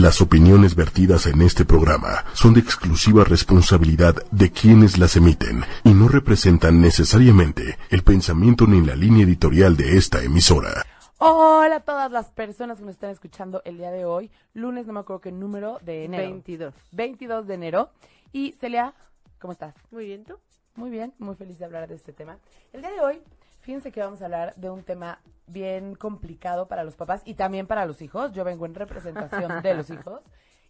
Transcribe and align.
Las 0.00 0.20
opiniones 0.20 0.74
vertidas 0.74 1.26
en 1.26 1.40
este 1.40 1.64
programa 1.64 2.24
son 2.32 2.52
de 2.54 2.58
exclusiva 2.58 3.22
responsabilidad 3.22 4.16
de 4.32 4.50
quienes 4.50 4.98
las 4.98 5.14
emiten 5.14 5.62
y 5.84 5.94
no 5.94 6.08
representan 6.08 6.80
necesariamente 6.80 7.78
el 7.90 8.02
pensamiento 8.02 8.66
ni 8.66 8.84
la 8.84 8.96
línea 8.96 9.22
editorial 9.22 9.76
de 9.76 9.96
esta 9.96 10.20
emisora. 10.20 10.84
Hola 11.18 11.76
a 11.76 11.80
todas 11.80 12.10
las 12.10 12.32
personas 12.32 12.78
que 12.78 12.84
nos 12.84 12.94
están 12.94 13.10
escuchando 13.10 13.62
el 13.64 13.78
día 13.78 13.92
de 13.92 14.04
hoy, 14.04 14.32
lunes, 14.52 14.84
no 14.88 14.94
me 14.94 14.98
acuerdo 14.98 15.20
qué 15.20 15.30
número 15.30 15.78
de 15.84 16.06
enero. 16.06 16.24
22. 16.24 16.74
22 16.90 17.46
de 17.46 17.54
enero. 17.54 17.90
Y 18.32 18.56
Celia, 18.58 18.94
¿cómo 19.38 19.52
estás? 19.52 19.76
Muy 19.92 20.06
bien, 20.06 20.24
¿tú? 20.24 20.34
Muy 20.74 20.90
bien, 20.90 21.14
muy 21.20 21.36
feliz 21.36 21.60
de 21.60 21.66
hablar 21.66 21.86
de 21.86 21.94
este 21.94 22.12
tema. 22.12 22.38
El 22.72 22.80
día 22.80 22.90
de 22.90 23.00
hoy, 23.00 23.22
fíjense 23.60 23.92
que 23.92 24.00
vamos 24.00 24.20
a 24.22 24.24
hablar 24.24 24.54
de 24.56 24.70
un 24.70 24.82
tema 24.82 25.20
bien 25.46 25.94
complicado 25.94 26.68
para 26.68 26.84
los 26.84 26.96
papás 26.96 27.22
y 27.24 27.34
también 27.34 27.66
para 27.66 27.86
los 27.86 28.02
hijos. 28.02 28.32
Yo 28.32 28.44
vengo 28.44 28.66
en 28.66 28.74
representación 28.74 29.62
de 29.62 29.74
los 29.74 29.90
hijos. 29.90 30.22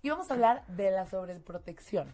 Y 0.02 0.10
vamos 0.10 0.30
a 0.30 0.34
hablar 0.34 0.66
de 0.66 0.90
la 0.90 1.06
sobreprotección. 1.06 2.12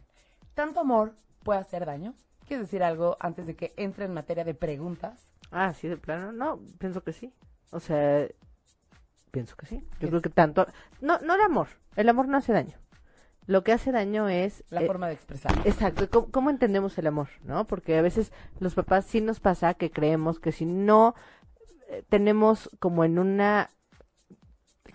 ¿Tanto 0.54 0.80
amor 0.80 1.14
puede 1.42 1.60
hacer 1.60 1.86
daño? 1.86 2.14
¿Quieres 2.46 2.66
decir 2.66 2.82
algo 2.82 3.16
antes 3.20 3.46
de 3.46 3.56
que 3.56 3.74
entre 3.76 4.04
en 4.04 4.14
materia 4.14 4.44
de 4.44 4.54
preguntas? 4.54 5.26
Ah, 5.50 5.72
sí, 5.72 5.88
de 5.88 5.96
plano. 5.96 6.32
No, 6.32 6.60
pienso 6.78 7.02
que 7.02 7.12
sí. 7.12 7.32
O 7.70 7.80
sea, 7.80 8.26
pienso 9.30 9.56
que 9.56 9.66
sí. 9.66 9.84
Yo 10.00 10.08
creo 10.08 10.20
que 10.20 10.30
tanto... 10.30 10.66
No, 11.00 11.18
no 11.20 11.34
el 11.34 11.40
amor. 11.40 11.68
El 11.96 12.08
amor 12.08 12.28
no 12.28 12.36
hace 12.36 12.52
daño. 12.52 12.78
Lo 13.46 13.64
que 13.64 13.72
hace 13.72 13.90
daño 13.90 14.28
es... 14.28 14.64
La 14.70 14.82
eh, 14.82 14.86
forma 14.86 15.08
de 15.08 15.14
expresar. 15.14 15.52
Exacto. 15.64 16.08
¿Cómo, 16.08 16.30
cómo 16.30 16.50
entendemos 16.50 16.96
el 16.98 17.06
amor? 17.08 17.28
¿No? 17.42 17.66
Porque 17.66 17.98
a 17.98 18.02
veces 18.02 18.32
los 18.60 18.74
papás 18.74 19.06
sí 19.06 19.20
nos 19.20 19.40
pasa 19.40 19.74
que 19.74 19.90
creemos 19.90 20.38
que 20.38 20.52
si 20.52 20.66
no 20.66 21.14
tenemos 22.08 22.70
como 22.78 23.04
en 23.04 23.18
una 23.18 23.70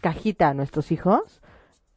cajita 0.01 0.49
a 0.49 0.53
nuestros 0.53 0.91
hijos, 0.91 1.41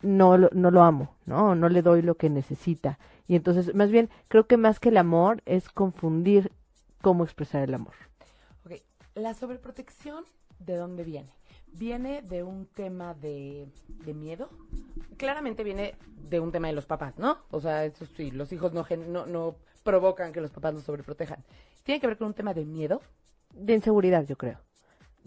no, 0.01 0.39
lo- 0.39 0.51
no 0.52 0.70
lo 0.70 0.83
amo, 0.83 1.16
¿no? 1.27 1.55
No 1.55 1.69
le 1.69 1.83
doy 1.83 2.02
lo 2.02 2.16
que 2.16 2.30
necesita. 2.30 2.98
Y 3.27 3.37
entonces, 3.37 3.75
más 3.75 3.91
bien, 3.91 4.08
creo 4.28 4.47
que 4.47 4.56
más 4.56 4.81
que 4.81 4.89
el 4.91 4.97
amor 4.97 5.42
es 5.45 5.69
confundir 5.69 6.53
cómo 7.03 7.25
expresar 7.25 7.62
el 7.62 7.75
amor. 7.75 7.95
Ok, 8.64 8.81
la 9.14 9.34
sobreprotección, 9.34 10.25
¿de 10.58 10.77
dónde 10.77 11.05
viene? 11.05 11.30
¿Viene 11.73 12.23
de 12.23 12.42
un 12.42 12.67
tema 12.67 13.14
de, 13.14 13.69
de 14.05 14.14
miedo? 14.14 14.48
Claramente 15.19 15.64
viene 15.64 15.95
de 16.17 16.41
un 16.41 16.51
tema 16.53 16.69
de 16.69 16.75
los 16.75 16.86
papás, 16.86 17.19
¿no? 17.19 17.39
O 17.51 17.61
sea, 17.61 17.84
eso 17.84 18.06
sí, 18.06 18.30
los 18.30 18.53
hijos 18.53 18.73
no, 18.73 18.86
no, 19.08 19.27
no 19.27 19.56
provocan 19.83 20.33
que 20.33 20.41
los 20.41 20.51
papás 20.51 20.75
los 20.75 20.84
sobreprotejan. 20.84 21.45
¿Tiene 21.83 22.01
que 22.01 22.06
ver 22.06 22.17
con 22.17 22.28
un 22.28 22.34
tema 22.34 22.55
de 22.55 22.64
miedo? 22.64 23.03
De 23.53 23.75
inseguridad, 23.75 24.25
yo 24.27 24.36
creo. 24.36 24.58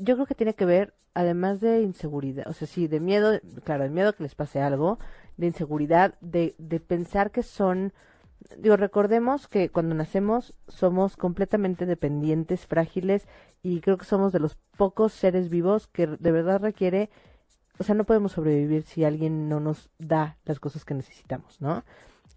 Yo 0.04 0.16
creo 0.16 0.26
que 0.26 0.36
tiene 0.36 0.56
que 0.56 0.66
ver, 0.66 0.94
además 1.14 1.62
de 1.62 1.82
inseguridad, 1.82 2.48
o 2.48 2.54
sea, 2.54 2.68
sí, 2.68 2.88
de 2.88 3.00
miedo, 3.00 3.40
claro, 3.64 3.84
de 3.84 3.90
miedo 3.90 4.14
que 4.14 4.24
les 4.24 4.34
pase 4.34 4.60
algo, 4.60 4.98
de 5.38 5.48
inseguridad, 5.48 6.16
de, 6.22 6.56
de 6.58 6.80
pensar 6.80 7.30
que 7.30 7.44
son, 7.44 7.94
digo, 8.58 8.78
recordemos 8.78 9.48
que 9.48 9.70
cuando 9.70 9.94
nacemos 9.94 10.56
somos 10.68 11.18
completamente 11.18 11.86
dependientes, 11.86 12.66
frágiles, 12.66 13.28
y 13.62 13.82
creo 13.82 13.98
que 13.98 14.06
somos 14.06 14.34
de 14.34 14.40
los 14.40 14.58
pocos 14.76 15.14
seres 15.14 15.50
vivos 15.50 15.88
que 15.88 16.08
de 16.08 16.32
verdad 16.32 16.62
requiere, 16.62 17.12
o 17.78 17.84
sea, 17.84 17.94
no 17.94 18.04
podemos 18.04 18.32
sobrevivir 18.32 18.84
si 18.84 19.04
alguien 19.04 19.50
no 19.50 19.60
nos 19.60 19.92
da 20.00 20.38
las 20.46 20.60
cosas 20.60 20.84
que 20.84 20.96
necesitamos, 20.96 21.62
¿no? 21.62 21.84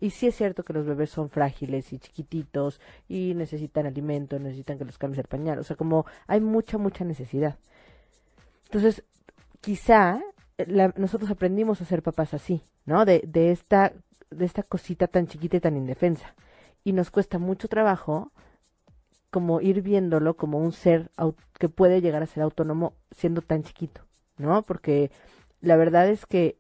Y 0.01 0.11
sí 0.11 0.27
es 0.27 0.37
cierto 0.37 0.65
que 0.65 0.73
los 0.73 0.87
bebés 0.87 1.11
son 1.11 1.31
frágiles 1.31 1.93
y 1.93 1.99
chiquititos 1.99 2.81
y 3.09 3.35
necesitan 3.35 3.87
alimento, 3.87 4.39
necesitan 4.39 4.79
que 4.79 4.85
los 4.85 4.99
cambies 4.99 5.21
el 5.21 5.29
pañal, 5.29 5.59
o 5.59 5.65
sea, 5.65 5.77
como 5.77 6.07
hay 6.27 6.41
mucha, 6.41 6.79
mucha 6.79 7.05
necesidad. 7.05 7.57
Entonces, 8.67 9.05
quizá 9.61 10.21
eh, 10.59 10.93
nosotros 10.97 11.31
aprendimos 11.31 11.81
a 11.81 11.85
ser 11.85 12.03
papás 12.03 12.35
así, 12.35 12.63
¿no? 12.87 13.05
De, 13.05 13.23
de, 13.27 13.53
esta, 13.53 13.93
de 14.31 14.45
esta 14.45 14.63
cosita 14.63 15.07
tan 15.07 15.27
chiquita 15.27 15.57
y 15.57 15.61
tan 15.61 15.77
indefensa. 15.77 16.35
Y 16.83 16.93
nos 16.93 17.11
cuesta 17.11 17.39
mucho 17.39 17.69
trabajo 17.69 18.33
como 19.31 19.61
ir 19.61 19.83
viéndolo 19.83 20.37
como 20.37 20.59
un 20.59 20.71
ser 20.71 21.11
que 21.59 21.69
puede 21.69 22.01
llegar 22.01 22.23
a 22.23 22.27
ser 22.27 22.45
autónomo 22.45 22.93
siendo 23.11 23.43
tan 23.43 23.65
chiquito, 23.65 24.03
¿no? 24.37 24.63
Porque 24.63 25.11
la 25.61 25.77
verdad 25.77 26.09
es 26.09 26.25
que 26.25 26.57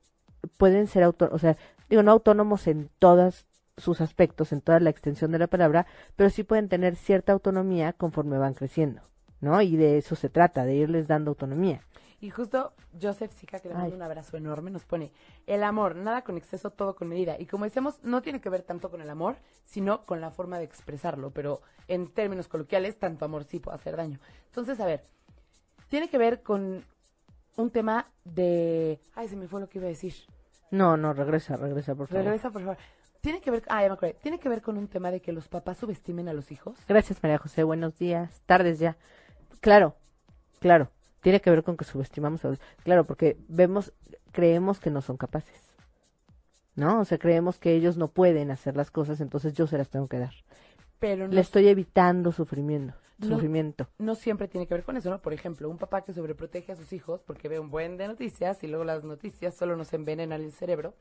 pueden 0.56 0.88
ser 0.88 1.04
autónomos, 1.04 1.36
o 1.36 1.38
sea, 1.38 1.56
digo, 1.88 2.02
no 2.02 2.12
autónomos 2.12 2.66
en 2.66 2.90
todos 2.98 3.46
sus 3.76 4.00
aspectos, 4.00 4.52
en 4.52 4.60
toda 4.60 4.80
la 4.80 4.90
extensión 4.90 5.32
de 5.32 5.38
la 5.38 5.46
palabra, 5.46 5.86
pero 6.16 6.30
sí 6.30 6.44
pueden 6.44 6.68
tener 6.68 6.96
cierta 6.96 7.32
autonomía 7.32 7.92
conforme 7.92 8.38
van 8.38 8.54
creciendo, 8.54 9.02
¿no? 9.40 9.60
Y 9.62 9.76
de 9.76 9.98
eso 9.98 10.14
se 10.14 10.28
trata, 10.28 10.64
de 10.64 10.74
irles 10.74 11.08
dando 11.08 11.30
autonomía. 11.30 11.82
Y 12.24 12.30
justo 12.30 12.72
Joseph 13.00 13.32
Sica, 13.32 13.58
que 13.58 13.68
le 13.68 13.74
mando 13.74 13.94
un 13.94 14.00
abrazo 14.00 14.38
enorme, 14.38 14.70
nos 14.70 14.86
pone, 14.86 15.12
el 15.46 15.62
amor, 15.62 15.94
nada 15.94 16.22
con 16.22 16.38
exceso, 16.38 16.70
todo 16.70 16.94
con 16.94 17.08
medida. 17.08 17.36
Y 17.38 17.44
como 17.44 17.64
decíamos, 17.64 18.02
no 18.02 18.22
tiene 18.22 18.40
que 18.40 18.48
ver 18.48 18.62
tanto 18.62 18.90
con 18.90 19.02
el 19.02 19.10
amor, 19.10 19.36
sino 19.66 20.06
con 20.06 20.22
la 20.22 20.30
forma 20.30 20.56
de 20.56 20.64
expresarlo. 20.64 21.32
Pero 21.32 21.60
en 21.86 22.10
términos 22.10 22.48
coloquiales, 22.48 22.98
tanto 22.98 23.26
amor 23.26 23.44
sí 23.44 23.60
puede 23.60 23.74
hacer 23.74 23.96
daño. 23.96 24.20
Entonces, 24.46 24.80
a 24.80 24.86
ver, 24.86 25.04
tiene 25.88 26.08
que 26.08 26.16
ver 26.16 26.42
con 26.42 26.82
un 27.56 27.70
tema 27.70 28.10
de... 28.24 29.00
Ay, 29.14 29.28
se 29.28 29.36
me 29.36 29.46
fue 29.46 29.60
lo 29.60 29.68
que 29.68 29.76
iba 29.76 29.86
a 29.86 29.90
decir. 29.90 30.14
No, 30.74 30.96
no, 30.96 31.12
regresa, 31.12 31.56
regresa, 31.56 31.94
por 31.94 32.08
favor. 32.08 32.24
Regresa, 32.24 32.50
por 32.50 32.62
favor. 32.62 32.76
Tiene 33.20 33.40
que 33.40 33.52
ver... 33.52 33.62
Ah, 33.68 33.82
ya 33.82 33.96
me. 34.00 34.14
Tiene 34.14 34.40
que 34.40 34.48
ver 34.48 34.60
con 34.60 34.76
un 34.76 34.88
tema 34.88 35.12
de 35.12 35.20
que 35.20 35.30
los 35.30 35.46
papás 35.46 35.78
subestimen 35.78 36.28
a 36.28 36.32
los 36.32 36.50
hijos. 36.50 36.76
Gracias, 36.88 37.22
María 37.22 37.38
José. 37.38 37.62
Buenos 37.62 37.96
días, 37.96 38.42
tardes 38.44 38.80
ya. 38.80 38.96
Claro, 39.60 39.94
claro. 40.58 40.90
Tiene 41.20 41.40
que 41.40 41.48
ver 41.48 41.62
con 41.62 41.76
que 41.76 41.84
subestimamos 41.84 42.44
a 42.44 42.48
los... 42.48 42.58
Claro, 42.82 43.04
porque 43.04 43.36
vemos, 43.46 43.92
creemos 44.32 44.80
que 44.80 44.90
no 44.90 45.00
son 45.00 45.16
capaces. 45.16 45.72
¿No? 46.74 47.00
O 47.00 47.04
sea, 47.04 47.18
creemos 47.18 47.60
que 47.60 47.72
ellos 47.76 47.96
no 47.96 48.08
pueden 48.08 48.50
hacer 48.50 48.76
las 48.76 48.90
cosas, 48.90 49.20
entonces 49.20 49.54
yo 49.54 49.68
se 49.68 49.78
las 49.78 49.88
tengo 49.88 50.08
que 50.08 50.18
dar. 50.18 50.34
Pero 51.04 51.28
no, 51.28 51.34
Le 51.34 51.42
estoy 51.42 51.68
evitando 51.68 52.32
sufrimiento. 52.32 52.94
No. 53.18 53.28
Sufrimiento. 53.28 53.88
no 53.98 54.14
siempre 54.14 54.48
tiene 54.48 54.66
que 54.66 54.72
ver 54.72 54.84
con 54.84 54.96
eso, 54.96 55.10
¿no? 55.10 55.20
Por 55.20 55.34
ejemplo, 55.34 55.68
un 55.68 55.76
papá 55.76 56.00
que 56.02 56.14
sobreprotege 56.14 56.72
a 56.72 56.76
sus 56.76 56.94
hijos 56.94 57.20
porque 57.20 57.46
ve 57.46 57.58
un 57.58 57.68
buen 57.70 57.98
de 57.98 58.08
noticias 58.08 58.64
y 58.64 58.68
luego 58.68 58.84
las 58.84 59.04
noticias 59.04 59.54
solo 59.54 59.76
nos 59.76 59.92
envenenan 59.92 60.40
el 60.40 60.50
cerebro. 60.50 60.94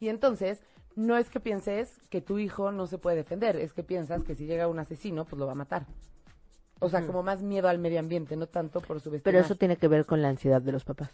Y 0.00 0.08
entonces, 0.08 0.62
no 0.96 1.18
es 1.18 1.28
que 1.28 1.38
pienses 1.38 2.00
que 2.08 2.22
tu 2.22 2.38
hijo 2.38 2.72
no 2.72 2.86
se 2.86 2.96
puede 2.96 3.16
defender, 3.16 3.56
es 3.56 3.74
que 3.74 3.82
piensas 3.82 4.24
que 4.24 4.34
si 4.34 4.46
llega 4.46 4.68
un 4.68 4.78
asesino, 4.78 5.26
pues 5.26 5.38
lo 5.38 5.44
va 5.44 5.52
a 5.52 5.56
matar. 5.56 5.84
O 6.80 6.88
sea, 6.88 7.06
como 7.06 7.22
más 7.22 7.42
miedo 7.42 7.68
al 7.68 7.78
medio 7.78 8.00
ambiente, 8.00 8.36
no 8.36 8.46
tanto 8.46 8.80
por 8.80 9.00
subestimar. 9.00 9.22
Pero 9.34 9.38
eso 9.38 9.54
tiene 9.54 9.76
que 9.76 9.86
ver 9.86 10.06
con 10.06 10.22
la 10.22 10.30
ansiedad 10.30 10.62
de 10.62 10.72
los 10.72 10.84
papás. 10.84 11.10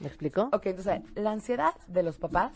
¿Me 0.00 0.08
explico? 0.08 0.48
Ok, 0.52 0.66
entonces, 0.66 1.00
la 1.14 1.30
ansiedad 1.32 1.74
de 1.86 2.02
los 2.02 2.16
papás 2.18 2.52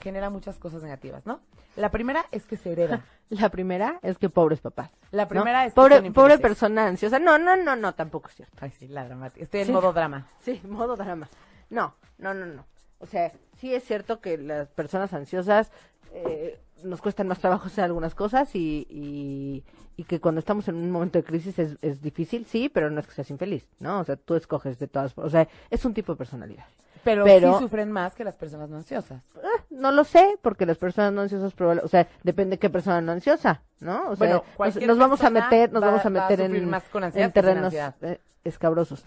genera 0.00 0.30
muchas 0.30 0.58
cosas 0.58 0.82
negativas, 0.82 1.26
¿no? 1.26 1.40
La 1.76 1.90
primera 1.90 2.24
es 2.32 2.44
que 2.46 2.56
se 2.56 2.72
hereda. 2.72 3.04
La 3.30 3.50
primera 3.50 3.98
es 4.02 4.16
que 4.16 4.30
pobres 4.30 4.60
papás. 4.60 4.90
La 5.10 5.24
¿no? 5.24 5.28
primera 5.28 5.66
es 5.66 5.72
que 5.72 5.76
pobre, 5.76 6.00
son 6.00 6.12
pobre 6.14 6.38
persona 6.38 6.86
ansiosa. 6.86 7.18
No, 7.18 7.38
no, 7.38 7.56
no, 7.56 7.76
no, 7.76 7.94
tampoco 7.94 8.28
es 8.28 8.34
cierto. 8.36 8.56
Ay, 8.60 8.70
sí, 8.70 8.88
la 8.88 9.04
dramática. 9.04 9.42
Estoy 9.44 9.60
en 9.60 9.66
Sí. 9.66 9.72
modo 9.72 9.92
drama. 9.92 10.26
Sí, 10.40 10.60
modo 10.66 10.96
drama. 10.96 11.28
No, 11.68 11.94
no, 12.16 12.32
no, 12.32 12.46
no. 12.46 12.64
O 12.98 13.06
sea, 13.06 13.30
sí 13.58 13.74
es 13.74 13.84
cierto 13.84 14.20
que 14.20 14.38
las 14.38 14.68
personas 14.68 15.12
ansiosas 15.12 15.70
eh, 16.14 16.58
nos 16.84 17.02
cuestan 17.02 17.28
más 17.28 17.38
trabajo 17.38 17.66
hacer 17.66 17.84
algunas 17.84 18.14
cosas 18.14 18.54
y, 18.54 18.86
y, 18.88 19.62
y 19.96 20.04
que 20.04 20.20
cuando 20.20 20.38
estamos 20.38 20.66
en 20.68 20.76
un 20.76 20.90
momento 20.90 21.18
de 21.18 21.24
crisis 21.24 21.58
es, 21.58 21.76
es 21.82 22.00
difícil, 22.00 22.46
sí, 22.46 22.70
pero 22.70 22.90
no 22.90 22.98
es 23.00 23.06
que 23.06 23.12
seas 23.12 23.30
infeliz, 23.30 23.68
¿no? 23.78 24.00
O 24.00 24.04
sea, 24.04 24.16
tú 24.16 24.34
escoges 24.36 24.78
de 24.78 24.88
todas. 24.88 25.12
O 25.18 25.28
sea, 25.28 25.46
es 25.70 25.84
un 25.84 25.92
tipo 25.92 26.12
de 26.12 26.16
personalidad. 26.16 26.64
Pero, 27.04 27.24
Pero- 27.24 27.54
sí 27.54 27.64
sufren 27.64 27.90
más 27.92 28.14
que 28.14 28.24
las 28.24 28.36
personas 28.36 28.68
no 28.68 28.76
ansiosas. 28.76 29.22
Ah, 29.36 29.62
no 29.70 29.90
lo 29.92 30.04
sé, 30.04 30.38
porque 30.42 30.66
las 30.66 30.78
personas 30.78 31.12
no 31.12 31.20
ansiosas, 31.22 31.54
probable- 31.54 31.82
o 31.84 31.88
sea, 31.88 32.06
depende 32.22 32.56
de 32.56 32.58
qué 32.58 32.70
persona 32.70 33.00
no 33.00 33.12
ansiosa, 33.12 33.62
¿no? 33.80 34.10
O 34.10 34.16
sea, 34.16 34.42
nos, 34.86 34.98
vamos 34.98 35.22
a 35.22 35.30
meter, 35.30 35.72
nos 35.72 35.82
va- 35.82 35.86
vamos 35.88 36.04
a 36.04 36.08
a 36.08 36.10
meter 36.10 36.38
sufrir 36.40 36.62
en, 36.62 36.68
más 36.70 36.84
con 36.84 37.04
ansiedad 37.04 37.26
en 37.26 37.32
terrenos 37.32 37.74
eh, 37.74 38.20
escabrosos. 38.44 39.04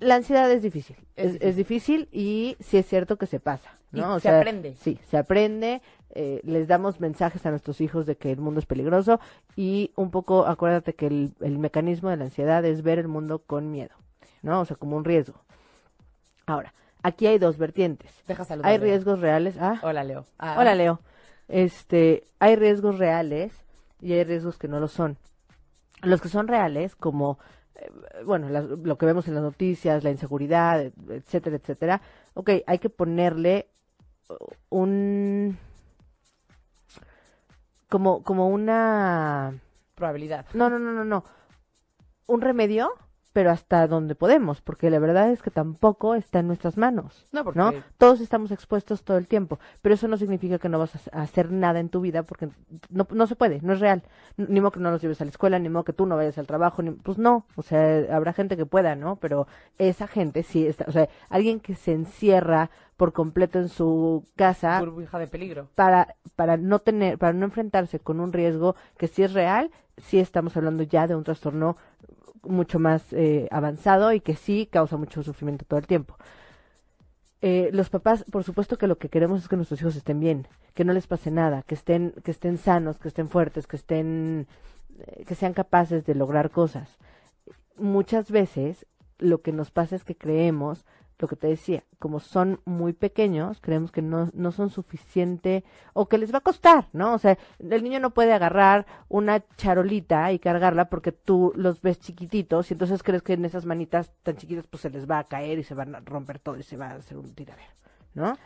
La 0.00 0.16
ansiedad 0.16 0.50
es 0.50 0.62
difícil, 0.62 0.96
Es 1.16 1.26
es, 1.26 1.32
difícil. 1.34 1.48
es 1.48 1.56
difícil 1.56 2.08
y 2.12 2.56
sí 2.60 2.78
es 2.78 2.86
cierto 2.86 3.16
que 3.16 3.26
se 3.26 3.38
pasa, 3.40 3.70
Y 3.92 4.00
¿no? 4.00 4.14
O 4.14 4.18
se 4.20 4.28
sea, 4.28 4.38
aprende. 4.38 4.74
Sí, 4.80 4.98
se 5.08 5.16
aprende, 5.16 5.82
eh, 6.10 6.40
les 6.44 6.66
damos 6.66 6.98
mensajes 7.00 7.46
a 7.46 7.50
nuestros 7.50 7.80
hijos 7.80 8.04
de 8.04 8.16
que 8.16 8.32
el 8.32 8.38
mundo 8.40 8.58
es 8.58 8.66
peligroso 8.66 9.20
y 9.54 9.92
un 9.94 10.10
poco 10.10 10.46
acuérdate 10.46 10.94
que 10.94 11.06
el, 11.06 11.32
el 11.40 11.58
mecanismo 11.58 12.10
de 12.10 12.16
la 12.16 12.24
ansiedad 12.24 12.64
es 12.64 12.82
ver 12.82 12.98
el 12.98 13.06
mundo 13.08 13.38
con 13.38 13.70
miedo, 13.70 13.94
¿no? 14.42 14.60
O 14.60 14.64
sea, 14.64 14.76
como 14.76 14.96
un 14.96 15.04
riesgo. 15.04 15.40
Ahora, 16.46 16.74
aquí 17.04 17.28
hay 17.28 17.38
dos 17.38 17.56
vertientes. 17.58 18.10
Deja 18.26 18.44
saludar. 18.44 18.72
Hay 18.72 18.78
riesgos 18.78 19.20
reales. 19.20 19.56
Ah, 19.60 19.78
Hola, 19.82 20.02
Leo. 20.02 20.26
Ah, 20.38 20.56
Hola, 20.58 20.74
Leo. 20.74 21.00
Este, 21.46 22.24
hay 22.40 22.56
riesgos 22.56 22.98
reales 22.98 23.52
y 24.00 24.12
hay 24.14 24.24
riesgos 24.24 24.58
que 24.58 24.66
no 24.66 24.80
lo 24.80 24.88
son. 24.88 25.16
Los 26.02 26.20
que 26.20 26.28
son 26.28 26.48
reales, 26.48 26.96
como, 26.96 27.38
eh, 27.76 27.90
bueno, 28.24 28.48
las- 28.48 28.64
lo 28.64 28.98
que 28.98 29.06
vemos 29.06 29.28
en 29.28 29.34
las 29.34 29.42
noticias, 29.42 30.02
la 30.04 30.10
inseguridad, 30.10 30.80
et- 30.80 30.94
etcétera, 31.10 31.56
etcétera. 31.56 32.00
Ok, 32.34 32.50
hay 32.66 32.78
que 32.78 32.90
ponerle 32.90 33.68
uh, 34.28 34.34
un, 34.70 35.56
como, 37.88 38.22
como 38.22 38.48
una, 38.48 39.54
Probabilidad. 39.94 40.46
no, 40.54 40.68
no, 40.70 40.78
no, 40.78 40.92
no, 40.92 41.04
no, 41.04 41.24
un 42.26 42.40
remedio 42.40 42.90
pero 43.34 43.50
hasta 43.50 43.86
donde 43.88 44.14
podemos, 44.14 44.60
porque 44.62 44.88
la 44.90 45.00
verdad 45.00 45.28
es 45.30 45.42
que 45.42 45.50
tampoco 45.50 46.14
está 46.14 46.38
en 46.38 46.46
nuestras 46.46 46.76
manos. 46.78 47.26
No, 47.32 47.42
porque- 47.42 47.58
¿no? 47.58 47.72
Todos 47.98 48.20
estamos 48.20 48.52
expuestos 48.52 49.02
todo 49.02 49.18
el 49.18 49.26
tiempo, 49.26 49.58
pero 49.82 49.96
eso 49.96 50.06
no 50.06 50.16
significa 50.16 50.58
que 50.60 50.68
no 50.68 50.78
vas 50.78 51.08
a 51.12 51.20
hacer 51.22 51.50
nada 51.50 51.80
en 51.80 51.88
tu 51.88 52.00
vida, 52.00 52.22
porque 52.22 52.48
no, 52.90 53.06
no 53.10 53.26
se 53.26 53.34
puede, 53.34 53.60
no 53.60 53.72
es 53.72 53.80
real. 53.80 54.04
Ni 54.36 54.60
modo 54.60 54.70
que 54.70 54.78
no 54.80 54.92
los 54.92 55.02
lleves 55.02 55.20
a 55.20 55.24
la 55.24 55.30
escuela, 55.30 55.58
ni 55.58 55.68
modo 55.68 55.82
que 55.84 55.92
tú 55.92 56.06
no 56.06 56.14
vayas 56.16 56.38
al 56.38 56.46
trabajo, 56.46 56.80
ni, 56.82 56.92
pues 56.92 57.18
no, 57.18 57.44
o 57.56 57.62
sea, 57.62 58.06
habrá 58.14 58.32
gente 58.32 58.56
que 58.56 58.66
pueda, 58.66 58.94
¿no? 58.94 59.16
Pero 59.16 59.48
esa 59.78 60.06
gente 60.06 60.44
sí 60.44 60.64
está, 60.68 60.84
o 60.86 60.92
sea, 60.92 61.08
alguien 61.28 61.58
que 61.58 61.74
se 61.74 61.92
encierra 61.92 62.70
por 62.96 63.12
completo 63.12 63.58
en 63.58 63.68
su 63.68 64.24
casa 64.36 64.78
Burbuja 64.78 65.18
de 65.18 65.26
peligro. 65.26 65.68
para, 65.74 66.14
para 66.36 66.56
no 66.56 66.78
tener, 66.78 67.18
para 67.18 67.32
no 67.32 67.44
enfrentarse 67.46 67.98
con 67.98 68.20
un 68.20 68.32
riesgo 68.32 68.76
que 68.96 69.08
sí 69.08 69.24
es 69.24 69.32
real, 69.32 69.72
sí 69.96 70.20
estamos 70.20 70.56
hablando 70.56 70.84
ya 70.84 71.08
de 71.08 71.16
un 71.16 71.24
trastorno 71.24 71.76
mucho 72.46 72.78
más 72.78 73.12
eh, 73.12 73.48
avanzado 73.50 74.12
y 74.12 74.20
que 74.20 74.34
sí 74.34 74.68
causa 74.70 74.96
mucho 74.96 75.22
sufrimiento 75.22 75.64
todo 75.64 75.78
el 75.78 75.86
tiempo. 75.86 76.16
Eh, 77.46 77.68
los 77.72 77.90
papás, 77.90 78.24
por 78.30 78.42
supuesto 78.42 78.78
que 78.78 78.86
lo 78.86 78.96
que 78.96 79.10
queremos 79.10 79.42
es 79.42 79.48
que 79.48 79.56
nuestros 79.56 79.80
hijos 79.80 79.96
estén 79.96 80.18
bien, 80.18 80.48
que 80.72 80.84
no 80.84 80.94
les 80.94 81.06
pase 81.06 81.30
nada, 81.30 81.62
que 81.62 81.74
estén, 81.74 82.14
que 82.24 82.30
estén 82.30 82.56
sanos, 82.56 82.98
que 82.98 83.08
estén 83.08 83.28
fuertes, 83.28 83.66
que 83.66 83.76
estén, 83.76 84.46
eh, 84.98 85.24
que 85.26 85.34
sean 85.34 85.52
capaces 85.52 86.06
de 86.06 86.14
lograr 86.14 86.50
cosas. 86.50 86.96
Muchas 87.76 88.30
veces 88.30 88.86
lo 89.18 89.42
que 89.42 89.52
nos 89.52 89.70
pasa 89.70 89.94
es 89.94 90.04
que 90.04 90.16
creemos, 90.16 90.86
lo 91.18 91.28
que 91.28 91.36
te 91.36 91.46
decía, 91.46 91.84
como 91.98 92.20
son 92.20 92.60
muy 92.64 92.92
pequeños, 92.92 93.60
creemos 93.60 93.92
que 93.92 94.02
no, 94.02 94.30
no 94.34 94.52
son 94.52 94.70
suficiente 94.70 95.64
o 95.92 96.08
que 96.08 96.18
les 96.18 96.32
va 96.32 96.38
a 96.38 96.42
costar, 96.42 96.88
¿no? 96.92 97.14
O 97.14 97.18
sea, 97.18 97.38
el 97.58 97.84
niño 97.84 98.00
no 98.00 98.10
puede 98.10 98.32
agarrar 98.32 98.86
una 99.08 99.44
charolita 99.56 100.32
y 100.32 100.38
cargarla 100.38 100.88
porque 100.88 101.12
tú 101.12 101.52
los 101.54 101.80
ves 101.80 102.00
chiquititos 102.00 102.70
y 102.70 102.74
entonces 102.74 103.02
crees 103.02 103.22
que 103.22 103.34
en 103.34 103.44
esas 103.44 103.64
manitas 103.64 104.12
tan 104.22 104.36
chiquitas 104.36 104.66
pues 104.66 104.82
se 104.82 104.90
les 104.90 105.08
va 105.08 105.18
a 105.18 105.28
caer 105.28 105.58
y 105.58 105.62
se 105.62 105.74
van 105.74 105.94
a 105.94 106.00
romper 106.00 106.38
todo 106.38 106.58
y 106.58 106.62
se 106.62 106.76
va 106.76 106.88
a 106.88 106.94
hacer 106.96 107.16
un 107.16 107.32
tiradero, 107.34 107.72
¿no? 108.14 108.36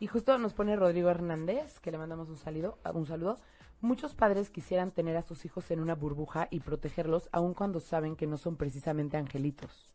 Y 0.00 0.06
justo 0.06 0.36
nos 0.38 0.54
pone 0.54 0.76
Rodrigo 0.76 1.08
Hernández, 1.08 1.78
que 1.80 1.90
le 1.90 1.98
mandamos 1.98 2.28
un 2.28 2.36
saludo, 2.36 2.78
un 2.92 3.06
saludo. 3.06 3.38
Muchos 3.80 4.14
padres 4.14 4.50
quisieran 4.50 4.90
tener 4.90 5.16
a 5.16 5.22
sus 5.22 5.44
hijos 5.44 5.70
en 5.70 5.80
una 5.80 5.94
burbuja 5.94 6.48
y 6.50 6.60
protegerlos, 6.60 7.28
aun 7.32 7.54
cuando 7.54 7.80
saben 7.80 8.16
que 8.16 8.26
no 8.26 8.38
son 8.38 8.56
precisamente 8.56 9.16
angelitos. 9.16 9.90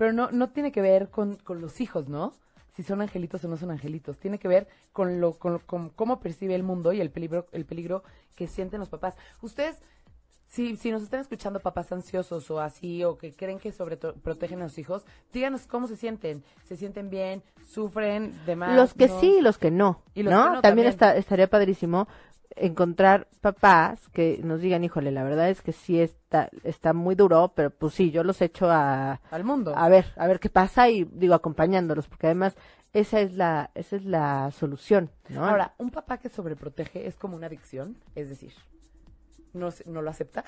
Pero 0.00 0.14
no, 0.14 0.30
no 0.30 0.48
tiene 0.48 0.72
que 0.72 0.80
ver 0.80 1.10
con, 1.10 1.36
con 1.36 1.60
los 1.60 1.78
hijos, 1.82 2.08
¿no? 2.08 2.32
Si 2.72 2.82
son 2.82 3.02
angelitos 3.02 3.44
o 3.44 3.48
no 3.48 3.58
son 3.58 3.70
angelitos. 3.70 4.16
Tiene 4.18 4.38
que 4.38 4.48
ver 4.48 4.66
con 4.94 5.20
lo, 5.20 5.34
con, 5.34 5.58
con 5.58 5.90
cómo 5.90 6.20
percibe 6.20 6.54
el 6.54 6.62
mundo 6.62 6.94
y 6.94 7.02
el 7.02 7.10
peligro, 7.10 7.48
el 7.52 7.66
peligro 7.66 8.02
que 8.34 8.46
sienten 8.46 8.80
los 8.80 8.88
papás. 8.88 9.14
Ustedes, 9.42 9.82
si, 10.46 10.76
si 10.76 10.90
nos 10.90 11.02
están 11.02 11.20
escuchando 11.20 11.60
papás 11.60 11.92
ansiosos 11.92 12.50
o 12.50 12.60
así, 12.60 13.04
o 13.04 13.18
que 13.18 13.34
creen 13.34 13.58
que 13.58 13.72
sobre 13.72 13.98
protegen 13.98 14.62
a 14.62 14.70
sus 14.70 14.78
hijos, 14.78 15.04
díganos 15.34 15.66
cómo 15.66 15.86
se 15.86 15.96
sienten. 15.96 16.44
¿Se 16.64 16.76
sienten 16.76 17.10
bien? 17.10 17.42
¿Sufren 17.68 18.34
de 18.46 18.56
más? 18.56 18.74
los 18.74 18.94
que 18.94 19.06
¿No? 19.06 19.20
sí 19.20 19.36
y 19.38 19.42
los 19.42 19.58
que 19.58 19.70
no, 19.70 20.00
Y 20.14 20.22
los 20.22 20.32
¿no? 20.32 20.44
que 20.44 20.48
no 20.48 20.62
también, 20.62 20.62
también. 20.62 20.86
Está, 20.86 21.14
estaría 21.14 21.50
padrísimo 21.50 22.08
encontrar 22.56 23.28
papás 23.40 24.08
que 24.08 24.40
nos 24.42 24.60
digan, 24.60 24.84
híjole, 24.84 25.10
la 25.10 25.22
verdad 25.24 25.50
es 25.50 25.62
que 25.62 25.72
sí 25.72 26.00
está, 26.00 26.50
está 26.64 26.92
muy 26.92 27.14
duro, 27.14 27.52
pero 27.54 27.70
pues 27.70 27.94
sí, 27.94 28.10
yo 28.10 28.24
los 28.24 28.40
echo 28.42 28.70
a, 28.70 29.20
Al 29.30 29.44
mundo. 29.44 29.72
a 29.76 29.88
ver, 29.88 30.06
a 30.16 30.26
ver 30.26 30.40
qué 30.40 30.50
pasa 30.50 30.88
y 30.88 31.04
digo 31.04 31.34
acompañándolos, 31.34 32.08
porque 32.08 32.26
además 32.26 32.56
esa 32.92 33.20
es 33.20 33.34
la, 33.34 33.70
esa 33.74 33.96
es 33.96 34.04
la 34.04 34.50
solución, 34.50 35.10
¿no? 35.28 35.46
Ahora, 35.46 35.74
un 35.78 35.90
papá 35.90 36.18
que 36.18 36.28
sobreprotege 36.28 37.06
es 37.06 37.16
como 37.16 37.36
una 37.36 37.46
adicción, 37.46 37.96
es 38.14 38.28
decir, 38.28 38.52
no, 39.52 39.68
no 39.86 40.02
lo 40.02 40.10
acepta. 40.10 40.44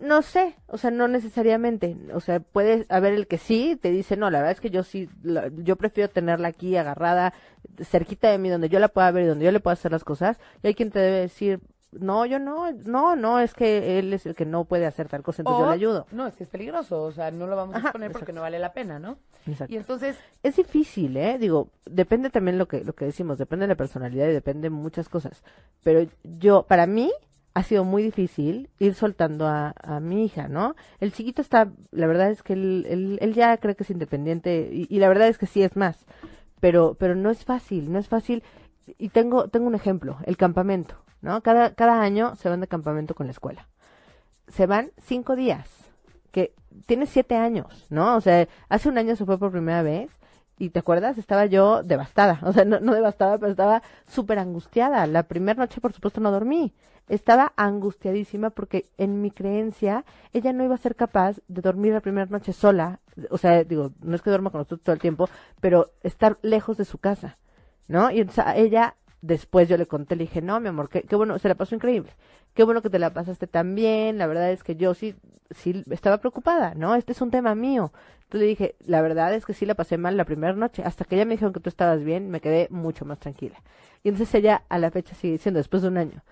No 0.00 0.22
sé, 0.22 0.56
o 0.66 0.78
sea, 0.78 0.90
no 0.90 1.08
necesariamente, 1.08 1.96
o 2.14 2.20
sea, 2.20 2.40
puede 2.40 2.86
haber 2.88 3.12
el 3.12 3.26
que 3.26 3.36
sí, 3.38 3.78
te 3.80 3.90
dice, 3.90 4.16
no, 4.16 4.30
la 4.30 4.38
verdad 4.38 4.52
es 4.52 4.60
que 4.60 4.70
yo 4.70 4.82
sí, 4.82 5.08
la- 5.22 5.50
yo 5.58 5.76
prefiero 5.76 6.08
tenerla 6.08 6.48
aquí 6.48 6.76
agarrada, 6.76 7.34
cerquita 7.82 8.30
de 8.30 8.38
mí, 8.38 8.48
donde 8.48 8.68
yo 8.70 8.78
la 8.78 8.88
pueda 8.88 9.10
ver 9.10 9.24
y 9.24 9.26
donde 9.26 9.44
yo 9.44 9.52
le 9.52 9.60
pueda 9.60 9.74
hacer 9.74 9.92
las 9.92 10.04
cosas, 10.04 10.38
y 10.62 10.68
hay 10.68 10.74
quien 10.74 10.90
te 10.90 10.98
debe 11.00 11.20
decir, 11.20 11.60
no, 11.92 12.24
yo 12.24 12.38
no, 12.38 12.70
no, 12.72 13.14
no, 13.16 13.40
es 13.40 13.52
que 13.52 13.98
él 13.98 14.12
es 14.14 14.24
el 14.24 14.34
que 14.34 14.46
no 14.46 14.64
puede 14.64 14.86
hacer 14.86 15.08
tal 15.08 15.22
cosa, 15.22 15.42
entonces 15.42 15.64
yo 15.64 15.68
le 15.68 15.74
ayudo. 15.74 16.06
No, 16.12 16.26
es 16.26 16.34
que 16.36 16.44
es 16.44 16.48
peligroso, 16.50 17.02
o 17.02 17.12
sea, 17.12 17.30
no 17.30 17.46
lo 17.46 17.56
vamos 17.56 17.74
a 17.74 17.78
Ajá, 17.78 17.88
exponer 17.88 18.12
porque 18.12 18.32
no 18.32 18.40
vale 18.40 18.58
la 18.58 18.72
pena, 18.72 18.98
¿no? 18.98 19.18
Exacto. 19.46 19.72
Y 19.74 19.76
entonces, 19.76 20.16
Es 20.42 20.56
difícil, 20.56 21.16
¿eh? 21.16 21.36
Digo, 21.38 21.68
depende 21.86 22.30
también 22.30 22.56
lo 22.58 22.68
que, 22.68 22.84
lo 22.84 22.94
que 22.94 23.04
decimos, 23.06 23.36
depende 23.38 23.64
de 23.64 23.68
la 23.72 23.76
personalidad 23.76 24.28
y 24.28 24.32
depende 24.32 24.66
de 24.66 24.70
muchas 24.70 25.08
cosas. 25.08 25.42
Pero 25.82 26.06
yo, 26.22 26.62
para 26.62 26.86
mí, 26.86 27.10
ha 27.54 27.62
sido 27.62 27.84
muy 27.84 28.02
difícil 28.02 28.70
ir 28.78 28.94
soltando 28.94 29.46
a, 29.46 29.74
mi 30.00 30.24
hija, 30.24 30.48
¿no? 30.48 30.76
El 31.00 31.12
chiquito 31.12 31.42
está, 31.42 31.70
la 31.90 32.06
verdad 32.06 32.30
es 32.30 32.42
que 32.42 32.52
él, 32.52 32.86
él, 32.88 33.18
él 33.20 33.34
ya 33.34 33.56
cree 33.56 33.74
que 33.74 33.82
es 33.82 33.90
independiente 33.90 34.70
y, 34.72 34.86
y 34.88 34.98
la 34.98 35.08
verdad 35.08 35.28
es 35.28 35.38
que 35.38 35.46
sí 35.46 35.62
es 35.62 35.76
más. 35.76 36.06
Pero, 36.60 36.94
pero 36.98 37.14
no 37.14 37.30
es 37.30 37.44
fácil, 37.44 37.90
no 37.90 37.98
es 37.98 38.08
fácil. 38.08 38.42
Y 38.98 39.08
tengo, 39.08 39.48
tengo 39.48 39.66
un 39.66 39.74
ejemplo, 39.74 40.18
el 40.24 40.36
campamento, 40.36 40.96
¿no? 41.22 41.42
Cada, 41.42 41.74
cada 41.74 42.00
año 42.02 42.36
se 42.36 42.48
van 42.48 42.60
de 42.60 42.68
campamento 42.68 43.14
con 43.14 43.26
la 43.26 43.32
escuela. 43.32 43.68
Se 44.48 44.66
van 44.66 44.92
cinco 44.98 45.36
días 45.36 45.68
que 46.30 46.54
tiene 46.86 47.06
siete 47.06 47.36
años, 47.36 47.86
¿no? 47.90 48.16
O 48.16 48.20
sea, 48.20 48.48
hace 48.68 48.88
un 48.88 48.98
año 48.98 49.16
se 49.16 49.24
fue 49.24 49.38
por 49.38 49.50
primera 49.50 49.82
vez 49.82 50.10
y 50.60 50.68
te 50.68 50.78
acuerdas, 50.78 51.16
estaba 51.16 51.46
yo 51.46 51.82
devastada, 51.82 52.38
o 52.44 52.52
sea, 52.52 52.66
no, 52.66 52.78
no 52.80 52.94
devastada, 52.94 53.38
pero 53.38 53.50
estaba 53.50 53.82
súper 54.06 54.38
angustiada. 54.38 55.06
La 55.06 55.22
primera 55.24 55.58
noche, 55.58 55.80
por 55.80 55.92
supuesto, 55.94 56.20
no 56.20 56.30
dormí. 56.30 56.74
Estaba 57.08 57.54
angustiadísima 57.56 58.50
porque 58.50 58.84
en 58.98 59.22
mi 59.22 59.30
creencia 59.30 60.04
ella 60.32 60.52
no 60.52 60.62
iba 60.62 60.74
a 60.74 60.78
ser 60.78 60.94
capaz 60.94 61.40
de 61.48 61.62
dormir 61.62 61.94
la 61.94 62.02
primera 62.02 62.26
noche 62.26 62.52
sola. 62.52 63.00
O 63.30 63.38
sea, 63.38 63.64
digo, 63.64 63.92
no 64.02 64.14
es 64.14 64.22
que 64.22 64.30
duerma 64.30 64.50
con 64.50 64.58
nosotros 64.58 64.82
todo 64.82 64.92
el 64.92 65.00
tiempo, 65.00 65.28
pero 65.60 65.92
estar 66.02 66.38
lejos 66.42 66.76
de 66.76 66.84
su 66.84 66.98
casa, 66.98 67.38
¿no? 67.88 68.10
Y 68.10 68.20
entonces 68.20 68.44
a 68.46 68.54
ella, 68.54 68.96
después 69.22 69.66
yo 69.66 69.78
le 69.78 69.86
conté, 69.86 70.14
le 70.14 70.24
dije, 70.24 70.42
no, 70.42 70.60
mi 70.60 70.68
amor, 70.68 70.90
qué, 70.90 71.02
qué 71.02 71.16
bueno, 71.16 71.38
se 71.38 71.48
la 71.48 71.54
pasó 71.54 71.74
increíble. 71.74 72.12
Qué 72.54 72.64
bueno 72.64 72.82
que 72.82 72.90
te 72.90 72.98
la 72.98 73.10
pasaste 73.10 73.46
tan 73.46 73.74
bien. 73.74 74.18
La 74.18 74.26
verdad 74.26 74.50
es 74.50 74.62
que 74.64 74.76
yo 74.76 74.94
sí, 74.94 75.14
sí 75.50 75.84
estaba 75.90 76.18
preocupada, 76.18 76.74
¿no? 76.74 76.94
Este 76.94 77.12
es 77.12 77.20
un 77.20 77.30
tema 77.30 77.54
mío. 77.54 77.92
Entonces 78.24 78.40
le 78.40 78.46
dije, 78.46 78.74
la 78.86 79.02
verdad 79.02 79.34
es 79.34 79.44
que 79.46 79.54
sí 79.54 79.66
la 79.66 79.74
pasé 79.74 79.98
mal 79.98 80.16
la 80.16 80.24
primera 80.24 80.52
noche. 80.52 80.82
Hasta 80.84 81.04
que 81.04 81.16
ella 81.16 81.24
me 81.24 81.34
dijeron 81.34 81.52
que 81.52 81.60
tú 81.60 81.68
estabas 81.68 82.02
bien, 82.04 82.30
me 82.30 82.40
quedé 82.40 82.68
mucho 82.70 83.04
más 83.04 83.18
tranquila. 83.18 83.56
Y 84.02 84.08
entonces 84.08 84.34
ella 84.34 84.62
a 84.68 84.78
la 84.78 84.90
fecha 84.90 85.14
sigue 85.14 85.32
diciendo, 85.34 85.58
después 85.58 85.82
de 85.82 85.88
un 85.88 85.98
año, 85.98 86.22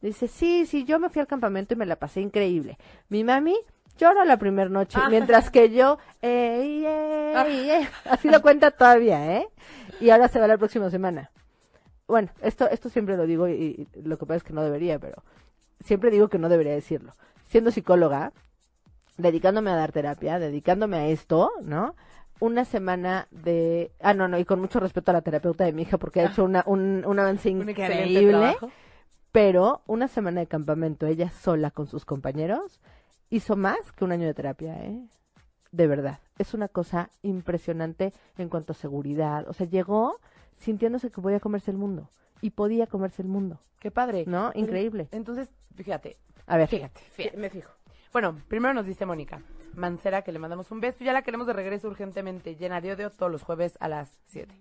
dice, 0.00 0.28
sí, 0.28 0.66
sí, 0.66 0.84
yo 0.84 0.98
me 0.98 1.08
fui 1.10 1.20
al 1.20 1.26
campamento 1.26 1.74
y 1.74 1.76
me 1.76 1.86
la 1.86 1.96
pasé 1.96 2.20
increíble. 2.20 2.78
Mi 3.08 3.22
mami 3.24 3.56
lloró 3.98 4.24
la 4.24 4.36
primera 4.38 4.70
noche, 4.70 4.98
Ah. 5.02 5.08
mientras 5.10 5.50
que 5.50 5.70
yo, 5.70 5.98
ey, 6.22 6.84
ey, 6.86 7.70
ey, 7.70 7.88
así 8.04 8.28
lo 8.30 8.40
cuenta 8.40 8.70
todavía, 8.70 9.36
¿eh? 9.38 9.48
Y 10.00 10.10
ahora 10.10 10.28
se 10.28 10.38
va 10.38 10.46
la 10.46 10.56
próxima 10.58 10.88
semana. 10.90 11.30
Bueno, 12.06 12.30
esto, 12.40 12.70
esto 12.70 12.88
siempre 12.88 13.16
lo 13.16 13.26
digo 13.26 13.48
y, 13.48 13.52
y 13.94 14.02
lo 14.02 14.16
que 14.16 14.24
pasa 14.24 14.36
es 14.38 14.42
que 14.44 14.52
no 14.54 14.62
debería, 14.62 14.98
pero 14.98 15.22
siempre 15.88 16.10
digo 16.10 16.28
que 16.28 16.38
no 16.38 16.50
debería 16.50 16.74
decirlo. 16.74 17.14
Siendo 17.44 17.70
psicóloga, 17.70 18.32
dedicándome 19.16 19.70
a 19.70 19.76
dar 19.76 19.90
terapia, 19.90 20.38
dedicándome 20.38 20.98
a 20.98 21.06
esto, 21.08 21.50
¿no? 21.62 21.94
Una 22.40 22.66
semana 22.66 23.26
de... 23.30 23.90
Ah, 24.00 24.12
no, 24.12 24.28
no, 24.28 24.38
y 24.38 24.44
con 24.44 24.60
mucho 24.60 24.80
respeto 24.80 25.10
a 25.10 25.14
la 25.14 25.22
terapeuta 25.22 25.64
de 25.64 25.72
mi 25.72 25.82
hija 25.82 25.96
porque 25.96 26.20
ha 26.20 26.26
hecho 26.26 26.44
una, 26.44 26.62
un, 26.66 27.04
un 27.06 27.18
avance 27.18 27.50
un 27.50 27.68
increíble. 27.68 28.56
Pero 29.32 29.80
una 29.86 30.08
semana 30.08 30.40
de 30.40 30.46
campamento, 30.46 31.06
ella 31.06 31.30
sola 31.30 31.70
con 31.70 31.86
sus 31.86 32.04
compañeros, 32.04 32.80
hizo 33.30 33.56
más 33.56 33.90
que 33.92 34.04
un 34.04 34.12
año 34.12 34.26
de 34.26 34.34
terapia, 34.34 34.74
¿eh? 34.84 35.02
De 35.72 35.86
verdad. 35.86 36.20
Es 36.38 36.52
una 36.52 36.68
cosa 36.68 37.10
impresionante 37.22 38.12
en 38.36 38.50
cuanto 38.50 38.72
a 38.72 38.76
seguridad. 38.76 39.48
O 39.48 39.54
sea, 39.54 39.66
llegó 39.66 40.20
sintiéndose 40.58 41.10
que 41.10 41.22
podía 41.22 41.40
comerse 41.40 41.70
el 41.70 41.78
mundo. 41.78 42.10
Y 42.40 42.50
podía 42.50 42.86
comerse 42.86 43.22
el 43.22 43.28
mundo. 43.28 43.60
Qué 43.80 43.90
padre. 43.90 44.24
¿No? 44.26 44.50
Increíble. 44.54 45.08
Entonces, 45.12 45.48
fíjate, 45.76 46.16
A 46.46 46.56
ver. 46.56 46.68
fíjate, 46.68 47.00
fíjate. 47.12 47.36
Me 47.36 47.50
fijo. 47.50 47.70
Bueno, 48.12 48.40
primero 48.48 48.74
nos 48.74 48.86
dice 48.86 49.04
Mónica 49.04 49.42
Mancera 49.74 50.22
que 50.22 50.32
le 50.32 50.38
mandamos 50.38 50.70
un 50.70 50.80
beso. 50.80 51.04
Ya 51.04 51.12
la 51.12 51.22
queremos 51.22 51.46
de 51.46 51.52
regreso 51.52 51.88
urgentemente, 51.88 52.56
llena 52.56 52.80
de 52.80 52.92
odio 52.92 53.10
todos 53.10 53.30
los 53.30 53.42
jueves 53.42 53.76
a 53.80 53.88
las 53.88 54.18
7. 54.26 54.54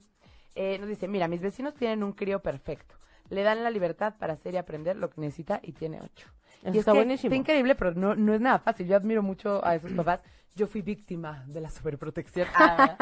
Eh, 0.55 0.77
nos 0.79 0.89
dice, 0.89 1.07
mira, 1.07 1.27
mis 1.27 1.41
vecinos 1.41 1.75
tienen 1.75 2.03
un 2.03 2.13
crío 2.13 2.39
perfecto. 2.39 2.95
Le 3.29 3.43
dan 3.43 3.63
la 3.63 3.69
libertad 3.69 4.15
para 4.17 4.33
hacer 4.33 4.53
y 4.53 4.57
aprender 4.57 4.95
lo 4.95 5.09
que 5.09 5.21
necesita 5.21 5.59
y 5.61 5.73
tiene 5.73 6.01
ocho. 6.01 6.27
Eso 6.61 6.67
y 6.67 6.69
es 6.71 6.77
está 6.77 6.93
buenísimo. 6.93 7.27
Está 7.27 7.35
increíble, 7.35 7.75
pero 7.75 7.93
no, 7.93 8.15
no 8.15 8.33
es 8.33 8.41
nada 8.41 8.59
fácil. 8.59 8.87
Yo 8.87 8.95
admiro 8.95 9.21
mucho 9.21 9.63
a 9.65 9.75
esos 9.75 9.91
papás. 9.91 10.21
Yo 10.55 10.65
fui 10.65 10.81
víctima 10.81 11.43
de 11.47 11.61
la 11.61 11.69
sobreprotección. 11.69 12.47
Ah, 12.55 12.97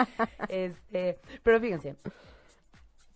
este, 0.49 1.19
pero 1.43 1.59
fíjense, 1.59 1.95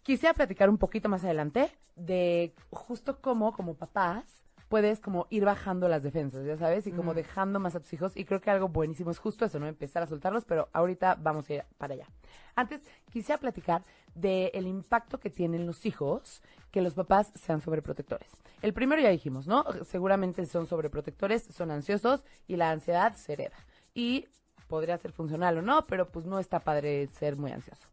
quisiera 0.10 0.34
platicar 0.34 0.72
un 0.72 0.80
poquito 0.80 1.08
más 1.08 1.24
adelante 1.24 1.70
de 1.96 2.56
justo 2.72 3.22
cómo, 3.22 3.54
como 3.54 3.76
papás, 3.76 4.24
puedes 4.68 5.00
como 5.00 5.28
ir 5.30 5.46
bajando 5.46 5.88
las 5.88 6.02
defensas, 6.02 6.44
ya 6.48 6.58
sabes, 6.58 6.88
y 6.88 6.92
como 6.92 7.14
dejando 7.14 7.60
más 7.60 7.76
a 7.76 7.80
tus 7.80 7.94
hijos. 7.94 8.18
Y 8.18 8.26
creo 8.26 8.42
que 8.42 8.50
algo 8.50 8.70
buenísimo 8.70 9.12
es 9.12 9.20
justo 9.20 9.46
eso, 9.46 9.60
¿no? 9.60 9.68
Empezar 9.68 10.02
a 10.02 10.08
soltarlos, 10.08 10.46
pero 10.46 10.68
ahorita 10.74 11.14
vamos 11.22 11.48
a 11.48 11.54
ir 11.54 11.64
para 11.78 11.94
allá. 11.94 12.08
Antes, 12.56 12.82
quisiera 13.12 13.40
platicar 13.40 13.84
del 14.16 14.66
impacto 14.66 15.20
que 15.20 15.30
tienen 15.30 15.68
los 15.68 15.86
hijos 15.86 16.42
que 16.72 16.82
los 16.82 16.96
papás 16.96 17.32
sean 17.36 17.62
sobreprotectores. 17.62 18.32
El 18.64 18.74
primero 18.74 19.04
ya 19.04 19.10
dijimos, 19.10 19.46
¿no? 19.46 19.64
Seguramente 19.84 20.44
son 20.48 20.66
sobreprotectores, 20.66 21.44
son 21.44 21.70
ansiosos 21.70 22.24
y 22.48 22.56
la 22.56 22.72
ansiedad 22.72 23.14
se 23.14 23.34
hereda. 23.34 23.58
Y 23.94 24.28
podría 24.68 24.98
ser 24.98 25.12
funcional 25.12 25.60
o 25.60 25.62
no, 25.62 25.86
pero 25.86 26.10
pues 26.10 26.26
no 26.26 26.40
está 26.40 26.62
padre 26.62 27.06
ser 27.10 27.38
muy 27.38 27.52
ansioso. 27.52 27.88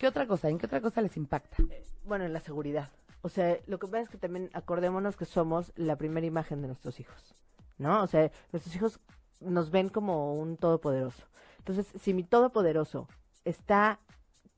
¿Qué 0.00 0.08
otra 0.08 0.26
cosa? 0.26 0.48
¿En 0.48 0.56
qué 0.56 0.64
otra 0.64 0.80
cosa 0.80 1.02
les 1.02 1.18
impacta? 1.18 1.58
Bueno, 2.04 2.24
en 2.24 2.32
la 2.32 2.40
seguridad. 2.40 2.88
O 3.20 3.28
sea, 3.28 3.58
lo 3.66 3.78
que 3.78 3.86
pasa 3.86 4.00
es 4.04 4.08
que 4.08 4.16
también 4.16 4.48
acordémonos 4.54 5.14
que 5.14 5.26
somos 5.26 5.74
la 5.76 5.96
primera 5.96 6.26
imagen 6.26 6.62
de 6.62 6.68
nuestros 6.68 7.00
hijos, 7.00 7.34
¿no? 7.76 8.02
O 8.02 8.06
sea, 8.06 8.32
nuestros 8.50 8.74
hijos 8.74 8.98
nos 9.40 9.70
ven 9.70 9.90
como 9.90 10.34
un 10.36 10.56
todopoderoso. 10.56 11.26
Entonces, 11.58 11.86
si 12.00 12.14
mi 12.14 12.24
todopoderoso 12.24 13.08
está 13.44 14.00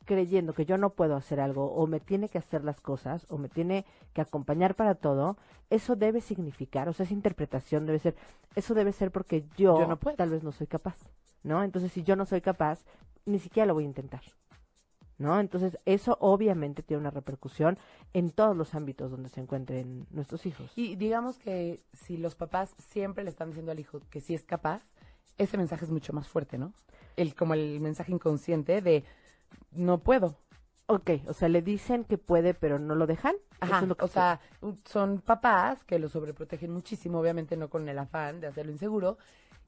creyendo 0.04 0.52
que 0.52 0.64
yo 0.64 0.78
no 0.78 0.90
puedo 0.90 1.16
hacer 1.16 1.40
algo 1.40 1.72
o 1.72 1.88
me 1.88 1.98
tiene 1.98 2.28
que 2.28 2.38
hacer 2.38 2.62
las 2.62 2.80
cosas 2.80 3.26
o 3.28 3.36
me 3.36 3.48
tiene 3.48 3.84
que 4.12 4.20
acompañar 4.20 4.76
para 4.76 4.94
todo, 4.94 5.38
eso 5.68 5.96
debe 5.96 6.20
significar, 6.20 6.88
o 6.88 6.92
sea, 6.92 7.02
esa 7.02 7.14
interpretación 7.14 7.84
debe 7.84 7.98
ser, 7.98 8.14
eso 8.54 8.74
debe 8.74 8.92
ser 8.92 9.10
porque 9.10 9.44
yo, 9.56 9.76
Yo 9.80 9.88
no 9.88 9.98
puedo. 9.98 10.16
tal 10.16 10.30
vez 10.30 10.44
no 10.44 10.52
soy 10.52 10.68
capaz, 10.68 10.98
¿no? 11.42 11.64
Entonces, 11.64 11.90
si 11.90 12.04
yo 12.04 12.14
no 12.14 12.26
soy 12.26 12.42
capaz, 12.42 12.84
ni 13.26 13.40
siquiera 13.40 13.66
lo 13.66 13.74
voy 13.74 13.82
a 13.82 13.88
intentar. 13.88 14.22
¿No? 15.22 15.38
Entonces, 15.38 15.78
eso 15.86 16.18
obviamente 16.20 16.82
tiene 16.82 17.00
una 17.00 17.10
repercusión 17.10 17.78
en 18.12 18.30
todos 18.30 18.56
los 18.56 18.74
ámbitos 18.74 19.10
donde 19.10 19.28
se 19.28 19.40
encuentren 19.40 20.06
nuestros 20.10 20.44
hijos. 20.46 20.72
Y 20.74 20.96
digamos 20.96 21.38
que 21.38 21.80
si 21.92 22.16
los 22.16 22.34
papás 22.34 22.74
siempre 22.78 23.22
le 23.22 23.30
están 23.30 23.50
diciendo 23.50 23.70
al 23.70 23.78
hijo 23.78 24.00
que 24.10 24.20
sí 24.20 24.34
es 24.34 24.42
capaz, 24.42 24.82
ese 25.38 25.56
mensaje 25.56 25.84
es 25.84 25.90
mucho 25.90 26.12
más 26.12 26.28
fuerte, 26.28 26.58
¿no? 26.58 26.72
El, 27.16 27.34
como 27.34 27.54
el 27.54 27.80
mensaje 27.80 28.12
inconsciente 28.12 28.82
de 28.82 29.04
no 29.70 29.98
puedo. 29.98 30.36
Ok, 30.86 31.10
o 31.26 31.32
sea, 31.32 31.48
le 31.48 31.62
dicen 31.62 32.04
que 32.04 32.18
puede, 32.18 32.52
pero 32.52 32.78
no 32.78 32.94
lo 32.94 33.06
dejan. 33.06 33.34
Eso 33.62 33.72
Ajá, 33.72 33.80
es 33.80 33.88
lo 33.88 33.96
que 33.96 34.04
o 34.04 34.08
sea, 34.08 34.40
son 34.84 35.20
papás 35.20 35.84
que 35.84 35.98
lo 35.98 36.08
sobreprotegen 36.08 36.72
muchísimo, 36.72 37.20
obviamente 37.20 37.56
no 37.56 37.70
con 37.70 37.88
el 37.88 37.98
afán 37.98 38.40
de 38.40 38.48
hacerlo 38.48 38.72
inseguro. 38.72 39.18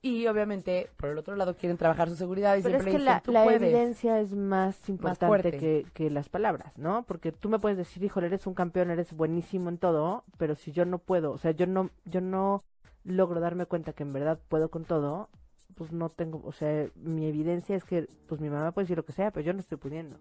Y 0.07 0.27
obviamente, 0.27 0.91
por 0.99 1.09
el 1.09 1.17
otro 1.17 1.35
lado, 1.35 1.57
quieren 1.57 1.79
trabajar 1.79 2.11
su 2.11 2.17
seguridad 2.17 2.59
y 2.59 2.63
Pero 2.63 2.77
es 2.77 2.83
siempre 2.83 2.93
que 2.93 2.99
dicen, 2.99 3.05
la, 3.07 3.23
tú 3.23 3.33
la 3.33 3.43
puedes. 3.45 3.63
evidencia 3.63 4.21
es 4.21 4.35
más 4.35 4.87
importante 4.91 5.53
que, 5.53 5.87
que 5.95 6.11
las 6.11 6.29
palabras, 6.29 6.77
¿no? 6.77 7.05
Porque 7.05 7.33
tú 7.33 7.49
me 7.49 7.59
puedes 7.59 7.79
decir, 7.79 8.05
híjole, 8.05 8.27
eres 8.27 8.47
un 8.47 8.53
campeón, 8.53 8.91
eres 8.91 9.15
buenísimo 9.15 9.71
en 9.71 9.79
todo, 9.79 10.25
pero 10.37 10.57
si 10.57 10.73
yo 10.73 10.85
no 10.85 10.99
puedo, 10.99 11.33
o 11.33 11.39
sea, 11.39 11.53
yo 11.53 11.67
no, 11.67 11.89
yo 12.05 12.21
no 12.21 12.65
logro 13.03 13.41
darme 13.41 13.65
cuenta 13.65 13.95
que 13.95 14.03
en 14.03 14.13
verdad 14.13 14.39
puedo 14.49 14.69
con 14.71 14.85
todo, 14.85 15.31
pues 15.75 15.91
no 15.91 16.11
tengo, 16.11 16.43
o 16.45 16.53
sea, 16.53 16.87
mi 16.97 17.27
evidencia 17.27 17.75
es 17.75 17.85
que, 17.85 18.07
pues 18.29 18.43
mi 18.43 18.51
mamá 18.51 18.73
puede 18.73 18.85
decir 18.85 18.99
lo 18.99 19.07
que 19.07 19.13
sea, 19.13 19.31
pero 19.31 19.47
yo 19.47 19.55
no 19.55 19.61
estoy 19.61 19.79
pudiendo. 19.79 20.19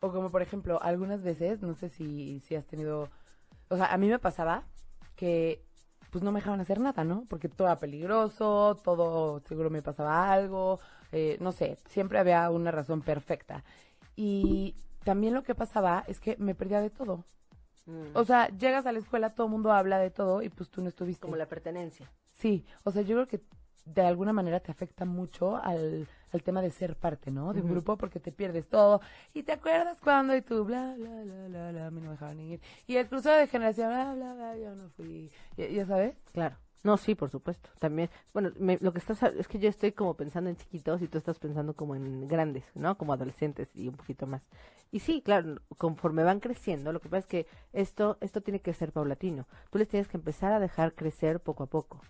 O 0.00 0.10
como 0.10 0.32
por 0.32 0.42
ejemplo, 0.42 0.82
algunas 0.82 1.22
veces, 1.22 1.62
no 1.62 1.76
sé 1.76 1.90
si, 1.90 2.40
si 2.40 2.56
has 2.56 2.66
tenido, 2.66 3.08
o 3.68 3.76
sea, 3.76 3.86
a 3.86 3.98
mí 3.98 4.08
me 4.08 4.18
pasaba 4.18 4.64
que 5.14 5.62
pues 6.12 6.22
no 6.22 6.30
me 6.30 6.40
dejaban 6.40 6.60
hacer 6.60 6.78
nada, 6.78 7.04
¿no? 7.04 7.24
Porque 7.26 7.48
todo 7.48 7.66
era 7.68 7.78
peligroso, 7.78 8.78
todo 8.84 9.40
seguro 9.48 9.70
me 9.70 9.80
pasaba 9.80 10.30
algo, 10.30 10.78
eh, 11.10 11.38
no 11.40 11.52
sé, 11.52 11.78
siempre 11.88 12.18
había 12.18 12.50
una 12.50 12.70
razón 12.70 13.00
perfecta. 13.00 13.64
Y 14.14 14.76
también 15.04 15.32
lo 15.32 15.42
que 15.42 15.54
pasaba 15.54 16.04
es 16.06 16.20
que 16.20 16.36
me 16.36 16.54
perdía 16.54 16.82
de 16.82 16.90
todo. 16.90 17.24
O 18.12 18.24
sea, 18.24 18.46
llegas 18.48 18.84
a 18.84 18.92
la 18.92 18.98
escuela, 18.98 19.34
todo 19.34 19.46
el 19.46 19.52
mundo 19.52 19.72
habla 19.72 19.98
de 19.98 20.10
todo 20.10 20.42
y 20.42 20.50
pues 20.50 20.68
tú 20.68 20.82
no 20.82 20.88
estuviste. 20.88 21.22
Como 21.22 21.36
la 21.36 21.48
pertenencia. 21.48 22.12
Sí, 22.30 22.64
o 22.84 22.90
sea, 22.90 23.02
yo 23.02 23.16
creo 23.16 23.26
que 23.26 23.40
de 23.84 24.02
alguna 24.02 24.32
manera 24.32 24.60
te 24.60 24.70
afecta 24.70 25.04
mucho 25.04 25.56
al, 25.56 26.06
al 26.32 26.42
tema 26.42 26.62
de 26.62 26.70
ser 26.70 26.96
parte, 26.96 27.30
¿no? 27.30 27.52
De 27.52 27.60
un 27.60 27.68
grupo 27.70 27.96
porque 27.96 28.20
te 28.20 28.32
pierdes 28.32 28.68
todo. 28.68 29.00
Y 29.34 29.42
te 29.42 29.52
acuerdas 29.52 29.98
cuando 30.00 30.34
y 30.36 30.42
tú, 30.42 30.64
bla, 30.64 30.94
bla, 30.96 31.22
bla, 31.22 31.48
bla, 31.48 31.70
bla, 31.72 31.86
a 31.86 31.90
mí 31.90 32.00
no 32.00 32.06
me 32.06 32.12
dejaban 32.12 32.40
ir. 32.40 32.60
Y 32.86 32.96
el 32.96 33.08
crucero 33.08 33.36
de 33.36 33.46
generación, 33.46 33.88
bla, 33.90 34.14
bla, 34.14 34.34
bla, 34.34 34.56
yo 34.56 34.74
no 34.74 34.88
fui. 34.90 35.30
Ya, 35.56 35.68
ya 35.68 35.86
sabes? 35.86 36.14
Claro. 36.32 36.56
No, 36.84 36.96
sí, 36.96 37.14
por 37.14 37.30
supuesto. 37.30 37.70
También, 37.78 38.10
bueno, 38.32 38.50
me- 38.58 38.78
lo 38.80 38.92
que 38.92 38.98
estás, 38.98 39.22
es 39.22 39.46
que 39.46 39.60
yo 39.60 39.68
estoy 39.68 39.92
como 39.92 40.14
pensando 40.14 40.50
en 40.50 40.56
chiquitos 40.56 41.00
y 41.00 41.06
tú 41.06 41.16
estás 41.18 41.38
pensando 41.38 41.74
como 41.74 41.94
en 41.94 42.26
grandes, 42.26 42.64
¿no? 42.74 42.98
Como 42.98 43.12
adolescentes 43.12 43.68
y 43.76 43.86
un 43.88 43.94
poquito 43.94 44.26
más. 44.26 44.42
Y 44.90 44.98
sí, 44.98 45.22
claro, 45.22 45.60
conforme 45.78 46.24
van 46.24 46.40
creciendo, 46.40 46.92
lo 46.92 47.00
que 47.00 47.08
pasa 47.08 47.20
es 47.20 47.26
que 47.26 47.46
esto, 47.72 48.18
esto 48.20 48.40
tiene 48.42 48.60
que 48.60 48.74
ser 48.74 48.92
paulatino. 48.92 49.46
Tú 49.70 49.78
les 49.78 49.88
tienes 49.88 50.08
que 50.08 50.16
empezar 50.16 50.52
a 50.52 50.58
dejar 50.60 50.94
crecer 50.94 51.38
poco 51.40 51.62
a 51.62 51.66
poco, 51.66 52.02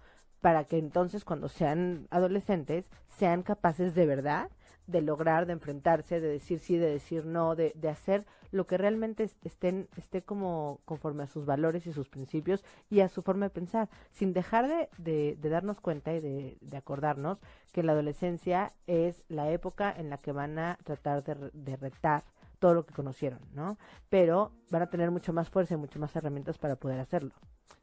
para 0.43 0.65
que 0.65 0.79
entonces 0.79 1.25
cuando 1.25 1.49
sean 1.49 2.09
adolescentes 2.11 2.85
sean 3.09 3.43
capaces 3.45 3.95
de 3.95 4.07
verdad 4.07 4.51
de 4.89 5.01
lograr, 5.01 5.47
de 5.47 5.53
enfrentarse, 5.55 6.21
de 6.21 6.29
decir 6.29 6.59
sí, 6.59 6.77
de 6.77 6.91
decir 6.91 7.25
no, 7.25 7.55
de, 7.57 7.73
de 7.77 7.89
hacer 7.89 8.27
lo 8.51 8.67
que 8.67 8.77
realmente 8.79 9.23
es- 9.25 9.37
estén, 9.45 9.89
esté 9.97 10.23
como 10.23 10.81
conforme 10.85 11.23
a 11.23 11.29
sus 11.29 11.47
valores 11.47 11.87
y 11.87 11.93
sus 11.93 12.09
principios 12.09 12.65
y 12.91 13.01
a 13.01 13.09
su 13.09 13.23
forma 13.23 13.47
de 13.47 13.51
pensar, 13.51 13.89
sin 14.11 14.33
dejar 14.33 14.69
de, 14.69 14.89
de- 14.99 15.51
darnos 15.51 15.81
cuenta 15.81 16.13
y 16.15 16.21
de, 16.21 16.59
de 16.61 16.77
acordarnos 16.77 17.39
que 17.73 17.83
la 17.85 17.93
adolescencia 17.93 18.75
es 18.87 19.23
la 19.29 19.51
época 19.51 19.95
en 19.97 20.11
la 20.11 20.19
que 20.19 20.33
van 20.33 20.59
a 20.59 20.79
tratar 20.85 21.23
de, 21.25 21.51
de 21.53 21.77
retar 21.77 22.25
todo 22.59 22.75
lo 22.75 22.87
que 22.87 22.95
conocieron, 22.95 23.41
¿no? 23.55 23.79
Pero 24.09 24.53
van 24.71 24.83
a 24.83 24.91
tener 24.91 25.11
mucho 25.11 25.33
más 25.33 25.49
fuerza 25.51 25.75
y 25.75 25.79
mucho 25.79 25.99
más 25.99 26.15
herramientas 26.17 26.59
para 26.59 26.77
poder 26.77 27.01
hacerlo. 27.01 27.33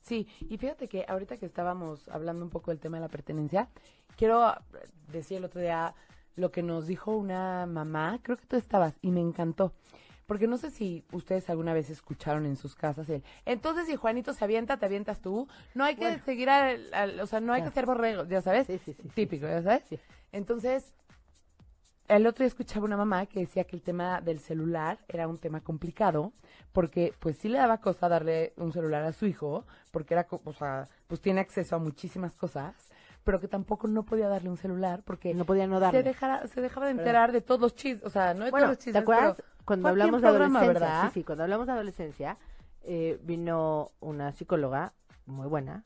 Sí, 0.01 0.27
y 0.41 0.58
fíjate 0.58 0.88
que 0.88 1.05
ahorita 1.08 1.38
que 1.38 1.46
estábamos 1.46 2.08
hablando 2.10 2.43
un 2.46 2.50
poco 2.51 2.72
del 2.72 2.79
tema 2.79 2.98
de 2.98 3.01
la 3.01 3.10
pertenencia, 3.10 3.67
quiero 4.17 4.50
eh, 4.51 4.55
decir 5.12 5.38
el 5.38 5.46
otro 5.46 5.62
día 5.62 5.93
lo 6.36 6.51
que 6.51 6.63
nos 6.63 6.88
dijo 6.88 7.15
una 7.15 7.65
mamá, 7.65 8.19
creo 8.24 8.38
que 8.38 8.46
tú 8.46 8.55
estabas, 8.55 8.93
y 9.01 9.12
me 9.12 9.19
encantó. 9.19 9.74
Porque 10.25 10.46
no 10.48 10.58
sé 10.58 10.69
si 10.69 11.03
ustedes 11.12 11.50
alguna 11.50 11.74
vez 11.74 11.89
escucharon 11.89 12.46
en 12.46 12.55
sus 12.55 12.75
casas 12.75 13.10
el, 13.10 13.24
entonces 13.46 13.88
si 13.88 13.96
Juanito 13.96 14.31
se 14.34 14.43
avienta, 14.46 14.77
te 14.77 14.86
avientas 14.86 15.22
tú. 15.22 15.48
No 15.74 15.84
hay 15.84 15.96
que 15.96 16.01
Bueno. 16.05 16.24
seguir 16.24 16.50
al, 16.51 16.93
al- 16.93 17.19
o 17.19 17.25
sea, 17.25 17.39
no 17.39 17.51
hay 17.51 17.62
Claro. 17.62 17.72
que 17.72 17.79
ser 17.79 17.86
borregos, 17.88 18.29
ya 18.29 18.41
sabes. 18.41 18.67
Sí, 18.67 18.77
sí, 18.86 18.93
sí, 18.93 19.10
Típico, 19.15 19.48
ya 19.48 19.63
sabes. 19.63 19.84
Sí. 19.89 20.00
Entonces, 20.31 20.93
el 22.10 22.28
otro 22.28 22.44
día 22.44 22.48
escuchaba 22.48 22.86
una 22.86 22.98
mamá 22.98 23.25
que 23.28 23.39
decía 23.39 23.63
que 23.63 23.75
el 23.75 23.82
tema 23.82 24.20
del 24.22 24.39
celular 24.39 24.98
era 25.08 25.28
un 25.28 25.38
tema 25.38 25.62
complicado, 25.62 26.34
porque 26.74 27.13
pues 27.20 27.38
sí 27.38 27.48
le 27.50 27.58
daba 27.60 27.78
cosa 27.80 28.10
darle 28.10 28.54
un 28.58 28.74
celular 28.74 29.04
a 29.04 29.13
su 29.13 29.25
hijo, 29.25 29.66
porque 29.92 30.13
era, 30.16 30.28
o 30.30 30.54
sea, 30.54 30.88
pues 31.08 31.22
tiene 31.22 31.39
acceso 31.42 31.75
a 31.75 31.80
muchísimas 31.80 32.36
cosas, 32.36 32.74
pero 33.24 33.39
que 33.39 33.48
tampoco 33.48 33.88
no 33.88 34.04
podía 34.04 34.28
darle 34.28 34.50
un 34.50 34.58
celular 34.58 35.04
porque 35.06 35.34
No 35.34 35.46
podía 35.46 35.68
no 35.68 35.80
darle. 35.80 36.00
se, 36.00 36.04
dejara, 36.04 36.48
se 36.48 36.62
dejaba 36.62 36.88
de 36.88 36.94
enterar 36.94 37.32
de 37.32 37.42
todos 37.42 37.62
los 37.62 37.75
chismes, 37.75 38.04
o 38.06 38.10
sea, 38.10 38.34
no 38.34 38.46
de 38.46 38.51
Bueno, 38.51 38.66
todos 38.68 38.78
los 38.78 38.78
¿te 38.80 38.84
chismes, 38.86 39.01
acuerdas 39.04 39.36
pero 39.38 39.48
cuando 39.66 39.89
hablamos 39.89 40.22
de 40.22 40.28
adolescencia? 40.28 40.68
¿verdad? 40.74 41.04
Sí, 41.08 41.20
sí, 41.20 41.24
cuando 41.24 41.44
hablamos 41.44 41.68
de 41.68 41.74
adolescencia, 41.74 42.38
eh, 42.82 43.20
vino 43.24 43.92
una 44.00 44.32
psicóloga 44.32 44.94
muy 45.25 45.48
buena 45.48 45.84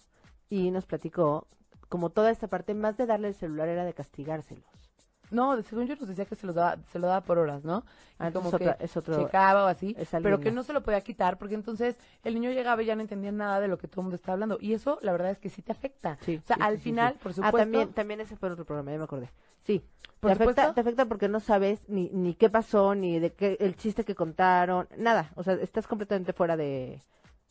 y 0.49 0.71
nos 0.71 0.85
platicó 0.85 1.47
como 1.89 2.09
toda 2.11 2.31
esta 2.31 2.47
parte, 2.47 2.73
más 2.73 2.97
de 2.97 3.05
darle 3.05 3.27
el 3.27 3.35
celular 3.35 3.67
era 3.67 3.83
de 3.85 3.93
castigárselos. 3.93 4.82
No, 5.31 5.61
según 5.63 5.87
yo 5.87 5.95
nos 5.95 6.07
decía 6.07 6.25
que 6.25 6.35
se 6.35 6.45
los 6.45 6.55
daba, 6.55 6.77
se 6.91 6.99
lo 6.99 7.07
daba 7.07 7.21
por 7.21 7.39
horas, 7.39 7.63
¿no? 7.63 7.83
Ah, 8.19 8.31
como 8.31 8.49
entonces 8.49 8.59
que 8.59 8.69
otra- 8.69 8.85
es 8.85 8.97
otro- 8.97 9.25
checaba 9.25 9.63
o 9.65 9.67
así, 9.67 9.95
es 9.97 10.09
pero 10.21 10.39
que 10.39 10.51
no 10.51 10.61
se 10.63 10.73
lo 10.73 10.83
podía 10.83 11.01
quitar 11.01 11.37
porque 11.39 11.55
entonces 11.55 11.97
el 12.23 12.35
niño 12.35 12.51
llegaba 12.51 12.83
y 12.83 12.85
ya 12.85 12.95
no 12.95 13.01
entendía 13.01 13.31
nada 13.31 13.59
de 13.59 13.67
lo 13.67 13.77
que 13.77 13.87
todo 13.87 14.01
el 14.01 14.03
mundo 14.05 14.15
estaba 14.15 14.33
hablando. 14.33 14.57
Y 14.61 14.73
eso, 14.73 14.99
la 15.01 15.11
verdad 15.11 15.31
es 15.31 15.39
que 15.39 15.49
sí 15.49 15.61
te 15.61 15.71
afecta. 15.71 16.17
Sí, 16.21 16.39
o 16.43 16.47
sea, 16.47 16.55
sí, 16.57 16.61
al 16.61 16.77
sí, 16.77 16.83
final, 16.83 17.13
por 17.15 17.31
Ah, 17.31 17.35
supuesto. 17.35 17.57
también, 17.57 17.93
también 17.93 18.21
ese 18.21 18.35
fue 18.35 18.49
otro 18.51 18.65
programa, 18.65 18.91
ya 18.91 18.97
me 18.99 19.03
acordé. 19.05 19.29
Sí, 19.61 19.83
Por 20.19 20.29
te 20.29 20.33
afecta, 20.33 20.53
supuesto. 20.53 20.73
te 20.75 20.81
afecta 20.81 21.05
porque 21.05 21.27
no 21.29 21.39
sabes 21.39 21.81
ni, 21.89 22.09
ni 22.13 22.35
qué 22.35 22.49
pasó, 22.49 22.93
ni 22.95 23.19
de 23.19 23.33
qué, 23.33 23.57
el 23.59 23.75
chiste 23.75 24.05
que 24.05 24.15
contaron, 24.15 24.87
nada. 24.97 25.31
O 25.35 25.43
sea, 25.43 25.55
estás 25.55 25.87
completamente 25.87 26.33
fuera 26.33 26.55
de, 26.57 27.01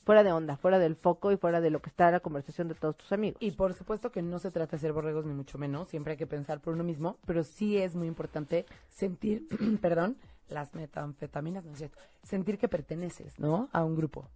fuera 0.05 0.23
de 0.25 0.33
onda, 0.33 0.57
fuera 0.57 0.79
del 0.79 0.97
foco 0.97 1.33
y 1.33 1.37
fuera 1.37 1.61
de 1.61 1.71
lo 1.71 1.81
que 1.81 1.91
está 1.91 2.11
la 2.11 2.21
conversación 2.21 2.69
de 2.69 2.75
todos 2.75 2.97
tus 2.97 3.13
amigos. 3.13 3.37
Y 3.41 3.53
por 3.53 3.75
supuesto 3.75 4.11
que 4.11 4.23
no 4.23 4.39
se 4.39 4.51
trata 4.51 4.77
de 4.77 4.81
ser 4.81 4.93
borregos 4.93 5.25
ni 5.27 5.35
mucho 5.35 5.59
menos, 5.59 5.89
siempre 5.89 6.13
hay 6.13 6.17
que 6.17 6.27
pensar 6.27 6.61
por 6.61 6.75
uno 6.75 6.85
mismo, 6.85 7.19
pero 7.27 7.45
sí 7.45 7.79
es 7.79 7.95
muy 7.95 8.09
importante 8.09 8.67
sentir, 8.89 9.47
perdón, 9.81 10.17
las 10.49 10.75
metanfetaminas, 10.75 11.65
no 11.65 11.73
es 11.73 11.79
cierto, 11.79 11.99
sentir 12.23 12.59
que 12.59 12.69
perteneces, 12.69 13.39
¿no? 13.39 13.69
A 13.73 13.85
un 13.85 13.97
grupo. 13.97 14.29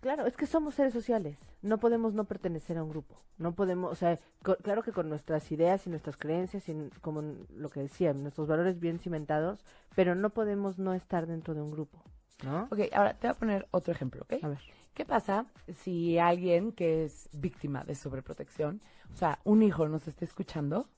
Claro, 0.00 0.24
es 0.24 0.34
que 0.34 0.46
somos 0.46 0.74
seres 0.74 0.94
sociales. 0.94 1.36
No 1.60 1.76
podemos 1.76 2.14
no 2.14 2.24
pertenecer 2.24 2.78
a 2.78 2.82
un 2.82 2.88
grupo. 2.88 3.20
No 3.36 3.52
podemos, 3.52 3.92
o 3.92 3.94
sea, 3.94 4.18
co- 4.42 4.56
claro 4.56 4.82
que 4.82 4.92
con 4.92 5.10
nuestras 5.10 5.52
ideas 5.52 5.86
y 5.86 5.90
nuestras 5.90 6.16
creencias 6.16 6.66
y 6.70 6.88
como 7.02 7.20
lo 7.54 7.68
que 7.68 7.80
decía, 7.80 8.14
nuestros 8.14 8.48
valores 8.48 8.80
bien 8.80 8.98
cimentados, 8.98 9.62
pero 9.94 10.14
no 10.14 10.30
podemos 10.30 10.78
no 10.78 10.94
estar 10.94 11.26
dentro 11.26 11.52
de 11.52 11.60
un 11.60 11.70
grupo, 11.70 12.02
¿no? 12.42 12.62
Ok, 12.70 12.78
ahora 12.94 13.12
te 13.12 13.26
voy 13.26 13.32
a 13.36 13.38
poner 13.38 13.68
otro 13.72 13.92
ejemplo, 13.92 14.22
¿ok? 14.22 14.42
A 14.42 14.48
ver. 14.48 14.58
¿Qué 14.94 15.04
pasa 15.04 15.46
si 15.72 16.18
alguien 16.18 16.72
que 16.72 17.04
es 17.04 17.28
víctima 17.32 17.84
de 17.84 17.94
sobreprotección, 17.94 18.82
o 19.12 19.16
sea, 19.16 19.38
un 19.44 19.62
hijo 19.62 19.88
nos 19.88 20.08
está 20.08 20.24
escuchando 20.24 20.88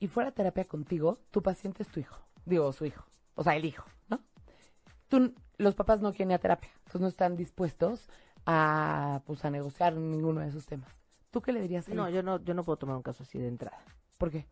y 0.00 0.08
fuera 0.08 0.30
a 0.30 0.32
terapia 0.32 0.64
contigo, 0.64 1.18
tu 1.30 1.42
paciente 1.42 1.82
es 1.82 1.88
tu 1.88 2.00
hijo, 2.00 2.18
digo, 2.44 2.72
su 2.72 2.84
hijo, 2.84 3.04
o 3.34 3.42
sea, 3.42 3.56
el 3.56 3.64
hijo, 3.64 3.84
¿no? 4.08 4.20
Tú, 5.08 5.34
los 5.58 5.74
papás 5.74 6.00
no 6.00 6.12
quieren 6.12 6.30
ir 6.30 6.36
a 6.36 6.40
terapia, 6.40 6.70
entonces 6.78 7.00
no 7.00 7.08
están 7.08 7.36
dispuestos 7.36 8.08
a, 8.46 9.22
pues, 9.26 9.44
a 9.44 9.50
negociar 9.50 9.94
ninguno 9.94 10.40
de 10.40 10.48
esos 10.48 10.66
temas. 10.66 11.02
¿Tú 11.30 11.40
qué 11.40 11.52
le 11.52 11.60
dirías? 11.60 11.88
a 11.88 11.94
No, 11.94 12.10
yo 12.10 12.22
no, 12.22 12.42
yo 12.42 12.54
no 12.54 12.64
puedo 12.64 12.76
tomar 12.76 12.96
un 12.96 13.02
caso 13.02 13.22
así 13.22 13.38
de 13.38 13.48
entrada. 13.48 13.82
¿Por 14.18 14.30
qué? 14.30 14.46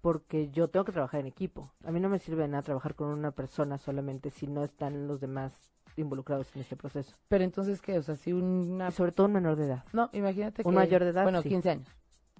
Porque 0.00 0.50
yo 0.50 0.68
tengo 0.68 0.84
que 0.84 0.92
trabajar 0.92 1.20
en 1.20 1.26
equipo. 1.26 1.70
A 1.84 1.92
mí 1.92 2.00
no 2.00 2.08
me 2.08 2.18
sirve 2.18 2.42
de 2.42 2.48
nada 2.48 2.62
trabajar 2.62 2.94
con 2.94 3.08
una 3.08 3.32
persona 3.32 3.78
solamente 3.78 4.30
si 4.30 4.46
no 4.46 4.64
están 4.64 5.06
los 5.06 5.20
demás 5.20 5.52
involucrados 5.96 6.54
en 6.54 6.62
este 6.62 6.76
proceso. 6.76 7.14
Pero 7.28 7.44
entonces, 7.44 7.80
¿qué? 7.80 7.98
O 7.98 8.02
sea, 8.02 8.16
si 8.16 8.32
una... 8.32 8.90
Sobre 8.90 9.12
todo 9.12 9.26
un 9.26 9.34
menor 9.34 9.56
de 9.56 9.66
edad. 9.66 9.84
No, 9.92 10.10
imagínate 10.12 10.62
que... 10.62 10.68
Un 10.68 10.74
mayor 10.74 11.04
de 11.04 11.10
edad, 11.10 11.22
Bueno, 11.22 11.42
sí. 11.42 11.48
15 11.48 11.70
años. 11.70 11.88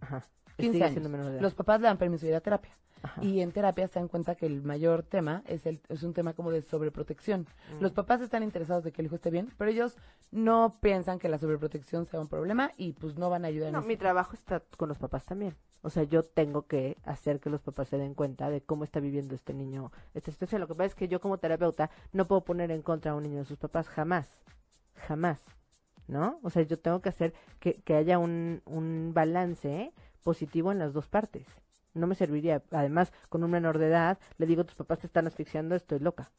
Ajá. 0.01 0.25
15 0.57 0.73
Sigue 0.73 0.85
años. 0.85 0.93
siendo 0.93 1.09
menor 1.09 1.27
de 1.27 1.33
edad. 1.33 1.41
Los 1.43 1.55
papás 1.55 1.81
le 1.81 1.87
dan 1.89 1.99
permiso 1.99 2.25
de 2.27 2.31
ir 2.33 2.37
a 2.37 2.41
terapia. 2.41 2.77
Ajá. 3.05 3.21
Y 3.25 3.41
en 3.41 3.51
terapia 3.51 3.89
se 3.89 3.99
dan 3.99 4.07
cuenta 4.07 4.37
que 4.37 4.47
el 4.47 4.63
mayor 4.63 5.03
tema 5.03 5.43
es, 5.47 5.67
el, 5.67 5.81
es 5.89 6.05
un 6.05 6.15
tema 6.15 6.35
como 6.35 6.53
de 6.53 6.63
sobreprotección. 6.63 7.49
Mm. 7.77 7.83
Los 7.83 7.93
papás 7.93 8.21
están 8.21 8.45
interesados 8.45 8.85
de 8.85 8.93
que 8.93 9.03
el 9.03 9.07
hijo 9.07 9.17
esté 9.17 9.31
bien, 9.31 9.51
pero 9.59 9.71
ellos 9.73 9.97
no 10.31 10.79
piensan 10.81 11.19
que 11.19 11.29
la 11.29 11.39
sobreprotección 11.39 12.07
sea 12.07 12.21
un 12.21 12.29
problema 12.29 12.71
y 12.77 12.93
pues 12.93 13.17
no 13.17 13.29
van 13.29 13.45
a 13.45 13.49
ayudar 13.49 13.73
No, 13.73 13.81
en 13.81 13.87
mi 13.89 13.95
eso. 13.95 14.01
trabajo 14.03 14.35
está 14.35 14.63
con 14.77 14.89
los 14.89 14.99
papás 14.99 15.25
también. 15.25 15.57
O 15.85 15.91
sea, 15.91 16.05
yo 16.05 16.23
tengo 16.23 16.69
que 16.69 16.97
hacer 17.03 17.41
que 17.41 17.51
los 17.51 17.61
papás 17.61 17.89
se 17.89 17.99
den 17.99 18.15
cuenta 18.15 18.51
de 18.51 18.61
cómo 18.63 18.85
está 18.85 19.01
viviendo 19.01 19.35
este 19.35 19.53
niño 19.53 19.91
esta 20.15 20.31
situación. 20.31 20.61
Lo 20.61 20.69
que 20.69 20.77
pasa 20.77 20.87
es 20.87 20.95
que 20.95 21.09
yo 21.09 21.21
como 21.21 21.39
terapeuta 21.39 21.91
no 22.13 22.29
puedo 22.29 22.45
poner 22.45 22.71
en 22.71 22.83
contra 22.83 23.11
a 23.11 23.15
un 23.17 23.25
niño 23.25 23.39
de 23.41 23.47
sus 23.47 23.59
papás, 23.59 23.89
jamás, 23.89 24.39
jamás, 24.95 25.45
¿no? 26.07 26.39
O 26.45 26.51
sea, 26.51 26.63
yo 26.63 26.79
tengo 26.79 27.01
que 27.03 27.09
hacer 27.09 27.35
que, 27.59 27.81
que 27.83 27.97
haya 27.97 28.21
un, 28.21 28.63
un 28.65 29.11
balance 29.13 29.93
positivo 30.23 30.73
en 30.73 30.79
las 30.79 30.93
dos 30.93 31.07
partes. 31.09 31.47
No 31.95 32.07
me 32.07 32.15
serviría, 32.15 32.63
además, 32.71 33.13
con 33.29 33.45
un 33.45 33.51
menor 33.51 33.79
de 33.79 33.89
edad, 33.89 34.19
le 34.39 34.47
digo, 34.47 34.65
tus 34.65 34.75
papás 34.77 35.01
te 35.01 35.07
están 35.07 35.27
asfixiando, 35.27 35.75
estoy 35.75 35.99
loca. 35.99 36.31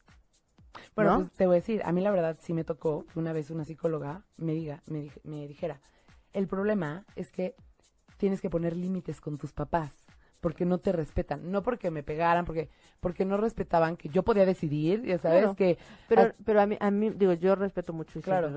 Bueno, 0.96 1.12
¿no? 1.12 1.18
pues 1.20 1.32
te 1.34 1.46
voy 1.46 1.54
a 1.56 1.60
decir, 1.60 1.82
a 1.86 1.92
mí 1.92 2.02
la 2.02 2.12
verdad 2.12 2.38
sí 2.42 2.54
me 2.54 2.64
tocó 2.64 3.06
que 3.06 3.20
una 3.20 3.34
vez 3.34 3.52
una 3.52 3.66
psicóloga 3.66 4.24
me 4.38 4.54
diga, 4.54 4.82
me, 4.88 5.04
dij- 5.04 5.20
me 5.24 5.48
dijera, 5.48 5.80
el 6.34 6.48
problema 6.48 7.06
es 7.16 7.30
que 7.32 7.56
tienes 8.18 8.42
que 8.42 8.50
poner 8.50 8.76
límites 8.76 9.22
con 9.22 9.38
tus 9.38 9.54
papás 9.54 9.92
porque 10.44 10.66
no 10.66 10.78
te 10.78 10.92
respetan, 10.92 11.50
no 11.52 11.64
porque 11.64 11.90
me 11.90 12.04
pegaran, 12.04 12.46
porque 12.46 12.70
porque 13.00 13.24
no 13.26 13.38
respetaban 13.38 13.96
que 13.98 14.10
yo 14.10 14.24
podía 14.24 14.46
decidir, 14.46 15.02
ya 15.04 15.18
sabes 15.18 15.40
Claro. 15.42 15.56
que 15.56 15.78
Pero, 16.10 16.22
Ah, 16.24 16.34
pero 16.46 16.62
a 16.62 16.66
mí, 16.68 16.78
a 16.80 16.92
mí, 16.92 17.10
digo, 17.12 17.34
yo 17.34 17.56
respeto 17.56 17.94
mucho 17.94 18.20
y 18.20 18.22
Claro, 18.22 18.50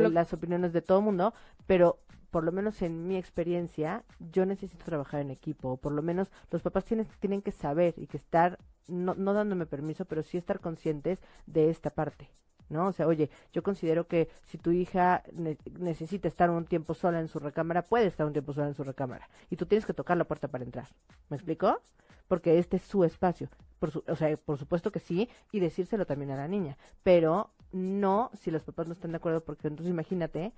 lo- 0.00 0.08
las 0.08 0.32
opiniones 0.32 0.72
de 0.72 0.82
todo 0.82 0.98
el 0.98 1.04
mundo, 1.04 1.34
pero 1.66 1.98
por 2.30 2.42
lo 2.44 2.50
menos 2.50 2.82
en 2.82 3.06
mi 3.06 3.16
experiencia, 3.16 4.02
yo 4.32 4.44
necesito 4.46 4.84
trabajar 4.84 5.20
en 5.20 5.30
equipo, 5.30 5.68
o 5.72 5.76
por 5.76 5.92
lo 5.92 6.02
menos 6.02 6.32
los 6.50 6.62
papás 6.62 6.84
tienen, 6.84 7.06
tienen 7.20 7.42
que 7.42 7.52
saber 7.52 7.94
y 7.96 8.06
que 8.06 8.16
estar, 8.16 8.58
no, 8.88 9.14
no 9.14 9.34
dándome 9.34 9.66
permiso, 9.66 10.06
pero 10.06 10.22
sí 10.22 10.38
estar 10.38 10.58
conscientes 10.60 11.22
de 11.46 11.70
esta 11.70 11.90
parte. 11.90 12.30
¿No? 12.74 12.88
O 12.88 12.92
sea, 12.92 13.06
oye, 13.06 13.30
yo 13.52 13.62
considero 13.62 14.08
que 14.08 14.28
si 14.42 14.58
tu 14.58 14.72
hija 14.72 15.22
ne- 15.32 15.56
necesita 15.78 16.26
estar 16.26 16.50
un 16.50 16.64
tiempo 16.64 16.92
sola 16.92 17.20
en 17.20 17.28
su 17.28 17.38
recámara, 17.38 17.82
puede 17.82 18.06
estar 18.06 18.26
un 18.26 18.32
tiempo 18.32 18.52
sola 18.52 18.66
en 18.66 18.74
su 18.74 18.82
recámara. 18.82 19.28
Y 19.48 19.54
tú 19.54 19.64
tienes 19.64 19.86
que 19.86 19.94
tocar 19.94 20.16
la 20.16 20.24
puerta 20.24 20.48
para 20.48 20.64
entrar. 20.64 20.88
¿Me 21.28 21.36
explicó? 21.36 21.80
Porque 22.26 22.58
este 22.58 22.78
es 22.78 22.82
su 22.82 23.04
espacio. 23.04 23.48
Por 23.78 23.92
su- 23.92 24.02
o 24.08 24.16
sea, 24.16 24.36
por 24.36 24.58
supuesto 24.58 24.90
que 24.90 24.98
sí, 24.98 25.28
y 25.52 25.60
decírselo 25.60 26.04
también 26.04 26.32
a 26.32 26.36
la 26.36 26.48
niña. 26.48 26.76
Pero 27.04 27.52
no 27.70 28.32
si 28.34 28.50
los 28.50 28.64
papás 28.64 28.88
no 28.88 28.92
están 28.94 29.12
de 29.12 29.18
acuerdo, 29.18 29.44
porque 29.44 29.68
entonces 29.68 29.92
imagínate, 29.92 30.52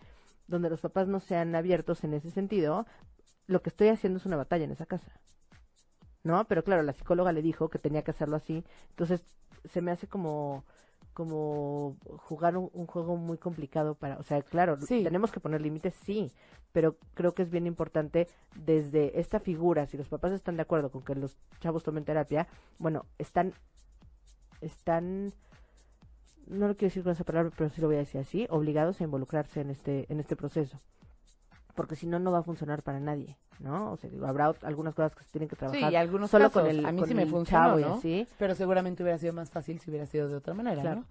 donde 0.46 0.70
los 0.70 0.80
papás 0.80 1.08
no 1.08 1.20
sean 1.20 1.54
abiertos 1.54 2.02
en 2.02 2.14
ese 2.14 2.30
sentido, 2.30 2.87
lo 3.46 3.61
que 3.61 3.68
estoy 3.68 3.88
haciendo 3.88 4.16
es 4.16 4.25
una 4.25 4.37
batalla 4.37 4.64
en 4.64 4.70
esa 4.70 4.87
casa. 4.87 5.20
¿No? 6.25 6.46
Pero 6.46 6.64
claro, 6.64 6.82
la 6.82 6.94
psicóloga 6.94 7.30
le 7.32 7.42
dijo 7.42 7.68
que 7.68 7.78
tenía 7.78 8.00
que 8.02 8.12
hacerlo 8.12 8.37
así. 8.37 8.64
Entonces, 8.88 9.23
se 9.66 9.82
me 9.82 9.90
hace 9.90 10.06
como 10.08 10.64
como 11.16 11.96
jugar 12.28 12.58
un, 12.58 12.68
un 12.75 12.87
juego 12.87 13.16
muy 13.16 13.38
complicado 13.38 13.94
para, 13.94 14.18
o 14.18 14.23
sea, 14.23 14.42
claro, 14.42 14.76
Sí. 14.82 15.02
tenemos 15.02 15.32
que 15.32 15.40
poner 15.40 15.62
límites, 15.62 15.94
sí, 15.94 16.30
pero 16.73 16.96
creo 17.14 17.32
que 17.32 17.40
es 17.42 17.49
bien 17.50 17.66
importante 17.66 18.28
desde 18.54 19.18
esta 19.18 19.40
figura, 19.40 19.87
si 19.87 19.96
los 19.96 20.08
papás 20.11 20.32
están 20.32 20.56
de 20.56 20.62
acuerdo 20.62 20.90
con 20.90 21.00
que 21.00 21.14
los 21.14 21.38
chavos 21.61 21.82
tomen 21.85 22.04
terapia, 22.04 22.46
bueno, 22.78 23.06
están, 23.16 23.54
están, 24.61 25.32
no 26.46 26.68
lo 26.68 26.75
quiero 26.76 26.88
decir 26.90 27.02
con 27.02 27.12
esa 27.12 27.25
palabra, 27.25 27.50
pero 27.56 27.70
sí 27.70 27.80
lo 27.80 27.87
voy 27.87 27.96
a 27.96 28.00
decir 28.00 28.20
así, 28.20 28.46
obligados 28.50 29.00
a 29.00 29.04
involucrarse 29.04 29.62
en 29.62 29.70
este, 29.70 30.04
en 30.12 30.20
este 30.20 30.37
proceso. 30.37 30.78
Porque 31.76 31.95
si 31.95 32.06
no, 32.06 32.18
no 32.18 32.33
va 32.33 32.38
a 32.38 32.42
funcionar 32.42 32.83
para 32.83 32.99
nadie, 32.99 33.37
¿no? 33.61 33.92
O 33.92 33.97
sea, 33.97 34.11
digo, 34.11 34.26
habrá 34.26 34.52
algunas 34.62 34.95
cosas 34.95 35.14
que 35.14 35.23
se 35.23 35.30
tienen 35.30 35.49
que 35.49 35.54
sí, 35.54 35.61
trabajar 35.61 35.92
y 35.92 35.97
algunos 35.97 36.30
solo 36.30 36.47
casos, 36.47 36.62
con 36.62 36.71
el, 36.71 36.85
a 36.85 36.90
mí 36.90 37.02
sí 37.06 37.14
me 37.14 37.26
funcionó, 37.26 37.76
¿no? 37.76 37.95
así. 37.95 38.26
Pero 38.38 38.54
seguramente 38.54 39.02
hubiera 39.02 39.18
sido 39.18 39.33
más 39.33 39.50
fácil 39.50 39.78
si 39.78 39.90
hubiera 39.90 40.06
sido 40.06 40.28
de 40.28 40.35
otra 40.35 40.54
manera, 40.54 40.83
Claro. 40.83 41.00
¿no? 41.00 41.06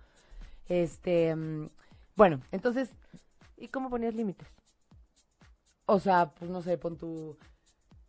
Este, 0.67 1.36
mm, 1.36 1.69
bueno, 2.15 2.41
entonces, 2.51 2.91
¿Y 3.57 3.69
cómo 3.69 3.89
ponías 3.89 4.13
límites? 4.13 4.48
o 5.85 6.00
sea, 6.00 6.31
pues 6.31 6.50
no 6.50 6.61
sé, 6.61 6.77
pon 6.77 6.98
tu 6.98 7.37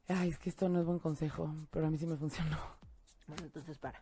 Ay, 0.09 0.31
es 0.31 0.39
que 0.39 0.51
esto 0.51 0.69
no 0.69 0.81
es 0.81 0.87
buen 0.87 0.99
consejo, 0.99 1.53
pero 1.71 1.87
a 1.87 1.91
mí 1.91 1.99
sí 1.99 2.07
me 2.07 2.17
funcionó. 2.17 2.59
Bueno, 3.27 3.43
entonces 3.43 3.77
para. 3.77 4.01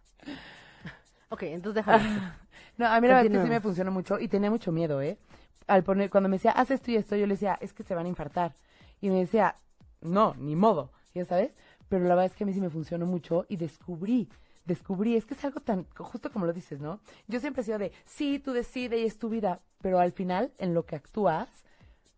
ok, 1.31 1.43
entonces 1.45 1.85
déjalo. 1.85 2.05
No, 2.77 2.87
a 2.87 3.01
mí 3.01 3.09
la 3.09 3.15
verdad 3.15 3.33
es 3.33 3.39
que 3.39 3.45
sí 3.45 3.51
me 3.51 3.61
funcionó 3.61 3.91
mucho 3.91 4.19
y 4.19 4.29
tenía 4.29 4.51
mucho 4.51 4.73
miedo, 4.73 5.01
¿eh? 5.01 5.19
Al 5.67 5.85
poner, 5.85 6.11
cuando 6.11 6.29
me 6.29 6.37
decía, 6.37 6.51
haz 6.53 6.71
esto 6.71 6.91
y 6.91 6.97
esto, 6.97 7.17
yo 7.17 7.27
le 7.27 7.35
decía, 7.35 7.57
es 7.61 7.73
que 7.73 7.83
se 7.83 7.95
van 7.95 8.07
a 8.07 8.09
infartar. 8.09 8.55
Y 9.01 9.09
me 9.09 9.17
decía, 9.17 9.57
no, 10.01 10.35
ni 10.39 10.57
modo, 10.57 10.91
ya 11.15 11.25
sabes. 11.25 11.53
Pero 11.89 12.05
la 12.05 12.15
verdad 12.15 12.27
es 12.27 12.35
que 12.35 12.45
a 12.45 12.47
mí 12.47 12.53
sí 12.53 12.61
me 12.61 12.71
funcionó 12.71 13.07
mucho 13.07 13.47
y 13.49 13.57
descubrí, 13.57 14.29
descubrí, 14.65 15.17
es 15.17 15.25
que 15.25 15.35
es 15.35 15.45
algo 15.45 15.61
tan, 15.61 15.87
justo 15.97 16.31
como 16.31 16.47
lo 16.47 16.53
dices, 16.53 16.81
¿no? 16.81 17.01
Yo 17.29 17.41
siempre 17.41 17.63
he 17.63 17.65
sido 17.65 17.79
de, 17.79 17.93
sí, 18.05 18.39
tú 18.39 18.53
decides 18.53 19.01
y 19.01 19.05
es 19.05 19.19
tu 19.19 19.29
vida, 19.29 19.61
pero 19.81 19.99
al 19.99 20.13
final, 20.13 20.53
en 20.59 20.75
lo 20.75 20.85
que 20.85 20.97
actúas, 20.97 21.49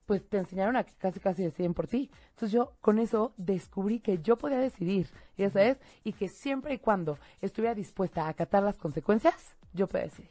pues 0.07 0.27
te 0.29 0.39
enseñaron 0.39 0.77
a 0.77 0.85
que 0.85 0.95
casi 0.95 1.19
casi 1.21 1.43
deciden 1.43 1.75
por 1.75 1.89
ti. 1.89 2.11
Entonces 2.31 2.53
yo 2.53 2.73
con 2.81 2.99
eso 2.99 3.35
descubrí 3.37 4.01
que 4.01 4.19
yo 4.19 4.37
podía 4.39 4.59
decidir, 4.59 5.11
ya 5.37 5.51
sabes, 5.51 5.79
y 6.05 6.13
que 6.13 6.29
siempre 6.29 6.75
y 6.75 6.79
cuando 6.79 7.19
estuviera 7.41 7.75
dispuesta 7.75 8.25
a 8.25 8.29
acatar 8.29 8.63
las 8.63 8.79
consecuencias, 8.79 9.57
yo 9.77 9.87
podía 9.87 10.05
decidir. 10.05 10.31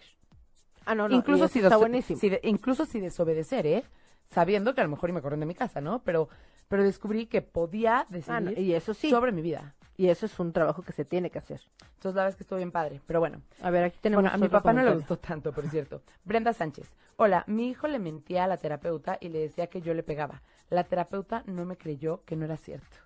Ah, 0.85 0.93
no, 0.95 1.07
no, 1.07 1.15
incluso, 1.15 1.47
si 1.47 1.59
está 1.59 1.77
buenísimo. 1.77 2.19
si 2.19 2.29
de- 2.29 2.41
incluso 2.43 2.85
si 2.85 2.99
desobedecer, 2.99 3.65
¿eh? 3.65 3.83
Sabiendo 4.29 4.75
que 4.75 4.81
a 4.81 4.83
lo 4.83 4.89
mejor 4.89 5.09
y 5.09 5.13
me 5.13 5.21
corren 5.21 5.39
de 5.39 5.45
mi 5.45 5.55
casa, 5.55 5.81
¿no? 5.81 6.03
Pero, 6.03 6.29
pero 6.67 6.83
descubrí 6.83 7.27
que 7.27 7.41
podía 7.41 8.05
decidir 8.09 8.35
Ah, 8.35 8.39
no, 8.41 8.51
y 8.51 8.73
eso 8.73 8.93
sí. 8.93 9.09
sobre 9.09 9.31
mi 9.31 9.41
vida. 9.41 9.75
Y 9.97 10.09
eso 10.09 10.25
es 10.25 10.37
un 10.39 10.51
trabajo 10.51 10.81
que 10.81 10.91
se 10.91 11.05
tiene 11.05 11.29
que 11.29 11.39
hacer. 11.39 11.61
Entonces 11.81 12.15
la 12.15 12.23
verdad 12.23 12.29
es 12.29 12.35
que 12.35 12.43
estuvo 12.43 12.57
bien 12.57 12.71
padre. 12.71 12.99
Pero 13.07 13.19
bueno, 13.21 13.41
A 13.61 13.69
ver, 13.69 13.85
aquí 13.85 13.97
tenemos. 14.01 14.23
bueno, 14.23 14.35
a 14.35 14.37
mi 14.37 14.49
papá 14.49 14.73
no 14.73 14.83
le 14.83 14.93
gustó 14.93 15.17
tanto, 15.17 15.53
por 15.53 15.67
cierto. 15.69 16.01
Brenda 16.25 16.51
Sánchez. 16.53 16.91
Hola, 17.15 17.45
mi 17.47 17.69
hijo 17.69 17.87
le 17.87 17.97
mentía 17.97 18.43
a 18.43 18.47
la 18.47 18.57
terapeuta 18.57 19.17
y 19.21 19.29
le 19.29 19.39
decía 19.39 19.67
que 19.67 19.81
yo 19.81 19.93
le 19.93 20.03
pegaba. 20.03 20.41
La 20.69 20.83
terapeuta 20.83 21.43
no 21.45 21.63
me 21.65 21.77
creyó 21.77 22.23
que 22.25 22.35
no 22.35 22.43
era 22.45 22.57
cierto. 22.57 22.97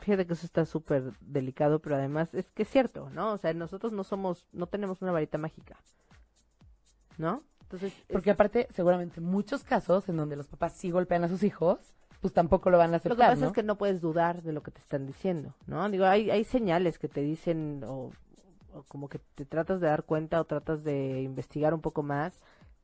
Fíjate 0.00 0.26
que 0.26 0.32
eso 0.34 0.44
está 0.46 0.64
súper 0.66 1.12
delicado, 1.20 1.80
pero 1.80 1.96
además 1.96 2.34
es 2.34 2.50
que 2.50 2.62
es 2.64 2.68
cierto, 2.68 3.08
¿no? 3.10 3.32
O 3.32 3.38
sea, 3.38 3.52
nosotros 3.54 3.92
no 3.92 4.04
somos, 4.04 4.46
no 4.52 4.66
tenemos 4.66 5.00
una 5.02 5.12
varita 5.12 5.38
mágica, 5.38 5.76
¿no? 7.18 7.42
Entonces, 7.62 7.92
es- 8.08 8.12
Porque 8.12 8.30
aparte, 8.30 8.68
seguramente 8.70 9.20
muchos 9.20 9.64
casos 9.64 10.08
en 10.08 10.16
donde 10.16 10.36
los 10.36 10.48
papás 10.48 10.74
sí 10.74 10.90
golpean 10.90 11.24
a 11.24 11.28
sus 11.28 11.42
hijos, 11.42 11.78
pues 12.20 12.32
tampoco 12.32 12.70
lo 12.70 12.78
van 12.78 12.90
a 12.90 12.96
lo 12.96 13.02
que 13.02 13.08
aceptar, 13.08 13.30
pasa 13.30 13.40
¿no? 13.42 13.46
es 13.48 13.52
que 13.52 13.62
no 13.62 13.76
puedes 13.76 14.00
dudar 14.00 14.42
de 14.42 14.52
lo 14.52 14.62
que 14.62 14.70
te 14.70 14.80
están 14.80 15.06
diciendo, 15.06 15.54
¿no? 15.66 15.88
Digo, 15.90 16.06
hay, 16.06 16.30
hay 16.30 16.44
señales 16.44 16.98
que 16.98 17.08
te 17.08 17.20
dicen 17.20 17.82
o, 17.86 18.10
o 18.72 18.82
como 18.88 19.08
que 19.08 19.18
te 19.34 19.44
tratas 19.44 19.80
de 19.80 19.88
dar 19.88 20.04
cuenta 20.04 20.40
o 20.40 20.44
tratas 20.44 20.84
de 20.84 21.22
investigar 21.22 21.74
un 21.74 21.80
poco 21.80 22.02
más, 22.02 22.40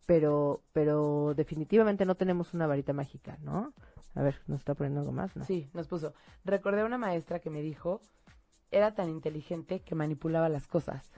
pero, 0.07 0.61
pero 0.73 1.35
definitivamente 1.37 2.05
no 2.05 2.17
tenemos 2.17 2.53
una 2.53 2.67
varita 2.67 2.93
mágica, 2.93 3.39
¿no? 3.43 3.73
A 4.15 4.23
ver, 4.23 4.41
¿nos 4.47 4.61
está 4.61 4.75
poniendo 4.75 5.01
algo 5.01 5.13
más? 5.13 5.37
No. 5.37 5.45
Sí, 5.45 5.69
nos 5.73 5.87
puso. 5.87 6.15
Recordé 6.45 6.81
a 6.81 6.85
una 6.85 6.99
maestra 6.99 7.39
que 7.39 7.51
me 7.51 7.63
dijo, 7.63 8.01
era 8.71 8.95
tan 8.95 9.09
inteligente 9.09 9.81
que 9.81 9.95
manipulaba 9.95 10.49
las 10.49 10.67
cosas. 10.67 11.13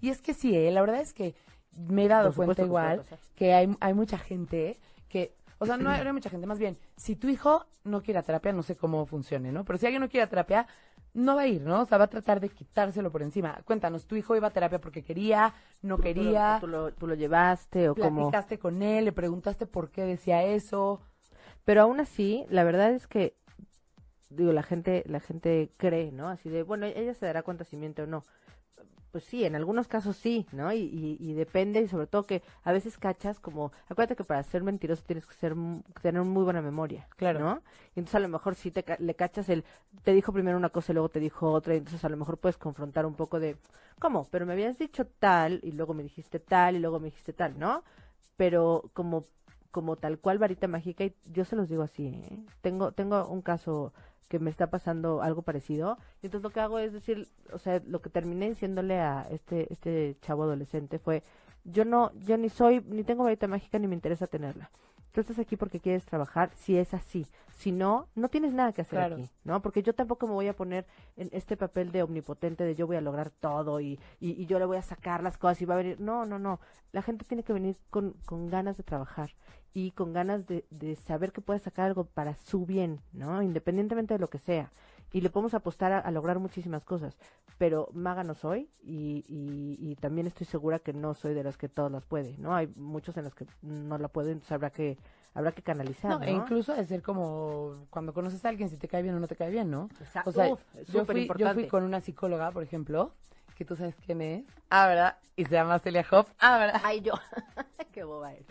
Y 0.00 0.10
es 0.10 0.22
que 0.22 0.34
sí, 0.34 0.56
¿eh? 0.56 0.70
la 0.70 0.80
verdad 0.80 1.00
es 1.00 1.12
que 1.12 1.34
me 1.72 2.04
he 2.04 2.08
dado 2.08 2.32
cuenta 2.34 2.62
igual 2.62 3.04
que 3.34 3.54
hay, 3.54 3.76
hay 3.80 3.94
mucha 3.94 4.18
gente 4.18 4.78
que, 5.08 5.34
o 5.58 5.66
sea, 5.66 5.76
no 5.76 5.90
hay, 5.90 6.00
no 6.02 6.08
hay 6.08 6.12
mucha 6.12 6.30
gente, 6.30 6.46
más 6.46 6.58
bien, 6.58 6.78
si 6.96 7.16
tu 7.16 7.28
hijo 7.28 7.66
no 7.84 8.02
quiere 8.02 8.18
a 8.20 8.22
terapia, 8.22 8.52
no 8.52 8.62
sé 8.62 8.76
cómo 8.76 9.06
funcione, 9.06 9.52
¿no? 9.52 9.64
Pero 9.64 9.78
si 9.78 9.86
alguien 9.86 10.02
no 10.02 10.08
quiere 10.08 10.24
a 10.24 10.28
terapia, 10.28 10.66
no 11.14 11.34
va 11.36 11.42
a 11.42 11.46
ir, 11.46 11.62
¿no? 11.62 11.80
O 11.82 11.86
sea, 11.86 11.98
va 11.98 12.04
a 12.04 12.10
tratar 12.10 12.40
de 12.40 12.50
quitárselo 12.50 13.10
por 13.10 13.22
encima. 13.22 13.60
Cuéntanos, 13.64 14.06
¿tu 14.06 14.16
hijo 14.16 14.36
iba 14.36 14.48
a 14.48 14.50
terapia 14.52 14.80
porque 14.80 15.02
quería, 15.02 15.54
no 15.82 15.96
Tú 15.96 16.02
lo- 16.02 16.04
quería? 16.08 16.58
Tú 16.60 16.66
lo, 16.66 16.92
tú 16.92 17.06
lo 17.06 17.14
llevaste 17.14 17.88
o 17.88 17.94
como... 17.94 18.16
platicaste 18.16 18.58
con 18.58 18.82
él, 18.82 19.06
le 19.06 19.12
preguntaste 19.12 19.66
por 19.66 19.90
qué 19.90 20.02
decía 20.02 20.42
eso. 20.44 21.00
Pero 21.64 21.82
aún 21.82 22.00
así, 22.00 22.46
la 22.50 22.64
verdad 22.64 22.92
es 22.92 23.06
que, 23.06 23.34
digo, 24.30 24.52
la 24.52 24.62
gente, 24.62 25.04
la 25.06 25.20
gente 25.20 25.70
cree, 25.76 26.12
¿no? 26.12 26.28
Así 26.28 26.48
de, 26.48 26.62
bueno, 26.62 26.86
ella 26.86 27.14
se 27.14 27.26
dará 27.26 27.42
cuenta 27.42 27.64
si 27.64 27.76
miente 27.76 28.02
o 28.02 28.06
no. 28.06 28.24
Pues 29.12 29.24
sí, 29.24 29.44
en 29.44 29.56
algunos 29.56 29.88
casos 29.88 30.16
sí, 30.16 30.46
¿no? 30.52 30.72
Y, 30.72 30.78
y, 30.78 31.16
y 31.18 31.34
depende, 31.34 31.80
y 31.80 31.88
sobre 31.88 32.06
todo 32.06 32.22
que 32.26 32.42
a 32.62 32.70
veces 32.72 32.96
cachas 32.96 33.40
como, 33.40 33.72
acuérdate 33.88 34.14
que 34.14 34.22
para 34.22 34.40
ser 34.44 34.62
mentiroso 34.62 35.02
tienes 35.04 35.26
que 35.26 35.34
ser 35.34 35.56
tener 36.00 36.22
muy 36.22 36.44
buena 36.44 36.62
memoria, 36.62 37.08
Claro. 37.16 37.40
¿no? 37.40 37.62
Y 37.96 37.98
entonces 37.98 38.14
a 38.14 38.20
lo 38.20 38.28
mejor 38.28 38.54
sí 38.54 38.70
te, 38.70 38.84
le 39.00 39.14
cachas 39.16 39.48
el, 39.48 39.64
te 40.04 40.12
dijo 40.12 40.32
primero 40.32 40.56
una 40.56 40.68
cosa 40.70 40.92
y 40.92 40.94
luego 40.94 41.08
te 41.08 41.18
dijo 41.18 41.50
otra, 41.50 41.74
y 41.74 41.78
entonces 41.78 42.04
a 42.04 42.08
lo 42.08 42.16
mejor 42.16 42.38
puedes 42.38 42.56
confrontar 42.56 43.04
un 43.04 43.14
poco 43.16 43.40
de, 43.40 43.56
¿cómo? 43.98 44.28
Pero 44.30 44.46
me 44.46 44.52
habías 44.52 44.78
dicho 44.78 45.04
tal, 45.06 45.58
y 45.64 45.72
luego 45.72 45.92
me 45.92 46.04
dijiste 46.04 46.38
tal, 46.38 46.76
y 46.76 46.78
luego 46.78 47.00
me 47.00 47.06
dijiste 47.06 47.32
tal, 47.32 47.58
¿no? 47.58 47.82
Pero 48.36 48.90
como 48.94 49.26
como 49.70 49.96
tal 49.96 50.18
cual 50.18 50.38
varita 50.38 50.68
mágica 50.68 51.04
y 51.04 51.14
yo 51.26 51.44
se 51.44 51.56
los 51.56 51.68
digo 51.68 51.82
así, 51.82 52.06
¿eh? 52.08 52.38
Tengo, 52.60 52.92
tengo 52.92 53.26
un 53.26 53.42
caso 53.42 53.92
que 54.28 54.38
me 54.38 54.50
está 54.50 54.70
pasando 54.70 55.22
algo 55.22 55.42
parecido. 55.42 55.98
Y 56.22 56.26
entonces 56.26 56.44
lo 56.44 56.50
que 56.50 56.60
hago 56.60 56.78
es 56.78 56.92
decir, 56.92 57.26
o 57.52 57.58
sea, 57.58 57.82
lo 57.84 58.00
que 58.00 58.10
terminé 58.10 58.48
diciéndole 58.48 59.00
a 59.00 59.26
este, 59.30 59.72
este 59.72 60.16
chavo 60.22 60.44
adolescente 60.44 60.98
fue, 61.00 61.24
yo 61.64 61.84
no, 61.84 62.12
yo 62.14 62.38
ni 62.38 62.48
soy, 62.48 62.80
ni 62.88 63.02
tengo 63.02 63.24
varita 63.24 63.48
mágica 63.48 63.78
ni 63.78 63.88
me 63.88 63.94
interesa 63.96 64.28
tenerla. 64.28 64.70
Tú 65.12 65.20
estás 65.20 65.38
aquí 65.38 65.56
porque 65.56 65.80
quieres 65.80 66.04
trabajar, 66.04 66.50
si 66.54 66.76
es 66.76 66.94
así. 66.94 67.26
Si 67.56 67.72
no, 67.72 68.08
no 68.14 68.28
tienes 68.28 68.54
nada 68.54 68.72
que 68.72 68.80
hacer 68.82 69.00
aquí, 69.00 69.30
¿no? 69.44 69.60
Porque 69.60 69.82
yo 69.82 69.92
tampoco 69.94 70.26
me 70.26 70.32
voy 70.32 70.48
a 70.48 70.56
poner 70.56 70.86
en 71.16 71.28
este 71.32 71.56
papel 71.56 71.92
de 71.92 72.02
omnipotente 72.02 72.64
de 72.64 72.74
yo 72.74 72.86
voy 72.86 72.96
a 72.96 73.02
lograr 73.02 73.30
todo 73.30 73.80
y, 73.80 73.98
y, 74.18 74.30
y 74.40 74.46
yo 74.46 74.58
le 74.58 74.64
voy 74.64 74.78
a 74.78 74.82
sacar 74.82 75.22
las 75.22 75.36
cosas 75.36 75.60
y 75.60 75.66
va 75.66 75.74
a 75.74 75.78
venir. 75.78 76.00
No, 76.00 76.24
no, 76.24 76.38
no. 76.38 76.60
La 76.92 77.02
gente 77.02 77.24
tiene 77.24 77.42
que 77.42 77.52
venir 77.52 77.76
con, 77.90 78.14
con 78.24 78.48
ganas 78.48 78.76
de 78.78 78.82
trabajar 78.82 79.34
y 79.74 79.90
con 79.90 80.12
ganas 80.12 80.46
de, 80.46 80.64
de 80.70 80.96
saber 80.96 81.32
que 81.32 81.42
puede 81.42 81.60
sacar 81.60 81.86
algo 81.86 82.04
para 82.04 82.34
su 82.34 82.64
bien, 82.64 83.00
¿no? 83.12 83.42
Independientemente 83.42 84.14
de 84.14 84.20
lo 84.20 84.30
que 84.30 84.38
sea 84.38 84.72
y 85.12 85.20
le 85.20 85.30
podemos 85.30 85.54
apostar 85.54 85.92
a, 85.92 86.10
lograr 86.10 86.38
muchísimas 86.38 86.84
cosas. 86.84 87.16
Pero 87.58 87.88
maga 87.92 88.24
no 88.24 88.34
soy 88.34 88.68
y, 88.82 89.24
y, 89.28 89.96
también 89.96 90.26
estoy 90.26 90.46
segura 90.46 90.78
que 90.78 90.92
no 90.92 91.14
soy 91.14 91.34
de 91.34 91.44
las 91.44 91.56
que 91.56 91.68
todas 91.68 91.92
las 91.92 92.04
puede, 92.04 92.36
¿no? 92.38 92.54
Hay 92.54 92.68
muchos 92.76 93.16
en 93.16 93.24
los 93.24 93.34
que 93.34 93.46
no 93.62 93.98
la 93.98 94.08
pueden, 94.08 94.32
entonces 94.32 94.52
habrá 94.52 94.70
que 94.70 94.96
habrá 95.34 95.52
que 95.52 95.62
canalizar, 95.62 96.18
¿no? 96.18 96.22
E 96.22 96.32
incluso 96.32 96.74
de 96.74 96.84
ser 96.84 97.02
como 97.02 97.86
cuando 97.90 98.14
conoces 98.14 98.44
a 98.44 98.48
alguien 98.48 98.68
si 98.68 98.76
te 98.76 98.88
cae 98.88 99.02
bien 99.02 99.14
o 99.14 99.20
no 99.20 99.28
te 99.28 99.36
cae 99.36 99.50
bien, 99.50 99.70
¿no? 99.70 99.88
O 100.24 100.32
sea, 100.32 100.48
yo, 100.88 101.04
fui, 101.04 101.28
yo 101.36 101.52
fui 101.52 101.68
con 101.68 101.84
una 101.84 102.00
psicóloga, 102.00 102.50
por 102.50 102.62
ejemplo, 102.62 103.12
que 103.56 103.64
tú 103.66 103.76
sabes 103.76 103.94
quién 104.06 104.22
es. 104.22 104.44
Ah, 104.70 104.88
¿verdad? 104.88 105.18
Y 105.36 105.44
se 105.44 105.50
llama 105.50 105.78
Celia 105.80 106.04
Hoff. 106.10 106.32
Ah, 106.38 106.58
¿verdad? 106.58 106.80
Ay, 106.82 107.02
yo. 107.02 107.12
Qué 107.92 108.04
boba 108.04 108.32
es. 108.32 108.46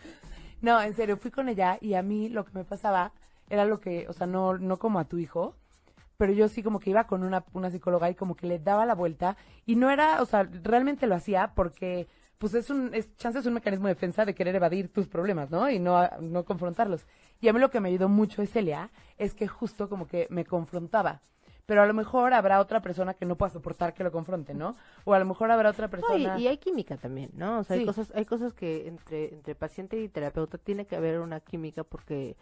No, 0.62 0.80
en 0.82 0.94
serio, 0.94 1.18
fui 1.18 1.32
con 1.32 1.50
ella 1.50 1.80
y 1.82 1.96
a 1.96 2.04
mí 2.04 2.30
lo 2.30 2.46
que 2.46 2.52
me 2.54 2.64
pasaba 2.64 3.12
era 3.50 3.66
lo 3.66 3.80
que, 3.80 4.08
o 4.08 4.14
sea, 4.14 4.28
no, 4.28 4.58
no 4.60 4.78
como 4.78 5.00
a 5.00 5.06
tu 5.06 5.18
hijo, 5.18 5.56
pero 6.20 6.34
yo 6.34 6.50
sí 6.50 6.62
como 6.62 6.82
que 6.82 6.90
iba 6.90 7.08
con 7.08 7.24
una, 7.24 7.46
una 7.54 7.72
psicóloga 7.72 8.10
y 8.10 8.14
como 8.14 8.36
que 8.36 8.46
le 8.46 8.60
daba 8.60 8.86
la 8.86 8.94
vuelta 8.94 9.38
y 9.66 9.78
no 9.78 9.90
era, 9.90 10.22
o 10.22 10.26
sea, 10.26 10.44
realmente 10.44 11.08
lo 11.08 11.16
hacía 11.16 11.54
porque 11.56 12.10
pues 12.38 12.54
es 12.56 12.70
un, 12.70 12.94
es, 12.94 13.16
chance 13.16 13.40
es 13.40 13.46
un 13.46 13.54
mecanismo 13.54 13.88
de 13.88 13.94
defensa 13.94 14.26
de 14.26 14.36
querer 14.36 14.54
evadir 14.54 14.92
tus 14.92 15.08
problemas, 15.08 15.50
¿no? 15.50 15.70
Y 15.70 15.80
no, 15.80 16.10
no 16.20 16.44
confrontarlos. 16.44 17.08
Y 17.40 17.48
a 17.48 17.54
mí 17.54 17.60
lo 17.62 17.70
que 17.70 17.80
me 17.80 17.88
ayudó 17.88 18.10
mucho 18.10 18.42
es 18.42 18.52
Celia, 18.52 18.92
es 19.18 19.34
que 19.34 19.48
justo 19.48 19.88
como 19.88 20.08
que 20.08 20.28
me 20.30 20.44
confrontaba. 20.44 21.22
Pero 21.66 21.84
a 21.84 21.86
lo 21.86 21.94
mejor 21.94 22.34
habrá 22.34 22.60
otra 22.60 22.82
persona 22.82 23.14
que 23.14 23.26
no 23.26 23.38
pueda 23.38 23.52
soportar 23.52 23.94
que 23.94 24.04
lo 24.04 24.12
confronte, 24.12 24.54
¿no? 24.54 24.76
O 25.06 25.14
a 25.14 25.20
lo 25.20 25.26
mejor 25.26 25.52
habrá 25.52 25.70
otra 25.70 25.88
persona. 25.88 26.38
y, 26.38 26.48
hay 26.48 26.58
química 26.58 26.98
también, 26.98 27.30
¿no? 27.34 27.60
O 27.60 27.64
sea, 27.64 27.78
hay 27.78 27.86
cosas, 27.86 28.12
hay 28.14 28.26
cosas 28.26 28.54
que 28.54 28.90
entre, 28.90 29.34
entre 29.34 29.56
paciente 29.56 30.02
y 30.02 30.10
terapeuta 30.10 30.58
tiene 30.58 30.86
que 30.86 30.98
haber 30.98 31.22
una 31.22 31.40
química 31.40 31.86
porque 31.86 32.36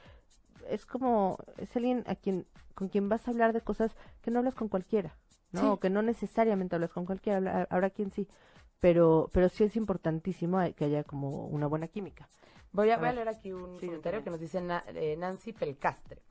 es 0.69 0.85
como, 0.85 1.37
es 1.57 1.75
alguien 1.75 2.03
a 2.07 2.15
quien, 2.15 2.45
con 2.75 2.89
quien 2.89 3.09
vas 3.09 3.27
a 3.27 3.31
hablar 3.31 3.53
de 3.53 3.61
cosas 3.61 3.95
que 4.21 4.31
no 4.31 4.39
hablas 4.39 4.55
con 4.55 4.67
cualquiera, 4.67 5.17
¿no? 5.51 5.73
O 5.73 5.79
que 5.79 5.89
no 5.89 6.01
necesariamente 6.01 6.75
hablas 6.75 6.91
con 6.91 7.05
cualquiera, 7.05 7.67
habrá 7.69 7.89
quien 7.89 8.11
sí, 8.11 8.27
pero, 8.79 9.29
pero 9.33 9.49
sí 9.49 9.63
es 9.63 9.75
importantísimo 9.75 10.59
que 10.75 10.85
haya 10.85 11.03
como 11.03 11.47
una 11.47 11.67
buena 11.67 11.87
química. 11.87 12.29
Voy 12.71 12.91
a, 12.91 13.11
leer 13.11 13.29
aquí 13.29 13.51
un 13.51 13.79
comentario 13.79 14.23
que 14.23 14.29
nos 14.29 14.39
dice 14.39 14.61
eh, 14.93 15.15
Nancy 15.17 15.53
Pelcastre. 15.53 16.21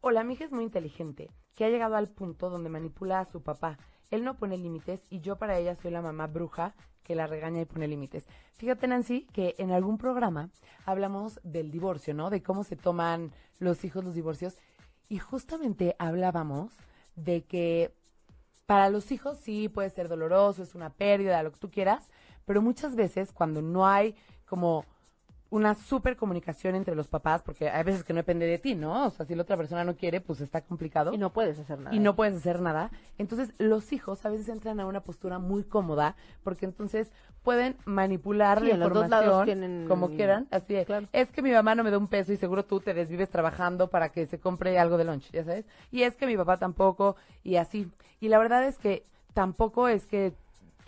Hola, 0.00 0.24
mi 0.24 0.34
hija 0.34 0.44
es 0.44 0.52
muy 0.52 0.64
inteligente, 0.64 1.30
que 1.54 1.64
ha 1.64 1.68
llegado 1.68 1.96
al 1.96 2.08
punto 2.08 2.48
donde 2.48 2.70
manipula 2.70 3.20
a 3.20 3.26
su 3.26 3.42
papá. 3.42 3.78
Él 4.10 4.24
no 4.24 4.36
pone 4.36 4.58
límites 4.58 5.02
y 5.10 5.20
yo 5.20 5.36
para 5.36 5.58
ella 5.58 5.76
soy 5.76 5.90
la 5.90 6.02
mamá 6.02 6.26
bruja 6.26 6.74
que 7.02 7.14
la 7.14 7.26
regaña 7.26 7.60
y 7.60 7.64
pone 7.64 7.88
límites. 7.88 8.26
Fíjate, 8.54 8.86
Nancy, 8.86 9.26
que 9.32 9.54
en 9.58 9.70
algún 9.70 9.98
programa 9.98 10.50
hablamos 10.84 11.40
del 11.42 11.70
divorcio, 11.70 12.14
¿no? 12.14 12.30
De 12.30 12.42
cómo 12.42 12.64
se 12.64 12.76
toman 12.76 13.32
los 13.58 13.84
hijos 13.84 14.04
los 14.04 14.14
divorcios. 14.14 14.58
Y 15.08 15.18
justamente 15.18 15.96
hablábamos 15.98 16.76
de 17.16 17.44
que 17.44 17.94
para 18.66 18.90
los 18.90 19.10
hijos 19.10 19.38
sí 19.38 19.68
puede 19.68 19.90
ser 19.90 20.08
doloroso, 20.08 20.62
es 20.62 20.74
una 20.74 20.90
pérdida, 20.90 21.42
lo 21.42 21.50
que 21.50 21.58
tú 21.58 21.70
quieras, 21.70 22.08
pero 22.44 22.62
muchas 22.62 22.94
veces 22.94 23.32
cuando 23.32 23.62
no 23.62 23.86
hay 23.86 24.14
como 24.46 24.84
una 25.50 25.74
super 25.74 26.16
comunicación 26.16 26.76
entre 26.76 26.94
los 26.94 27.08
papás, 27.08 27.42
porque 27.42 27.68
hay 27.68 27.82
veces 27.82 28.04
que 28.04 28.12
no 28.12 28.18
depende 28.18 28.46
de 28.46 28.58
ti, 28.58 28.76
¿no? 28.76 29.06
O 29.06 29.10
sea, 29.10 29.26
si 29.26 29.34
la 29.34 29.42
otra 29.42 29.56
persona 29.56 29.84
no 29.84 29.96
quiere, 29.96 30.20
pues 30.20 30.40
está 30.40 30.60
complicado. 30.60 31.12
Y 31.12 31.18
no 31.18 31.32
puedes 31.32 31.58
hacer 31.58 31.80
nada. 31.80 31.94
Y 31.94 31.98
no 31.98 32.14
puedes 32.14 32.36
hacer 32.36 32.60
nada. 32.60 32.90
Entonces, 33.18 33.52
los 33.58 33.92
hijos 33.92 34.24
a 34.24 34.30
veces 34.30 34.48
entran 34.48 34.78
a 34.78 34.86
una 34.86 35.00
postura 35.00 35.40
muy 35.40 35.64
cómoda, 35.64 36.14
porque 36.44 36.66
entonces 36.66 37.10
pueden 37.42 37.76
manipular 37.84 38.62
la 38.62 38.70
información 38.70 39.86
como 39.88 40.10
quieran. 40.10 40.46
Así 40.52 40.76
es. 40.76 40.86
Es 41.12 41.30
que 41.30 41.42
mi 41.42 41.50
mamá 41.50 41.74
no 41.74 41.82
me 41.82 41.90
da 41.90 41.98
un 41.98 42.06
peso 42.06 42.32
y 42.32 42.36
seguro 42.36 42.64
tú 42.64 42.80
te 42.80 42.94
desvives 42.94 43.28
trabajando 43.28 43.90
para 43.90 44.10
que 44.10 44.26
se 44.26 44.38
compre 44.38 44.78
algo 44.78 44.98
de 44.98 45.04
lunch, 45.04 45.32
ya 45.32 45.44
sabes. 45.44 45.64
Y 45.90 46.02
es 46.02 46.16
que 46.16 46.26
mi 46.26 46.36
papá 46.36 46.58
tampoco, 46.58 47.16
y 47.42 47.56
así. 47.56 47.90
Y 48.20 48.28
la 48.28 48.38
verdad 48.38 48.64
es 48.64 48.78
que 48.78 49.04
tampoco 49.34 49.88
es 49.88 50.06
que 50.06 50.32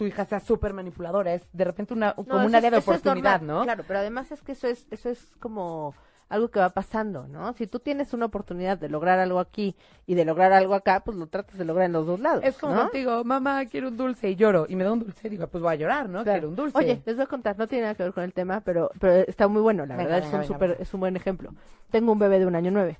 tu 0.02 0.08
hija 0.08 0.24
sea 0.24 0.40
súper 0.40 0.72
manipuladora, 0.72 1.32
es 1.32 1.48
de 1.52 1.64
repente 1.64 1.94
una, 1.94 2.14
como 2.14 2.44
un 2.44 2.54
área 2.56 2.72
de 2.72 2.78
oportunidad, 2.78 3.40
¿no? 3.40 3.62
Claro, 3.62 3.84
pero 3.86 4.00
además 4.00 4.32
es 4.32 4.42
que 4.42 4.50
eso 4.50 4.66
es, 4.66 4.84
eso 4.90 5.08
es 5.08 5.30
como 5.38 5.94
algo 6.28 6.48
que 6.48 6.58
va 6.58 6.70
pasando, 6.70 7.28
¿no? 7.28 7.52
Si 7.52 7.68
tú 7.68 7.78
tienes 7.78 8.12
una 8.12 8.26
oportunidad 8.26 8.78
de 8.78 8.88
lograr 8.88 9.20
algo 9.20 9.38
aquí 9.38 9.76
y 10.04 10.16
de 10.16 10.24
lograr 10.24 10.52
algo 10.52 10.74
acá, 10.74 11.04
pues 11.04 11.16
lo 11.16 11.28
tratas 11.28 11.56
de 11.56 11.64
lograr 11.64 11.86
en 11.86 11.92
los 11.92 12.04
dos 12.04 12.18
lados. 12.18 12.42
Es 12.42 12.58
como 12.58 12.74
contigo, 12.74 13.22
mamá, 13.22 13.64
quiero 13.66 13.88
un 13.88 13.96
dulce 13.96 14.28
y 14.28 14.34
lloro 14.34 14.66
y 14.68 14.74
me 14.74 14.82
da 14.82 14.92
un 14.92 14.98
dulce 14.98 15.28
y 15.28 15.30
digo, 15.30 15.46
pues 15.46 15.62
voy 15.62 15.72
a 15.72 15.76
llorar, 15.76 16.08
¿no? 16.08 16.24
Quiero 16.24 16.48
un 16.48 16.56
dulce. 16.56 16.76
Oye, 16.76 17.00
les 17.06 17.14
voy 17.14 17.22
a 17.22 17.28
contar, 17.28 17.56
no 17.56 17.68
tiene 17.68 17.82
nada 17.82 17.94
que 17.94 18.02
ver 18.02 18.12
con 18.12 18.24
el 18.24 18.32
tema, 18.32 18.60
pero, 18.62 18.90
pero 18.98 19.14
está 19.28 19.46
muy 19.46 19.62
bueno, 19.62 19.86
la 19.86 19.94
verdad, 19.94 20.18
es 20.18 20.32
un 20.32 20.42
super, 20.42 20.78
es 20.80 20.92
un 20.92 20.98
buen 20.98 21.14
ejemplo. 21.14 21.54
Tengo 21.92 22.10
un 22.10 22.18
bebé 22.18 22.40
de 22.40 22.46
un 22.46 22.56
año 22.56 22.72
nueve 22.72 22.98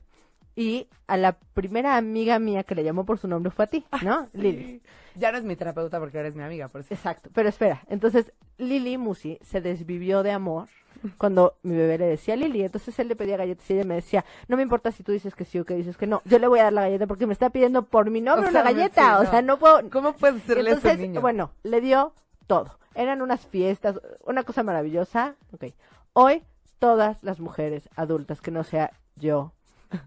y 0.55 0.89
a 1.07 1.17
la 1.17 1.33
primera 1.33 1.97
amiga 1.97 2.39
mía 2.39 2.65
que 2.65 2.75
le 2.75 2.85
llamó 2.85 3.05
por 3.05 3.19
su 3.19 3.29
nombre 3.29 3.51
fue 3.51 3.65
a 3.65 3.69
ti, 3.69 3.85
¿no? 4.03 4.29
Lili. 4.33 4.83
Ya 5.15 5.33
no 5.33 5.39
es 5.39 5.45
mi 5.45 5.57
terapeuta 5.57 5.99
porque 5.99 6.19
eres 6.19 6.35
mi 6.35 6.43
amiga, 6.43 6.69
por 6.69 6.83
eso. 6.83 6.93
Exacto, 6.93 7.31
pero 7.35 7.49
espera, 7.49 7.83
entonces 7.89 8.33
Lili 8.59 8.99
Musi 8.99 9.39
se 9.43 9.61
desvivió 9.61 10.23
de 10.23 10.33
amor 10.33 10.69
cuando 11.19 11.57
mi 11.63 11.77
bebé 11.77 11.99
le 11.99 12.07
decía 12.07 12.35
a 12.35 12.37
Lili, 12.37 12.63
entonces 12.63 12.99
él 12.99 13.09
le 13.09 13.17
pedía 13.17 13.37
galletas 13.37 13.69
y 13.71 13.75
ella 13.75 13.85
me 13.85 13.95
decía, 13.95 14.25
no 14.49 14.57
me 14.57 14.63
importa 14.63 14.91
si 14.93 15.03
tú 15.03 15.13
dices 15.13 15.35
que 15.35 15.45
sí 15.45 15.59
o 15.59 15.65
que 15.65 15.75
dices 15.75 15.97
que 15.97 16.07
no, 16.07 16.23
yo 16.25 16.39
le 16.39 16.49
voy 16.49 16.61
a 16.61 16.65
dar 16.65 16.73
la 16.73 16.83
galleta 16.83 17.07
porque 17.07 17.27
me 17.27 17.33
está 17.33 17.51
pidiendo 17.51 17.85
por 17.85 18.11
mi 18.11 18.21
nombre 18.21 18.51
una 18.51 18.63
galleta, 18.63 19.21
o 19.21 19.27
sea, 19.27 19.43
no 19.43 19.59
puedo... 19.59 19.89
¿Cómo 19.91 20.13
puedes 20.15 20.43
hacerle 20.43 20.71
entonces, 20.71 20.93
eso 20.93 21.03
niño? 21.03 21.21
Bueno, 21.21 21.53
le 21.63 21.81
dio 21.81 22.15
todo, 22.47 22.79
eran 22.95 23.23
unas 23.23 23.47
fiestas, 23.47 24.01
una 24.25 24.43
cosa 24.45 24.63
maravillosa, 24.63 25.37
ok. 25.53 25.73
Hoy 26.15 26.43
todas 26.79 27.23
las 27.23 27.41
mujeres 27.41 27.89
adultas, 27.97 28.41
que 28.41 28.51
no 28.51 28.65
sea 28.65 28.93
yo 29.17 29.53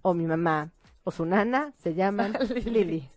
o 0.01 0.13
mi 0.13 0.25
mamá 0.25 0.71
o 1.05 1.11
su 1.11 1.25
nana, 1.25 1.71
se 1.77 1.93
llaman 1.93 2.33
Lili. 2.65 3.09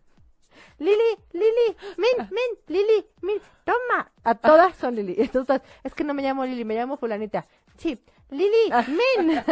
Lili, 0.79 1.19
Lili, 1.33 1.77
Min, 1.97 2.29
Min, 2.31 2.59
Lili, 2.69 3.07
Min, 3.23 3.39
toma. 3.65 4.13
A 4.23 4.35
todas 4.35 4.77
son 4.77 4.95
Lili. 4.95 5.17
Entonces, 5.19 5.61
es 5.83 5.95
que 5.95 6.05
no 6.05 6.15
me 6.15 6.23
llamo 6.23 6.45
Lili, 6.45 6.65
me 6.65 6.77
llamo 6.77 6.97
fulanita. 6.97 7.47
Sí, 7.77 8.01
Lili, 8.31 8.71
ah. 8.71 8.85
Min. 8.87 9.43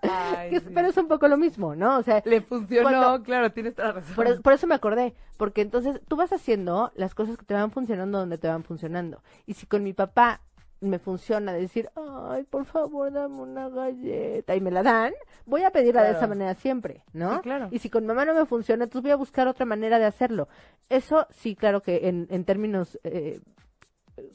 Pero 0.74 0.88
es 0.88 0.96
un 0.96 1.08
poco 1.08 1.26
lo 1.26 1.36
mismo, 1.36 1.74
¿no? 1.74 1.98
O 1.98 2.02
sea, 2.02 2.22
le 2.24 2.40
funcionó, 2.40 3.22
claro, 3.24 3.50
tienes 3.50 3.74
toda 3.74 3.88
la 3.88 3.94
razón. 3.94 4.14
Por, 4.14 4.42
por, 4.42 4.52
eso 4.52 4.66
me 4.68 4.76
acordé, 4.76 5.14
porque 5.36 5.60
entonces 5.60 6.00
tú 6.06 6.14
vas 6.16 6.32
haciendo 6.32 6.92
las 6.94 7.14
cosas 7.14 7.36
que 7.36 7.44
te 7.44 7.54
van 7.54 7.72
funcionando 7.72 8.18
donde 8.18 8.38
te 8.38 8.46
van 8.46 8.62
funcionando. 8.62 9.20
Y 9.46 9.54
si 9.54 9.66
con 9.66 9.82
mi 9.82 9.92
papá 9.92 10.40
me 10.80 10.98
funciona 10.98 11.52
decir, 11.52 11.90
ay, 11.96 12.44
por 12.44 12.64
favor, 12.64 13.12
dame 13.12 13.36
una 13.36 13.68
galleta 13.68 14.54
y 14.54 14.60
me 14.60 14.70
la 14.70 14.82
dan, 14.82 15.12
voy 15.44 15.62
a 15.64 15.70
pedirla 15.70 16.02
de 16.02 16.12
esa 16.12 16.26
manera 16.26 16.54
siempre, 16.54 17.02
¿no? 17.12 17.40
claro. 17.42 17.68
Y 17.70 17.78
si 17.78 17.90
con 17.90 18.06
mamá 18.06 18.24
no 18.24 18.34
me 18.34 18.46
funciona, 18.46 18.84
entonces 18.84 19.02
voy 19.02 19.12
a 19.12 19.16
buscar 19.16 19.48
otra 19.48 19.66
manera 19.66 19.98
de 19.98 20.04
hacerlo. 20.04 20.48
Eso 20.88 21.26
sí, 21.30 21.56
claro 21.56 21.82
que 21.82 22.08
en, 22.08 22.26
en 22.30 22.44
términos 22.44 22.98
eh, 23.04 23.40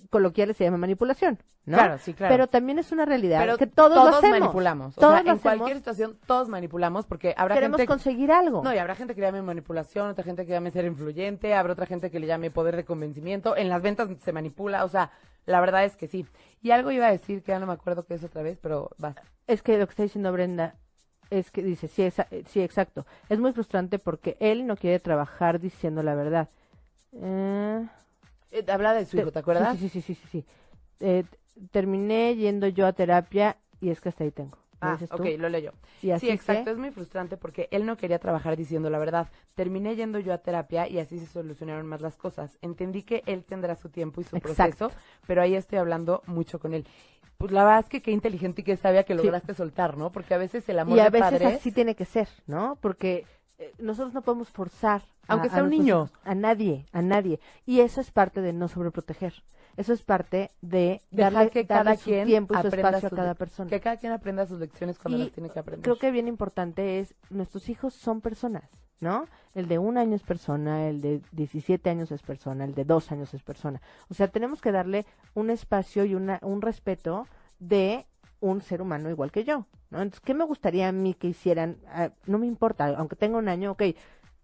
coloquiales 0.10 0.58
se 0.58 0.66
llama 0.66 0.78
manipulación, 0.78 1.40
¿no? 1.66 1.78
Claro, 1.78 1.98
sí, 1.98 2.14
claro. 2.14 2.34
Pero 2.34 2.48
también 2.48 2.80
es 2.80 2.92
una 2.92 3.06
realidad 3.06 3.58
que 3.58 3.68
todos, 3.68 4.22
manipulamos. 4.22 4.96
Todos 4.96 5.26
en 5.26 5.38
cualquier 5.38 5.78
situación 5.78 6.18
todos 6.26 6.50
manipulamos 6.50 7.06
porque 7.06 7.34
habrá 7.38 7.56
Queremos 7.56 7.78
gente... 7.78 7.88
conseguir 7.88 8.32
algo. 8.32 8.64
No, 8.64 8.74
y 8.74 8.78
habrá 8.78 8.96
gente 8.96 9.16
que 9.16 9.22
le 9.22 9.28
llame 9.28 9.42
manipulación, 9.42 10.10
otra 10.10 10.24
gente 10.24 10.46
que 10.46 10.52
llame 10.52 10.72
ser 10.72 10.86
influyente, 10.86 11.54
habrá 11.54 11.74
otra 11.74 11.86
gente 11.86 12.12
que 12.12 12.20
le 12.20 12.28
llame 12.28 12.52
poder 12.52 12.76
de 12.76 12.86
convencimiento. 12.86 13.56
En 13.56 13.70
las 13.70 13.82
ventas 13.82 14.10
se 14.20 14.34
manipula, 14.34 14.84
o 14.84 14.90
sea, 14.90 15.12
la 15.46 15.60
verdad 15.60 15.86
es 15.86 15.96
que 15.96 16.08
sí. 16.08 16.26
Y 16.62 16.72
algo 16.72 16.92
iba 16.92 17.08
a 17.08 17.12
decir 17.12 17.44
que 17.44 17.52
ya 17.52 17.60
no 17.60 17.68
me 17.68 17.74
acuerdo 17.74 18.06
qué 18.06 18.16
es 18.16 18.24
otra 18.24 18.42
vez, 18.42 18.58
pero 18.62 18.92
va. 19.04 19.16
Es 19.48 19.62
que 19.62 19.78
lo 19.78 19.86
que 19.86 19.92
está 19.92 20.04
diciendo 20.04 20.32
Brenda 20.32 20.76
es 21.30 21.52
que 21.52 21.64
dice, 21.64 21.88
sí, 21.88 22.10
sí, 22.48 22.62
exacto. 22.62 23.06
Es 23.30 23.40
muy 23.40 23.52
frustrante 23.54 24.00
porque 24.00 24.38
él 24.40 24.68
no 24.68 24.78
quiere 24.78 25.00
trabajar 25.00 25.60
diciendo 25.60 26.04
la 26.04 26.16
verdad. 26.16 26.50
Eh, 27.14 27.88
eh, 28.52 28.66
habla 28.70 28.94
de 28.94 29.06
su 29.06 29.18
hijo, 29.18 29.32
¿te 29.32 29.40
acuerdas? 29.40 29.78
Sí, 29.78 29.90
sí, 29.90 30.02
sí, 30.02 30.14
sí, 30.14 30.28
sí. 30.32 30.46
Eh, 31.00 31.24
terminé 31.72 32.36
yendo 32.36 32.68
yo 32.68 32.86
a 32.86 32.94
terapia 32.94 33.58
y 33.82 33.90
es 33.90 34.00
que 34.00 34.10
hasta 34.10 34.24
ahí 34.24 34.32
tengo. 34.32 34.58
Ah, 34.84 34.98
ok, 35.12 35.26
lo 35.40 35.50
leo 35.50 35.62
yo. 35.62 35.72
sí, 36.20 36.30
exacto, 36.30 36.72
es 36.72 36.78
muy 36.78 36.92
frustrante 36.92 37.38
porque 37.38 37.68
él 37.72 37.86
no 37.86 37.98
quería 37.98 38.20
trabajar 38.20 38.56
diciendo 38.58 38.90
la 38.90 39.00
verdad. 39.00 39.28
Terminé 39.56 39.96
yendo 39.96 40.20
yo 40.20 40.34
a 40.34 40.38
terapia 40.40 40.88
y 40.88 41.00
así 41.00 41.20
se 41.20 41.26
solucionaron 41.28 41.86
más 41.88 42.02
las 42.02 42.18
cosas. 42.18 42.58
Entendí 42.62 43.04
que 43.04 43.24
él 43.26 43.44
tendrá 43.44 43.76
su 43.76 43.90
tiempo 43.90 44.22
y 44.22 44.24
su 44.26 44.40
proceso, 44.40 44.92
pero 45.28 45.42
ahí 45.42 45.56
estoy 45.56 45.78
hablando 45.80 46.22
mucho 46.28 46.60
con 46.60 46.74
él. 46.74 46.86
pues 47.38 47.52
la 47.52 47.64
verdad 47.66 47.80
es 47.82 47.90
que 47.90 48.02
qué 48.02 48.12
inteligente 48.12 48.62
y 48.62 48.64
qué 48.64 48.78
sabia 48.78 49.04
que 49.04 49.14
Sí. 49.18 49.22
lograste 49.24 49.54
soltar, 49.54 49.98
¿no? 49.98 50.12
Porque 50.12 50.34
a 50.34 50.38
veces 50.38 50.68
el 50.70 50.80
amor 50.80 50.98
Y 50.98 51.02
a 51.02 51.06
de 51.06 51.10
veces 51.10 51.30
padres... 51.32 51.56
así 51.60 51.72
tiene 51.74 51.94
que 51.96 52.06
ser, 52.06 52.30
¿no? 52.48 52.78
Porque 52.80 53.26
eh, 53.60 53.74
nosotros 53.80 54.14
no 54.14 54.22
podemos 54.22 54.50
forzar. 54.50 55.02
Aunque 55.28 55.48
a 55.48 55.52
sea 55.52 55.64
un 55.64 55.70
niño. 55.70 56.10
A 56.24 56.36
nadie, 56.36 56.86
a 56.94 57.02
nadie. 57.02 57.40
Y 57.66 57.82
eso 57.82 58.00
es 58.02 58.12
parte 58.12 58.42
de 58.42 58.54
no 58.54 58.68
sobreproteger. 58.70 59.34
Eso 59.76 59.94
es 59.94 60.04
parte 60.04 60.52
de 60.62 61.02
Dejar 61.10 61.34
darle, 61.34 61.50
que 61.50 61.64
darle 61.64 61.84
cada 61.84 61.98
su 61.98 62.04
quien 62.04 62.28
tiempo 62.28 62.54
y 62.54 62.62
su 62.62 62.68
espacio 62.68 63.08
a 63.08 63.12
cada 63.12 63.34
persona. 63.34 63.70
Que 63.70 63.80
cada 63.80 63.98
quien 63.98 64.12
aprenda 64.12 64.46
sus 64.46 64.60
lecciones 64.60 65.00
cuando 65.00 65.18
Y 65.18 65.24
las 65.24 65.32
tiene 65.32 65.50
que 65.50 65.60
aprender. 65.60 65.84
Creo 65.84 65.98
que 65.98 66.12
bien 66.12 66.28
importante 66.28 67.00
es, 67.00 67.16
nuestros 67.30 67.70
hijos 67.70 67.94
son 67.94 68.22
personas, 68.22 68.70
¿no? 69.00 69.26
El 69.56 69.68
de 69.68 69.80
un 69.80 69.98
año 69.98 70.16
es 70.16 70.24
persona, 70.24 70.88
el 70.88 71.02
de 71.02 71.22
17 71.32 71.90
años 71.90 72.12
es 72.12 72.22
persona, 72.22 72.66
el 72.66 72.76
de 72.76 72.86
dos 72.86 73.12
años 73.12 73.34
es 73.34 73.42
persona. 73.42 73.82
O 74.10 74.14
sea, 74.14 74.28
tenemos 74.28 74.62
que 74.62 74.72
darle 74.72 75.06
un 75.34 75.50
espacio 75.50 76.06
y 76.06 76.14
una, 76.14 76.40
un 76.44 76.62
respeto 76.62 77.28
de 77.60 78.06
un 78.40 78.62
ser 78.62 78.82
humano 78.82 79.10
igual 79.10 79.32
que 79.32 79.44
yo, 79.44 79.66
¿no? 79.90 80.02
Entonces, 80.02 80.20
¿qué 80.20 80.34
me 80.34 80.44
gustaría 80.44 80.90
a 80.90 80.92
mí 80.92 81.14
que 81.14 81.28
hicieran? 81.28 81.78
Ah, 81.88 82.12
no 82.28 82.38
me 82.38 82.46
importa, 82.46 82.88
aunque 82.98 83.16
tenga 83.16 83.38
un 83.38 83.48
año, 83.48 83.72
ok, 83.72 83.84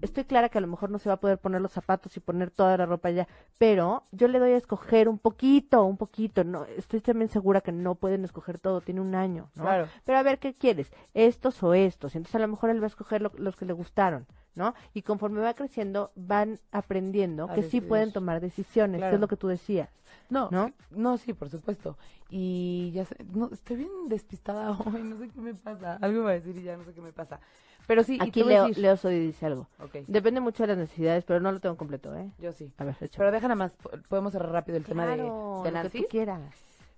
estoy 0.02 0.24
clara 0.26 0.50
que 0.50 0.58
a 0.58 0.62
lo 0.62 0.68
mejor 0.68 0.90
no 0.90 1.00
se 1.00 1.10
va 1.10 1.16
a 1.16 1.20
poder 1.20 1.38
poner 1.38 1.62
los 1.62 1.72
zapatos 1.72 2.16
y 2.16 2.20
poner 2.20 2.52
toda 2.52 2.78
la 2.78 2.86
ropa 2.86 3.10
ya, 3.12 3.28
pero 3.58 4.04
yo 4.12 4.28
le 4.28 4.40
doy 4.40 4.52
a 4.52 4.58
escoger 4.58 5.10
un 5.10 5.18
poquito, 5.20 5.84
un 5.84 5.98
poquito, 5.98 6.44
no, 6.44 6.66
estoy 6.66 7.02
también 7.02 7.30
segura 7.30 7.62
que 7.62 7.72
no 7.72 7.96
pueden 7.96 8.24
escoger 8.26 8.60
todo, 8.60 8.82
tiene 8.82 9.02
un 9.02 9.16
año, 9.16 9.50
¿no? 9.56 9.64
Claro. 9.64 9.88
Pero 10.06 10.18
a 10.18 10.24
ver, 10.24 10.40
¿qué 10.40 10.54
quieres? 10.54 10.92
¿Estos 11.14 11.62
o 11.64 11.74
estos? 11.74 12.16
Entonces 12.16 12.36
a 12.36 12.40
lo 12.40 12.48
mejor 12.48 12.70
él 12.70 12.80
va 12.82 12.86
a 12.86 12.88
escoger 12.88 13.22
lo- 13.22 13.32
los 13.38 13.56
que 13.56 13.66
le 13.66 13.74
gustaron, 13.74 14.26
¿no? 14.56 14.74
Y 14.94 15.02
conforme 15.02 15.42
va 15.42 15.54
creciendo, 15.54 16.12
van 16.16 16.60
aprendiendo 16.72 17.50
A 17.50 17.54
que 17.54 17.64
sí 17.64 17.82
pueden 17.82 18.12
tomar 18.12 18.42
decisiones, 18.42 18.96
que 18.98 19.02
Claro. 19.02 19.16
es 19.16 19.22
lo 19.22 19.28
que 19.28 19.38
tú 19.38 19.48
decías. 19.48 19.90
No, 20.30 20.48
¿No? 20.52 20.72
no, 20.92 21.18
sí, 21.18 21.34
por 21.34 21.50
supuesto. 21.50 21.98
Y 22.30 22.92
ya 22.94 23.06
sé, 23.06 23.16
no, 23.34 23.50
estoy 23.52 23.78
bien 23.78 23.90
despistada 24.08 24.72
hoy, 25.02 25.04
no 25.04 25.18
sé 25.18 25.30
qué 25.30 25.42
me 25.42 25.54
pasa. 25.56 25.98
Algo 26.02 26.20
iba 26.22 26.30
a 26.30 26.34
decir 26.34 26.56
y 26.58 26.64
ya 26.64 26.78
no 26.78 26.84
sé 26.84 26.94
qué 26.94 27.02
me 27.02 27.12
pasa. 27.12 27.40
Pero 27.90 28.04
sí, 28.04 28.20
Aquí 28.22 28.44
Leo, 28.44 28.68
decir- 28.68 28.78
Leo 28.78 28.96
Sodi 28.98 29.18
dice 29.20 29.48
algo. 29.48 29.68
Depende 30.06 30.40
mucho 30.42 30.62
de 30.62 30.68
las 30.68 30.78
necesidades, 30.78 31.24
pero 31.26 31.40
no 31.40 31.52
lo 31.52 31.60
tengo 31.60 31.76
completo, 31.76 32.16
¿eh? 32.16 32.30
yo 32.38 32.52
sí. 32.52 32.72
A 32.78 32.84
ver, 32.84 32.94
échame. 33.02 33.10
Pero 33.32 33.42
nada 33.42 33.56
más, 33.56 33.76
po- 33.78 33.90
podemos 34.08 34.32
cerrar 34.32 34.52
rápido 34.52 34.78
el 34.78 34.84
tema 34.86 35.08
de, 35.08 35.14
de 35.14 35.18
lo 35.18 35.62
que 35.64 35.72
Nancy. 35.72 36.02
tú 36.04 36.08
quieras. 36.08 36.40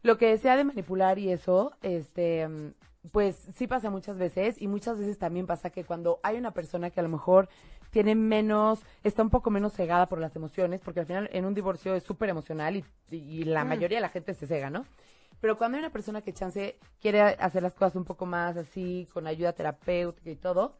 Lo 0.03 0.17
que 0.17 0.37
sea 0.37 0.57
de 0.57 0.65
manipular 0.65 1.17
y 1.17 1.31
eso, 1.31 1.71
este, 1.81 2.45
pues 3.13 3.37
sí 3.55 3.67
pasa 3.67 3.89
muchas 3.89 4.17
veces 4.17 4.61
y 4.61 4.67
muchas 4.67 4.97
veces 4.97 5.17
también 5.17 5.47
pasa 5.47 5.69
que 5.69 5.85
cuando 5.85 6.19
hay 6.23 6.35
una 6.37 6.51
persona 6.51 6.89
que 6.89 6.99
a 6.99 7.03
lo 7.03 7.09
mejor 7.09 7.47
tiene 7.89 8.13
menos, 8.13 8.81
está 9.05 9.23
un 9.23 9.29
poco 9.29 9.49
menos 9.49 9.71
cegada 9.71 10.07
por 10.07 10.19
las 10.19 10.35
emociones, 10.35 10.81
porque 10.81 10.99
al 10.99 11.05
final 11.05 11.29
en 11.31 11.45
un 11.45 11.53
divorcio 11.53 11.95
es 11.95 12.03
súper 12.03 12.27
emocional 12.27 12.75
y, 12.75 12.83
y 13.15 13.45
la 13.45 13.63
Mm. 13.63 13.67
mayoría 13.69 13.97
de 13.99 14.01
la 14.01 14.09
gente 14.09 14.33
se 14.33 14.45
cega, 14.45 14.69
¿no? 14.69 14.85
Pero 15.41 15.57
cuando 15.57 15.77
hay 15.77 15.83
una 15.83 15.91
persona 15.91 16.21
que 16.21 16.33
chance 16.33 16.77
quiere 17.01 17.21
hacer 17.21 17.63
las 17.63 17.73
cosas 17.73 17.95
un 17.95 18.05
poco 18.05 18.25
más 18.25 18.55
así, 18.57 19.07
con 19.11 19.27
ayuda 19.27 19.53
terapéutica 19.53 20.29
y 20.29 20.35
todo, 20.35 20.77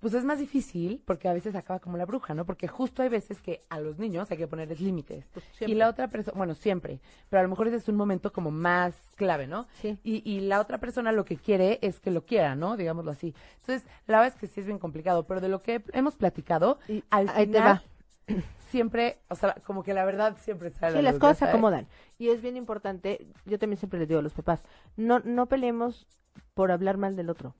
pues 0.00 0.12
es 0.12 0.24
más 0.24 0.38
difícil 0.38 1.00
porque 1.06 1.28
a 1.28 1.32
veces 1.32 1.54
acaba 1.54 1.80
como 1.80 1.96
la 1.96 2.04
bruja, 2.04 2.34
¿no? 2.34 2.44
Porque 2.44 2.68
justo 2.68 3.02
hay 3.02 3.08
veces 3.08 3.40
que 3.40 3.62
a 3.70 3.80
los 3.80 3.98
niños 3.98 4.30
hay 4.30 4.36
que 4.36 4.46
ponerles 4.46 4.78
límites. 4.78 5.24
Pues 5.32 5.46
y 5.62 5.74
la 5.74 5.88
otra 5.88 6.08
persona, 6.08 6.36
bueno, 6.36 6.54
siempre, 6.54 7.00
pero 7.30 7.40
a 7.40 7.42
lo 7.42 7.48
mejor 7.48 7.68
ese 7.68 7.76
es 7.76 7.88
un 7.88 7.96
momento 7.96 8.30
como 8.30 8.50
más 8.50 8.94
clave, 9.16 9.46
¿no? 9.46 9.66
Sí. 9.80 9.96
Y, 10.04 10.22
y 10.30 10.40
la 10.40 10.60
otra 10.60 10.76
persona 10.78 11.10
lo 11.10 11.24
que 11.24 11.38
quiere 11.38 11.78
es 11.80 12.00
que 12.00 12.10
lo 12.10 12.26
quiera, 12.26 12.54
¿no? 12.54 12.76
Digámoslo 12.76 13.12
así. 13.12 13.34
Entonces, 13.60 13.88
la 14.06 14.18
verdad 14.18 14.34
es 14.34 14.40
que 14.40 14.46
sí 14.46 14.60
es 14.60 14.66
bien 14.66 14.78
complicado, 14.78 15.26
pero 15.26 15.40
de 15.40 15.48
lo 15.48 15.62
que 15.62 15.82
hemos 15.94 16.16
platicado, 16.16 16.78
Y 16.86 17.02
al 17.08 17.30
ahí 17.30 17.46
te 17.46 17.52
final, 17.54 17.82
va. 18.28 18.34
Siempre, 18.74 19.20
o 19.28 19.36
sea, 19.36 19.54
como 19.64 19.84
que 19.84 19.94
la 19.94 20.04
verdad 20.04 20.36
siempre 20.40 20.68
sale. 20.70 20.94
Sí, 20.94 20.96
la 20.96 21.02
las 21.02 21.14
luz, 21.14 21.20
cosas 21.20 21.38
se 21.38 21.44
acomodan. 21.44 21.86
Y 22.18 22.30
es 22.30 22.42
bien 22.42 22.56
importante, 22.56 23.28
yo 23.44 23.56
también 23.56 23.78
siempre 23.78 24.00
les 24.00 24.08
digo 24.08 24.18
a 24.18 24.22
los 24.24 24.32
papás, 24.32 24.64
no, 24.96 25.20
no 25.20 25.46
peleemos 25.46 26.08
por 26.54 26.72
hablar 26.72 26.96
mal 26.96 27.14
del 27.14 27.30
otro. 27.30 27.54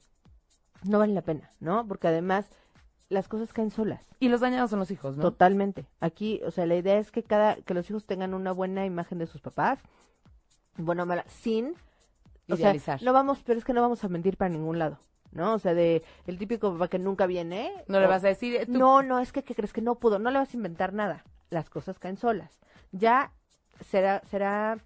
No 0.83 0.99
vale 0.99 1.15
la 1.15 1.23
pena, 1.23 1.53
¿no? 1.61 1.87
Porque 1.87 2.09
además 2.09 2.51
las 3.11 3.29
cosas 3.29 3.53
caen 3.53 3.71
solas. 3.71 4.05
Y 4.19 4.29
los 4.29 4.41
dañados 4.41 4.71
son 4.71 4.81
los 4.81 4.91
hijos, 4.91 5.17
¿no? 5.17 5.23
Totalmente. 5.23 5.87
Aquí, 6.01 6.41
o 6.45 6.51
sea, 6.51 6.67
la 6.67 6.75
idea 6.75 6.99
es 6.99 7.13
que 7.13 7.23
cada, 7.23 7.55
que 7.55 7.75
los 7.75 7.89
hijos 7.89 8.05
tengan 8.07 8.35
una 8.35 8.51
buena 8.51 8.85
imagen 8.85 9.19
de 9.19 9.29
sus 9.29 9.41
papás, 9.41 9.79
buena 10.77 11.05
o 11.05 11.07
mala, 11.07 11.25
sin, 11.29 11.75
o 12.49 12.57
sea, 12.57 12.71
Idealizar. 12.71 13.01
no 13.05 13.13
vamos, 13.13 13.41
pero 13.47 13.57
es 13.57 13.65
que 13.65 13.73
no 13.73 13.83
vamos 13.83 14.03
a 14.03 14.09
mentir 14.09 14.37
para 14.37 14.49
ningún 14.49 14.81
lado, 14.81 14.99
¿no? 15.35 15.55
O 15.55 15.59
sea, 15.59 15.75
de 15.75 16.03
el 16.27 16.39
típico 16.39 16.73
papá 16.73 16.89
que 16.89 16.99
nunca 16.99 17.27
viene. 17.27 17.73
No 17.89 18.01
le 18.01 18.07
vas 18.07 18.25
a 18.25 18.29
decir, 18.29 18.55
eh, 18.57 18.67
tú- 18.67 18.73
no, 18.79 19.03
no, 19.03 19.21
es 19.21 19.33
que, 19.33 19.43
¿qué 19.45 19.55
crees 19.55 19.73
que 19.73 19.83
no 19.83 19.97
pudo, 19.97 20.19
no 20.19 20.31
le 20.31 20.39
vas 20.39 20.53
a 20.53 20.57
inventar 20.57 20.93
nada. 20.93 21.25
Las 21.51 21.69
cosas 21.71 21.99
caen 21.99 22.17
solas. 22.17 22.59
Ya 22.93 23.33
será, 23.81 24.23
será 24.31 24.79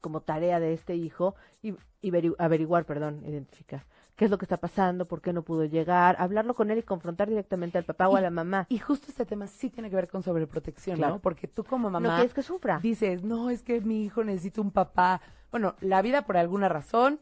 como 0.00 0.20
tarea 0.20 0.60
de 0.60 0.72
este 0.72 0.94
hijo 0.96 1.34
y, 1.62 1.74
y 2.00 2.10
veri- 2.10 2.34
averiguar, 2.38 2.84
perdón, 2.84 3.22
identificar 3.26 3.84
qué 4.14 4.24
es 4.24 4.30
lo 4.30 4.38
que 4.38 4.46
está 4.46 4.56
pasando, 4.56 5.06
por 5.06 5.20
qué 5.20 5.34
no 5.34 5.42
pudo 5.42 5.66
llegar, 5.66 6.16
hablarlo 6.18 6.54
con 6.54 6.70
él 6.70 6.78
y 6.78 6.82
confrontar 6.82 7.28
directamente 7.28 7.76
al 7.76 7.84
papá 7.84 8.08
o 8.08 8.16
a 8.16 8.22
la 8.22 8.30
mamá. 8.30 8.64
Y 8.70 8.78
justo 8.78 9.08
este 9.10 9.26
tema 9.26 9.46
sí 9.46 9.68
tiene 9.68 9.90
que 9.90 9.96
ver 9.96 10.08
con 10.08 10.22
sobreprotección, 10.22 10.96
Claro. 10.96 11.14
¿no? 11.16 11.20
Porque 11.20 11.48
tú 11.48 11.64
como 11.64 11.90
no 11.90 12.00
mamá 12.00 12.16
quieres 12.16 12.32
que 12.32 12.42
sufra. 12.42 12.78
dices, 12.82 13.22
no, 13.24 13.50
es 13.50 13.62
que 13.62 13.82
mi 13.82 14.04
hijo 14.06 14.24
necesita 14.24 14.62
un 14.62 14.70
papá. 14.70 15.20
Bueno, 15.50 15.74
la 15.80 16.00
vida 16.00 16.22
por 16.22 16.38
alguna 16.38 16.70
razón 16.70 17.20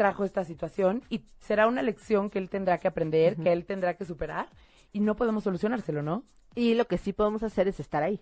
trajo 0.00 0.24
esta 0.24 0.46
situación 0.46 1.02
y 1.10 1.26
será 1.40 1.66
una 1.66 1.82
lección 1.82 2.30
que 2.30 2.38
él 2.38 2.48
tendrá 2.48 2.78
que 2.78 2.88
aprender, 2.88 3.36
que 3.36 3.52
él 3.52 3.66
tendrá 3.66 3.98
que 3.98 4.06
superar 4.06 4.46
y 4.94 5.00
no 5.00 5.14
podemos 5.14 5.44
solucionárselo, 5.44 6.00
¿no? 6.00 6.24
Y 6.54 6.72
lo 6.72 6.86
que 6.86 6.96
sí 6.96 7.12
podemos 7.12 7.42
hacer 7.42 7.68
es 7.68 7.80
estar 7.80 8.02
ahí. 8.02 8.18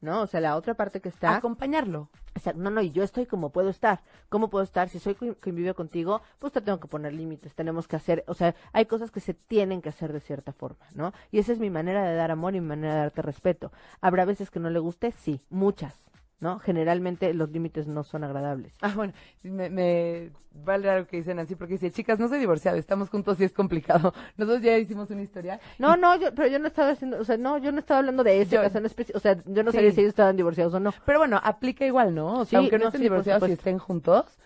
¿No? 0.00 0.22
O 0.22 0.26
sea, 0.26 0.40
la 0.40 0.56
otra 0.56 0.72
parte 0.72 1.02
que 1.02 1.10
está. 1.10 1.36
Acompañarlo. 1.36 2.08
O 2.34 2.40
sea, 2.40 2.54
no, 2.54 2.70
no, 2.70 2.80
y 2.80 2.92
yo 2.92 3.02
estoy 3.02 3.26
como 3.26 3.50
puedo 3.50 3.68
estar. 3.68 4.00
¿Cómo 4.30 4.48
puedo 4.48 4.64
estar? 4.64 4.88
Si 4.88 4.98
soy 4.98 5.14
vive 5.44 5.74
contigo, 5.74 6.22
pues 6.38 6.54
te 6.54 6.62
tengo 6.62 6.80
que 6.80 6.88
poner 6.88 7.12
límites, 7.12 7.54
tenemos 7.54 7.86
que 7.86 7.96
hacer, 7.96 8.24
o 8.26 8.32
sea, 8.32 8.54
hay 8.72 8.86
cosas 8.86 9.10
que 9.10 9.20
se 9.20 9.34
tienen 9.34 9.82
que 9.82 9.90
hacer 9.90 10.14
de 10.14 10.20
cierta 10.20 10.54
forma, 10.54 10.86
¿no? 10.94 11.12
Y 11.30 11.40
esa 11.40 11.52
es 11.52 11.58
mi 11.58 11.68
manera 11.68 12.04
de 12.04 12.16
dar 12.16 12.30
amor 12.30 12.54
y 12.54 12.60
mi 12.60 12.68
manera 12.68 12.94
de 12.94 13.00
darte 13.00 13.20
respeto. 13.20 13.70
¿Habrá 14.00 14.24
veces 14.24 14.50
que 14.50 14.60
no 14.60 14.70
le 14.70 14.78
guste? 14.78 15.12
Sí, 15.12 15.42
muchas, 15.50 15.94
¿no? 16.42 16.58
Generalmente 16.58 17.32
los 17.32 17.50
límites 17.50 17.86
no 17.86 18.02
son 18.02 18.24
agradables. 18.24 18.74
Ah, 18.82 18.92
bueno, 18.94 19.12
me, 19.44 19.70
me 19.70 20.30
vale 20.52 20.90
algo 20.90 21.06
que 21.06 21.16
dicen 21.18 21.38
así 21.38 21.54
porque 21.54 21.74
dice, 21.74 21.90
chicas, 21.92 22.18
no 22.18 22.28
soy 22.28 22.40
divorciado, 22.40 22.76
estamos 22.76 23.08
juntos 23.08 23.40
y 23.40 23.44
es 23.44 23.52
complicado. 23.54 24.12
Nosotros 24.36 24.60
ya 24.60 24.76
hicimos 24.76 25.08
una 25.10 25.22
historia. 25.22 25.60
No, 25.78 25.96
no, 25.96 26.16
yo, 26.16 26.34
pero 26.34 26.48
yo 26.48 26.58
no 26.58 26.66
estaba 26.66 26.90
haciendo, 26.90 27.18
o 27.20 27.24
sea, 27.24 27.36
no, 27.36 27.58
yo 27.58 27.70
no 27.70 27.78
estaba 27.78 28.00
hablando 28.00 28.24
de 28.24 28.42
ese 28.42 28.56
Yo- 28.56 28.62
caso 28.62 28.78
en 28.78 28.84
especi- 28.84 29.14
o 29.14 29.20
sea, 29.20 29.40
yo 29.46 29.62
no 29.62 29.70
Sí. 29.70 29.76
sabía 29.78 29.92
si 29.92 30.00
ellos 30.00 30.10
estaban 30.10 30.36
divorciados 30.36 30.74
o 30.74 30.80
no. 30.80 30.92
Pero 31.06 31.20
bueno, 31.20 31.40
aplica 31.42 31.86
igual, 31.86 32.12
¿no? 32.14 32.40
O 32.40 32.44
sea, 32.44 32.50
Sí, 32.50 32.56
aunque 32.56 32.76
no, 32.76 32.82
no, 32.84 32.88
estén 32.88 32.98
sí, 32.98 33.04
divorciados 33.04 33.42
y 33.42 33.44
supuesto. 33.52 33.60
estén 33.60 33.78
juntos, 33.78 34.38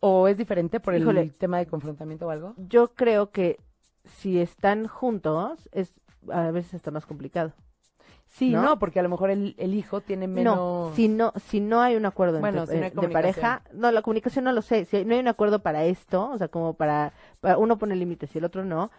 o 0.00 0.28
es 0.28 0.38
diferente 0.38 0.80
por 0.80 0.94
el 0.94 1.02
Híjole. 1.02 1.30
tema 1.38 1.58
de 1.58 1.66
confrontamiento 1.66 2.26
o 2.26 2.30
algo. 2.30 2.54
Yo 2.56 2.88
creo 2.94 3.30
que 3.30 3.60
si 4.04 4.40
están 4.40 4.86
juntos, 4.88 5.68
es 5.72 5.92
a 6.32 6.50
veces 6.50 6.74
está 6.74 6.90
más 6.90 7.04
complicado. 7.06 7.52
Sí, 8.36 8.50
¿No? 8.50 8.62
¿no? 8.62 8.78
porque 8.78 9.00
a 9.00 9.02
lo 9.02 9.08
mejor 9.08 9.30
el, 9.30 9.54
el 9.56 9.72
hijo 9.72 10.02
tiene 10.02 10.28
menos... 10.28 10.56
No, 10.56 10.92
si 10.94 11.08
no, 11.08 11.32
si 11.48 11.58
no 11.58 11.80
hay 11.80 11.96
un 11.96 12.04
acuerdo 12.04 12.38
Bueno, 12.38 12.60
entre- 12.64 12.74
si 12.74 12.80
no 12.80 12.84
hay 12.84 12.92
eh, 12.92 13.08
de 13.08 13.12
pareja, 13.12 13.62
no, 13.72 13.90
la 13.90 14.02
comunicación 14.02 14.44
no 14.44 14.52
lo 14.52 14.60
sé, 14.60 14.84
si 14.84 15.06
no 15.06 15.14
hay 15.14 15.20
un 15.20 15.28
acuerdo 15.28 15.62
para 15.62 15.84
esto, 15.84 16.28
o 16.30 16.36
sea, 16.36 16.48
como 16.48 16.74
para, 16.74 17.14
para 17.40 17.56
uno 17.56 17.78
pone 17.78 17.96
límites 17.96 18.34
y 18.34 18.38
el 18.38 18.44
otro 18.44 18.62
no, 18.66 18.90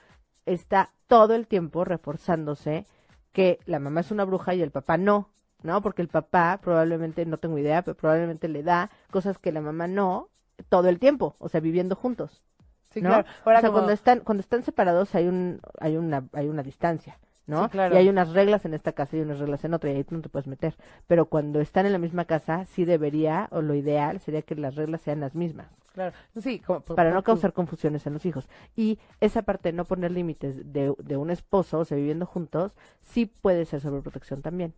está 0.47 0.89
todo 1.05 1.35
el 1.35 1.45
tiempo 1.45 1.85
reforzándose 1.85 2.87
que 3.31 3.59
la 3.65 3.77
mamá 3.77 3.99
es 3.99 4.09
una 4.09 4.25
bruja 4.25 4.55
y 4.55 4.63
el 4.63 4.71
papá 4.71 4.97
no, 4.97 5.29
¿no? 5.61 5.83
Porque 5.83 6.01
el 6.01 6.07
papá 6.07 6.59
probablemente, 6.59 7.23
no 7.27 7.37
tengo 7.37 7.59
idea, 7.59 7.83
pero 7.83 7.95
probablemente 7.95 8.47
le 8.47 8.63
da 8.63 8.89
cosas 9.11 9.37
que 9.37 9.51
la 9.51 9.61
mamá 9.61 9.85
no 9.87 10.29
todo 10.69 10.89
el 10.89 10.97
tiempo, 10.97 11.35
o 11.37 11.47
sea, 11.47 11.59
viviendo 11.59 11.95
juntos. 11.95 12.41
Sí, 12.89 13.01
¿no? 13.03 13.09
claro. 13.09 13.27
Ahora 13.45 13.59
o 13.59 13.61
sea, 13.61 13.69
como- 13.69 13.73
cuando 13.81 13.91
están 13.93 14.19
cuando 14.21 14.41
están 14.41 14.63
separados 14.63 15.13
hay 15.13 15.27
un 15.27 15.59
hay 15.79 15.95
una 15.97 16.23
hay 16.33 16.47
una 16.47 16.63
distancia, 16.63 17.19
¿no? 17.47 17.63
Sí, 17.65 17.69
claro. 17.69 17.95
Y 17.95 17.97
hay 17.97 18.09
unas 18.09 18.33
reglas 18.33 18.65
en 18.65 18.73
esta 18.73 18.91
casa 18.91 19.17
y 19.17 19.21
unas 19.21 19.39
reglas 19.39 19.63
en 19.65 19.73
otra 19.73 19.91
y 19.91 19.95
ahí 19.95 20.03
tú 20.03 20.15
no 20.15 20.21
te 20.21 20.29
puedes 20.29 20.47
meter. 20.47 20.75
Pero 21.07 21.25
cuando 21.25 21.59
están 21.61 21.85
en 21.85 21.93
la 21.93 21.97
misma 21.99 22.25
casa 22.25 22.65
sí 22.65 22.85
debería 22.85 23.47
o 23.51 23.61
lo 23.61 23.73
ideal 23.73 24.19
sería 24.19 24.41
que 24.43 24.55
las 24.55 24.75
reglas 24.75 25.01
sean 25.01 25.19
las 25.21 25.33
mismas 25.35 25.67
Claro. 25.93 26.13
Sí, 26.39 26.59
como, 26.59 26.81
por- 26.81 26.95
para 26.95 27.09
por 27.09 27.15
no 27.15 27.23
causar 27.23 27.53
confusiones 27.53 28.05
en 28.05 28.13
los 28.13 28.25
hijos. 28.27 28.47
Y 28.75 28.99
esa 29.19 29.41
parte 29.41 29.69
de 29.69 29.73
no 29.73 29.85
poner 29.85 30.11
límites 30.11 30.71
de, 30.71 30.93
de 30.99 31.17
un 31.17 31.31
esposo, 31.31 31.79
o 31.79 31.85
sea, 31.85 31.97
viviendo 31.97 32.27
juntos, 32.27 32.73
sí 33.01 33.25
puede 33.25 33.65
ser 33.65 33.81
sobreprotección 33.81 34.43
también, 34.43 34.75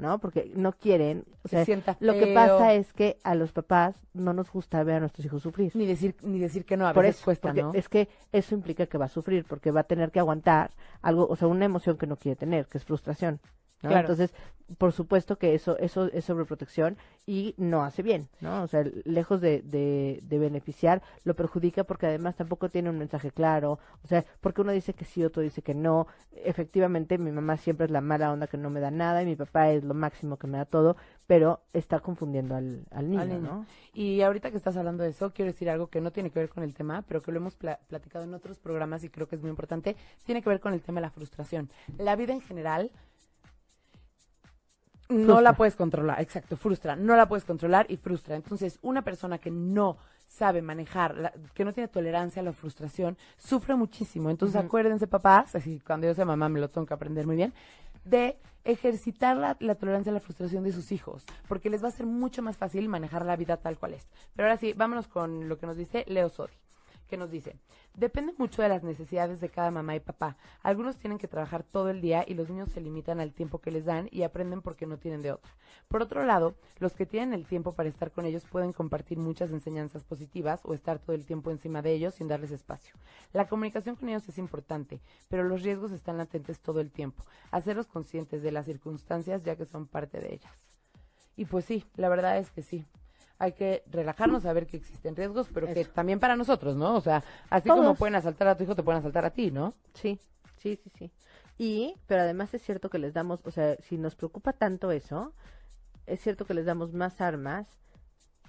¿no? 0.00 0.18
Porque 0.18 0.50
no 0.54 0.72
quieren, 0.72 1.24
o 1.44 1.48
Se 1.48 1.56
sea, 1.56 1.64
sienta 1.64 1.96
lo 2.00 2.14
que 2.14 2.34
pasa 2.34 2.74
es 2.74 2.92
que 2.92 3.18
a 3.22 3.34
los 3.34 3.52
papás 3.52 3.94
no 4.12 4.32
nos 4.32 4.50
gusta 4.50 4.82
ver 4.82 4.96
a 4.96 5.00
nuestros 5.00 5.24
hijos 5.24 5.42
sufrir. 5.42 5.72
Ni 5.74 5.86
decir, 5.86 6.16
ni 6.22 6.38
decir 6.38 6.64
que 6.64 6.76
no, 6.76 6.86
a 6.86 6.92
Por 6.94 7.04
veces 7.04 7.16
eso, 7.16 7.24
cuesta, 7.26 7.52
¿no? 7.52 7.72
es 7.74 7.88
que 7.88 8.08
eso 8.32 8.54
implica 8.54 8.86
que 8.86 8.98
va 8.98 9.04
a 9.06 9.08
sufrir, 9.08 9.44
porque 9.44 9.70
va 9.70 9.80
a 9.80 9.84
tener 9.84 10.10
que 10.10 10.18
aguantar 10.18 10.72
algo, 11.02 11.26
o 11.28 11.36
sea, 11.36 11.48
una 11.48 11.64
emoción 11.64 11.96
que 11.96 12.06
no 12.06 12.16
quiere 12.16 12.36
tener, 12.36 12.66
que 12.66 12.78
es 12.78 12.84
frustración, 12.84 13.40
¿no? 13.82 13.88
Claro. 13.90 14.08
Entonces, 14.10 14.32
por 14.78 14.92
supuesto 14.92 15.36
que 15.36 15.54
eso, 15.56 15.76
eso 15.78 16.06
es 16.12 16.24
sobreprotección 16.26 16.96
y 17.26 17.54
no 17.56 17.82
hace 17.82 18.04
bien, 18.04 18.28
¿no? 18.40 18.62
O 18.62 18.68
sea, 18.68 18.84
lejos 19.04 19.40
de, 19.40 19.62
de, 19.62 20.20
de 20.22 20.38
beneficiar, 20.38 21.02
lo 21.24 21.34
perjudica 21.34 21.82
porque 21.82 22.06
además 22.06 22.36
tampoco 22.36 22.68
tiene 22.68 22.88
un 22.88 22.96
mensaje 22.96 23.32
claro, 23.32 23.80
o 24.04 24.06
sea, 24.06 24.24
porque 24.40 24.60
uno 24.60 24.70
dice 24.70 24.94
que 24.94 25.04
sí, 25.04 25.24
otro 25.24 25.42
dice 25.42 25.60
que 25.62 25.74
no. 25.74 26.06
Efectivamente, 26.44 27.18
mi 27.18 27.32
mamá 27.32 27.56
siempre 27.56 27.86
es 27.86 27.90
la 27.90 28.00
mala 28.00 28.32
onda 28.32 28.46
que 28.46 28.56
no 28.58 28.70
me 28.70 28.78
da 28.80 28.90
nada 28.92 29.22
y 29.22 29.26
mi 29.26 29.34
papá 29.34 29.70
es 29.72 29.82
lo 29.82 29.92
máximo 29.94 30.36
que 30.36 30.46
me 30.46 30.58
da 30.58 30.64
todo, 30.66 30.96
pero 31.26 31.60
está 31.72 31.98
confundiendo 31.98 32.54
al, 32.54 32.84
al 32.92 33.10
niño, 33.10 33.22
Al 33.22 33.28
niño. 33.28 33.40
¿no? 33.40 33.66
Y 33.92 34.20
ahorita 34.22 34.52
que 34.52 34.56
estás 34.56 34.76
hablando 34.76 35.02
de 35.02 35.10
eso, 35.10 35.32
quiero 35.32 35.50
decir 35.50 35.68
algo 35.68 35.88
que 35.88 36.00
no 36.00 36.12
tiene 36.12 36.30
que 36.30 36.38
ver 36.38 36.48
con 36.48 36.62
el 36.62 36.74
tema, 36.74 37.02
pero 37.08 37.20
que 37.22 37.32
lo 37.32 37.38
hemos 37.38 37.56
pla- 37.56 37.80
platicado 37.88 38.24
en 38.24 38.34
otros 38.34 38.58
programas 38.60 39.02
y 39.02 39.08
creo 39.10 39.26
que 39.26 39.34
es 39.34 39.40
muy 39.42 39.50
importante. 39.50 39.96
Tiene 40.24 40.42
que 40.42 40.48
ver 40.48 40.60
con 40.60 40.74
el 40.74 40.80
tema 40.80 41.00
de 41.00 41.06
la 41.06 41.10
frustración. 41.10 41.68
La 41.98 42.14
vida 42.14 42.32
en 42.32 42.40
general 42.40 42.90
no 45.10 45.16
Frustra. 45.24 45.40
la 45.42 45.52
puedes 45.54 45.76
controlar, 45.76 46.20
exacto, 46.20 46.56
frustra, 46.56 46.96
no 46.96 47.16
la 47.16 47.26
puedes 47.28 47.44
controlar 47.44 47.86
y 47.88 47.96
frustra. 47.96 48.36
Entonces, 48.36 48.78
una 48.82 49.02
persona 49.02 49.38
que 49.38 49.50
no 49.50 49.96
sabe 50.26 50.62
manejar, 50.62 51.16
la- 51.16 51.32
que 51.54 51.64
no 51.64 51.72
tiene 51.72 51.88
tolerancia 51.88 52.40
a 52.40 52.44
la 52.44 52.52
frustración, 52.52 53.18
sufre 53.36 53.74
muchísimo. 53.74 54.30
Entonces, 54.30 54.56
acuérdense, 54.56 55.06
papás, 55.06 55.54
así 55.56 55.80
cuando 55.80 56.06
yo 56.06 56.14
sea 56.14 56.24
mamá 56.24 56.48
me 56.48 56.60
lo 56.60 56.70
tengo 56.70 56.86
que 56.86 56.94
aprender 56.94 57.26
muy 57.26 57.36
bien, 57.36 57.52
de 58.04 58.38
ejercitar 58.64 59.36
la, 59.36 59.56
la 59.60 59.74
tolerancia 59.74 60.10
a 60.10 60.14
la 60.14 60.20
frustración 60.20 60.62
de 60.64 60.72
sus 60.72 60.92
hijos, 60.92 61.24
porque 61.48 61.68
les 61.70 61.82
va 61.82 61.88
a 61.88 61.92
ser 61.92 62.06
mucho 62.06 62.42
más 62.42 62.56
fácil 62.56 62.88
manejar 62.88 63.24
la 63.26 63.34
vida 63.36 63.56
tal 63.56 63.76
cual 63.78 63.94
es. 63.94 64.06
Pero 64.36 64.48
ahora 64.48 64.58
sí, 64.58 64.72
vámonos 64.74 65.08
con 65.08 65.48
lo 65.48 65.58
que 65.58 65.66
nos 65.66 65.76
dice 65.76 66.04
Leo 66.08 66.28
Sodi, 66.28 66.52
que 67.10 67.18
nos 67.18 67.30
dice, 67.30 67.56
depende 67.94 68.32
mucho 68.38 68.62
de 68.62 68.70
las 68.70 68.82
necesidades 68.82 69.40
de 69.40 69.50
cada 69.50 69.70
mamá 69.70 69.94
y 69.96 70.00
papá. 70.00 70.36
Algunos 70.62 70.96
tienen 70.96 71.18
que 71.18 71.28
trabajar 71.28 71.64
todo 71.64 71.90
el 71.90 72.00
día 72.00 72.24
y 72.26 72.34
los 72.34 72.48
niños 72.48 72.70
se 72.70 72.80
limitan 72.80 73.20
al 73.20 73.34
tiempo 73.34 73.58
que 73.58 73.70
les 73.70 73.84
dan 73.84 74.08
y 74.10 74.22
aprenden 74.22 74.62
porque 74.62 74.86
no 74.86 74.96
tienen 74.96 75.20
de 75.20 75.32
otra. 75.32 75.50
Por 75.88 76.00
otro 76.00 76.24
lado, 76.24 76.54
los 76.78 76.94
que 76.94 77.04
tienen 77.04 77.34
el 77.34 77.46
tiempo 77.46 77.74
para 77.74 77.88
estar 77.88 78.12
con 78.12 78.24
ellos 78.24 78.44
pueden 78.50 78.72
compartir 78.72 79.18
muchas 79.18 79.50
enseñanzas 79.50 80.04
positivas 80.04 80.60
o 80.64 80.72
estar 80.72 80.98
todo 80.98 81.14
el 81.14 81.26
tiempo 81.26 81.50
encima 81.50 81.82
de 81.82 81.92
ellos 81.92 82.14
sin 82.14 82.28
darles 82.28 82.52
espacio. 82.52 82.94
La 83.32 83.48
comunicación 83.48 83.96
con 83.96 84.08
ellos 84.08 84.28
es 84.28 84.38
importante, 84.38 85.00
pero 85.28 85.44
los 85.44 85.62
riesgos 85.62 85.92
están 85.92 86.16
latentes 86.16 86.60
todo 86.60 86.80
el 86.80 86.90
tiempo. 86.90 87.24
Hacerlos 87.50 87.88
conscientes 87.88 88.42
de 88.42 88.52
las 88.52 88.66
circunstancias 88.66 89.42
ya 89.42 89.56
que 89.56 89.66
son 89.66 89.86
parte 89.86 90.20
de 90.20 90.34
ellas. 90.34 90.70
Y 91.36 91.46
pues 91.46 91.64
sí, 91.64 91.84
la 91.96 92.08
verdad 92.08 92.38
es 92.38 92.50
que 92.50 92.62
sí. 92.62 92.86
Hay 93.40 93.52
que 93.52 93.82
relajarnos, 93.90 94.42
saber 94.42 94.66
que 94.66 94.76
existen 94.76 95.16
riesgos, 95.16 95.48
pero 95.52 95.66
que 95.66 95.86
también 95.86 96.20
para 96.20 96.36
nosotros, 96.36 96.76
¿no? 96.76 96.94
O 96.94 97.00
sea, 97.00 97.24
así 97.48 97.70
como 97.70 97.94
pueden 97.94 98.14
asaltar 98.14 98.46
a 98.48 98.54
tu 98.56 98.64
hijo, 98.64 98.76
te 98.76 98.82
pueden 98.82 98.98
asaltar 99.00 99.24
a 99.24 99.30
ti, 99.30 99.50
¿no? 99.50 99.74
Sí, 99.94 100.20
sí, 100.58 100.76
sí, 100.76 100.90
sí. 100.98 101.10
Y, 101.56 101.94
pero 102.06 102.20
además 102.20 102.52
es 102.52 102.62
cierto 102.62 102.90
que 102.90 102.98
les 102.98 103.14
damos, 103.14 103.40
o 103.44 103.50
sea, 103.50 103.76
si 103.80 103.96
nos 103.96 104.14
preocupa 104.14 104.52
tanto 104.52 104.90
eso, 104.92 105.32
es 106.06 106.20
cierto 106.20 106.44
que 106.44 106.52
les 106.52 106.66
damos 106.66 106.92
más 106.92 107.22
armas 107.22 107.66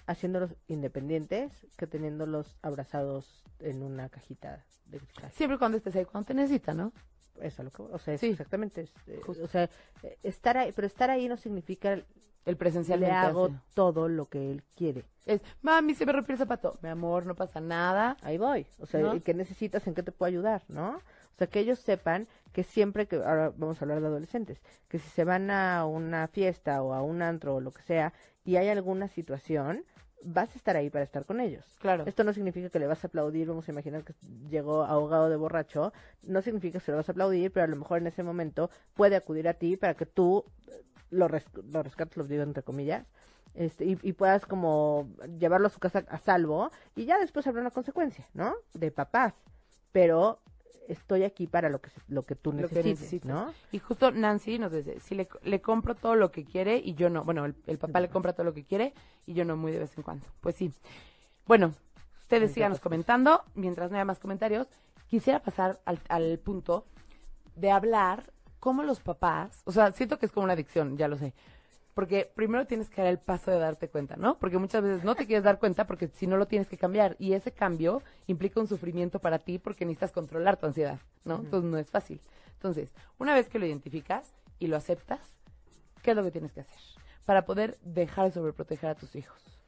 haciéndolos 0.07 0.55
independientes 0.67 1.51
que 1.77 1.87
teniéndolos 1.87 2.57
abrazados 2.61 3.45
en 3.59 3.83
una 3.83 4.09
cajita 4.09 4.65
de 4.87 4.99
cristal. 4.99 5.31
Siempre 5.31 5.57
cuando 5.57 5.77
estés 5.77 5.95
ahí, 5.95 6.03
cuando 6.05 6.27
te 6.27 6.33
necesita, 6.33 6.73
¿no? 6.73 6.91
Eso, 7.39 7.63
lo 7.63 7.71
que, 7.71 7.81
o 7.81 7.97
sea, 7.97 8.17
Sí. 8.17 8.27
exactamente. 8.27 8.81
es, 8.81 8.91
eh, 9.07 9.21
o 9.25 9.47
sea, 9.47 9.69
eh, 10.03 10.17
estar 10.21 10.57
ahí, 10.57 10.73
pero 10.73 10.85
estar 10.85 11.09
ahí 11.09 11.29
no 11.29 11.37
significa 11.37 11.97
El 12.45 12.57
presencial 12.57 12.99
le 12.99 13.11
hago 13.11 13.51
todo 13.73 14.07
lo 14.07 14.27
que 14.27 14.51
él 14.51 14.63
quiere. 14.75 15.05
Es, 15.25 15.43
mami, 15.61 15.93
se 15.93 16.05
me 16.05 16.11
rompió 16.11 16.33
el 16.33 16.39
zapato. 16.39 16.77
Mi 16.81 16.89
amor, 16.89 17.25
no 17.25 17.35
pasa 17.35 17.61
nada. 17.61 18.17
ahí 18.21 18.37
voy. 18.37 18.65
O 18.79 18.85
sea, 18.85 19.01
¿No? 19.01 19.15
¿y 19.15 19.21
¿qué 19.21 19.33
necesitas? 19.33 19.85
¿En 19.85 19.93
qué 19.93 20.01
te 20.01 20.11
puedo 20.11 20.27
ayudar? 20.27 20.63
¿No? 20.67 20.95
O 20.95 21.37
sea, 21.37 21.47
que 21.47 21.59
ellos 21.59 21.79
sepan 21.79 22.27
que 22.51 22.63
siempre 22.63 23.07
que, 23.07 23.17
ahora 23.17 23.51
vamos 23.55 23.81
a 23.81 23.85
hablar 23.85 24.01
de 24.01 24.07
adolescentes, 24.07 24.61
que 24.87 24.99
si 24.99 25.09
se 25.09 25.23
van 25.23 25.51
a 25.51 25.85
una 25.85 26.27
fiesta 26.27 26.81
o 26.81 26.93
a 26.93 27.01
un 27.01 27.21
antro 27.21 27.55
o 27.55 27.61
lo 27.61 27.71
que 27.71 27.81
sea 27.83 28.13
y 28.43 28.55
hay 28.57 28.69
alguna 28.69 29.07
situación, 29.07 29.85
vas 30.23 30.53
a 30.53 30.57
estar 30.57 30.75
ahí 30.75 30.89
para 30.89 31.03
estar 31.03 31.25
con 31.25 31.39
ellos. 31.39 31.65
Claro. 31.79 32.03
Esto 32.05 32.23
no 32.23 32.33
significa 32.33 32.69
que 32.69 32.79
le 32.79 32.87
vas 32.87 33.03
a 33.03 33.07
aplaudir, 33.07 33.47
vamos 33.47 33.67
a 33.67 33.71
imaginar 33.71 34.03
que 34.03 34.13
llegó 34.49 34.83
ahogado 34.83 35.29
de 35.29 35.35
borracho, 35.35 35.93
no 36.23 36.41
significa 36.41 36.79
que 36.79 36.85
se 36.85 36.91
lo 36.91 36.97
vas 36.97 37.09
a 37.09 37.11
aplaudir, 37.11 37.51
pero 37.51 37.63
a 37.63 37.67
lo 37.67 37.75
mejor 37.75 37.99
en 37.99 38.07
ese 38.07 38.23
momento 38.23 38.69
puede 38.93 39.15
acudir 39.15 39.47
a 39.47 39.53
ti 39.53 39.77
para 39.77 39.93
que 39.93 40.05
tú 40.05 40.45
lo, 41.11 41.27
res- 41.27 41.45
lo 41.71 41.83
rescates, 41.83 42.17
los 42.17 42.27
digo 42.27 42.41
entre 42.43 42.63
comillas, 42.63 43.05
este, 43.53 43.85
y, 43.85 43.99
y 44.01 44.13
puedas 44.13 44.45
como 44.45 45.09
llevarlo 45.37 45.67
a 45.67 45.69
su 45.69 45.79
casa 45.79 46.03
a 46.09 46.17
salvo 46.17 46.71
y 46.95 47.05
ya 47.05 47.19
después 47.19 47.45
habrá 47.47 47.61
una 47.61 47.71
consecuencia, 47.71 48.27
¿no? 48.33 48.55
De 48.73 48.91
papás, 48.91 49.33
pero 49.91 50.39
estoy 50.87 51.23
aquí 51.23 51.47
para 51.47 51.69
lo 51.69 51.79
que 51.79 51.89
lo 52.07 52.25
que 52.25 52.35
tú 52.35 52.51
que 52.55 52.63
necesites. 52.63 53.23
¿no? 53.25 53.53
Y 53.71 53.79
justo 53.79 54.11
Nancy 54.11 54.57
nos 54.57 54.71
dice, 54.71 54.99
si 54.99 55.15
le, 55.15 55.29
le 55.43 55.61
compro 55.61 55.95
todo 55.95 56.15
lo 56.15 56.31
que 56.31 56.43
quiere 56.43 56.77
y 56.77 56.95
yo 56.95 57.09
no, 57.09 57.23
bueno, 57.23 57.45
el, 57.45 57.55
el 57.67 57.77
papá 57.77 57.99
le 57.99 58.09
compra 58.09 58.33
todo 58.33 58.45
lo 58.45 58.53
que 58.53 58.63
quiere 58.65 58.93
y 59.25 59.33
yo 59.33 59.45
no 59.45 59.55
muy 59.55 59.71
de 59.71 59.79
vez 59.79 59.95
en 59.97 60.03
cuando. 60.03 60.25
Pues 60.41 60.55
sí. 60.55 60.73
Bueno, 61.45 61.73
ustedes 62.21 62.51
síganos 62.53 62.79
comentando, 62.79 63.43
mientras 63.55 63.91
no 63.91 63.97
haya 63.97 64.05
más 64.05 64.19
comentarios. 64.19 64.67
Quisiera 65.07 65.41
pasar 65.41 65.81
al, 65.85 65.99
al 66.07 66.39
punto 66.39 66.85
de 67.55 67.69
hablar 67.71 68.31
cómo 68.61 68.83
los 68.83 69.01
papás, 69.01 69.63
o 69.65 69.71
sea, 69.71 69.91
siento 69.91 70.19
que 70.19 70.27
es 70.27 70.31
como 70.31 70.45
una 70.45 70.53
adicción, 70.53 70.95
ya 70.95 71.09
lo 71.09 71.17
sé. 71.17 71.33
Porque 71.95 72.31
primero 72.35 72.65
tienes 72.67 72.89
que 72.89 73.01
dar 73.01 73.09
el 73.09 73.17
paso 73.17 73.51
de 73.51 73.57
darte 73.59 73.89
cuenta, 73.89 74.15
¿no? 74.15 74.37
Porque 74.37 74.59
muchas 74.59 74.83
veces 74.83 75.03
no 75.03 75.15
te 75.15 75.25
quieres 75.25 75.43
dar 75.43 75.59
cuenta 75.59 75.87
porque 75.87 76.07
si 76.07 76.25
no 76.25 76.37
lo 76.37 76.45
tienes 76.45 76.69
que 76.69 76.77
cambiar. 76.77 77.17
Y 77.19 77.33
ese 77.33 77.51
cambio 77.51 78.01
implica 78.27 78.61
un 78.61 78.67
sufrimiento 78.67 79.19
para 79.19 79.39
ti 79.39 79.57
porque 79.59 79.83
necesitas 79.83 80.13
controlar 80.13 80.55
tu 80.55 80.67
ansiedad, 80.67 80.99
¿no? 81.25 81.37
Entonces 81.37 81.69
no 81.69 81.77
es 81.77 81.89
fácil. 81.89 82.21
Entonces, 82.53 82.93
una 83.17 83.33
vez 83.33 83.49
que 83.49 83.59
lo 83.59 83.65
identificas 83.65 84.33
y 84.59 84.67
lo 84.67 84.77
aceptas, 84.77 85.19
¿qué 86.01 86.11
es 86.11 86.15
lo 86.15 86.23
que 86.23 86.31
tienes 86.31 86.53
que 86.53 86.61
hacer? 86.61 86.77
Para 87.25 87.45
poder 87.45 87.77
dejar 87.81 88.25
de 88.25 88.31
sobreproteger 88.31 88.91
a 88.91 88.95
tus 88.95 89.15
hijos. 89.15 89.60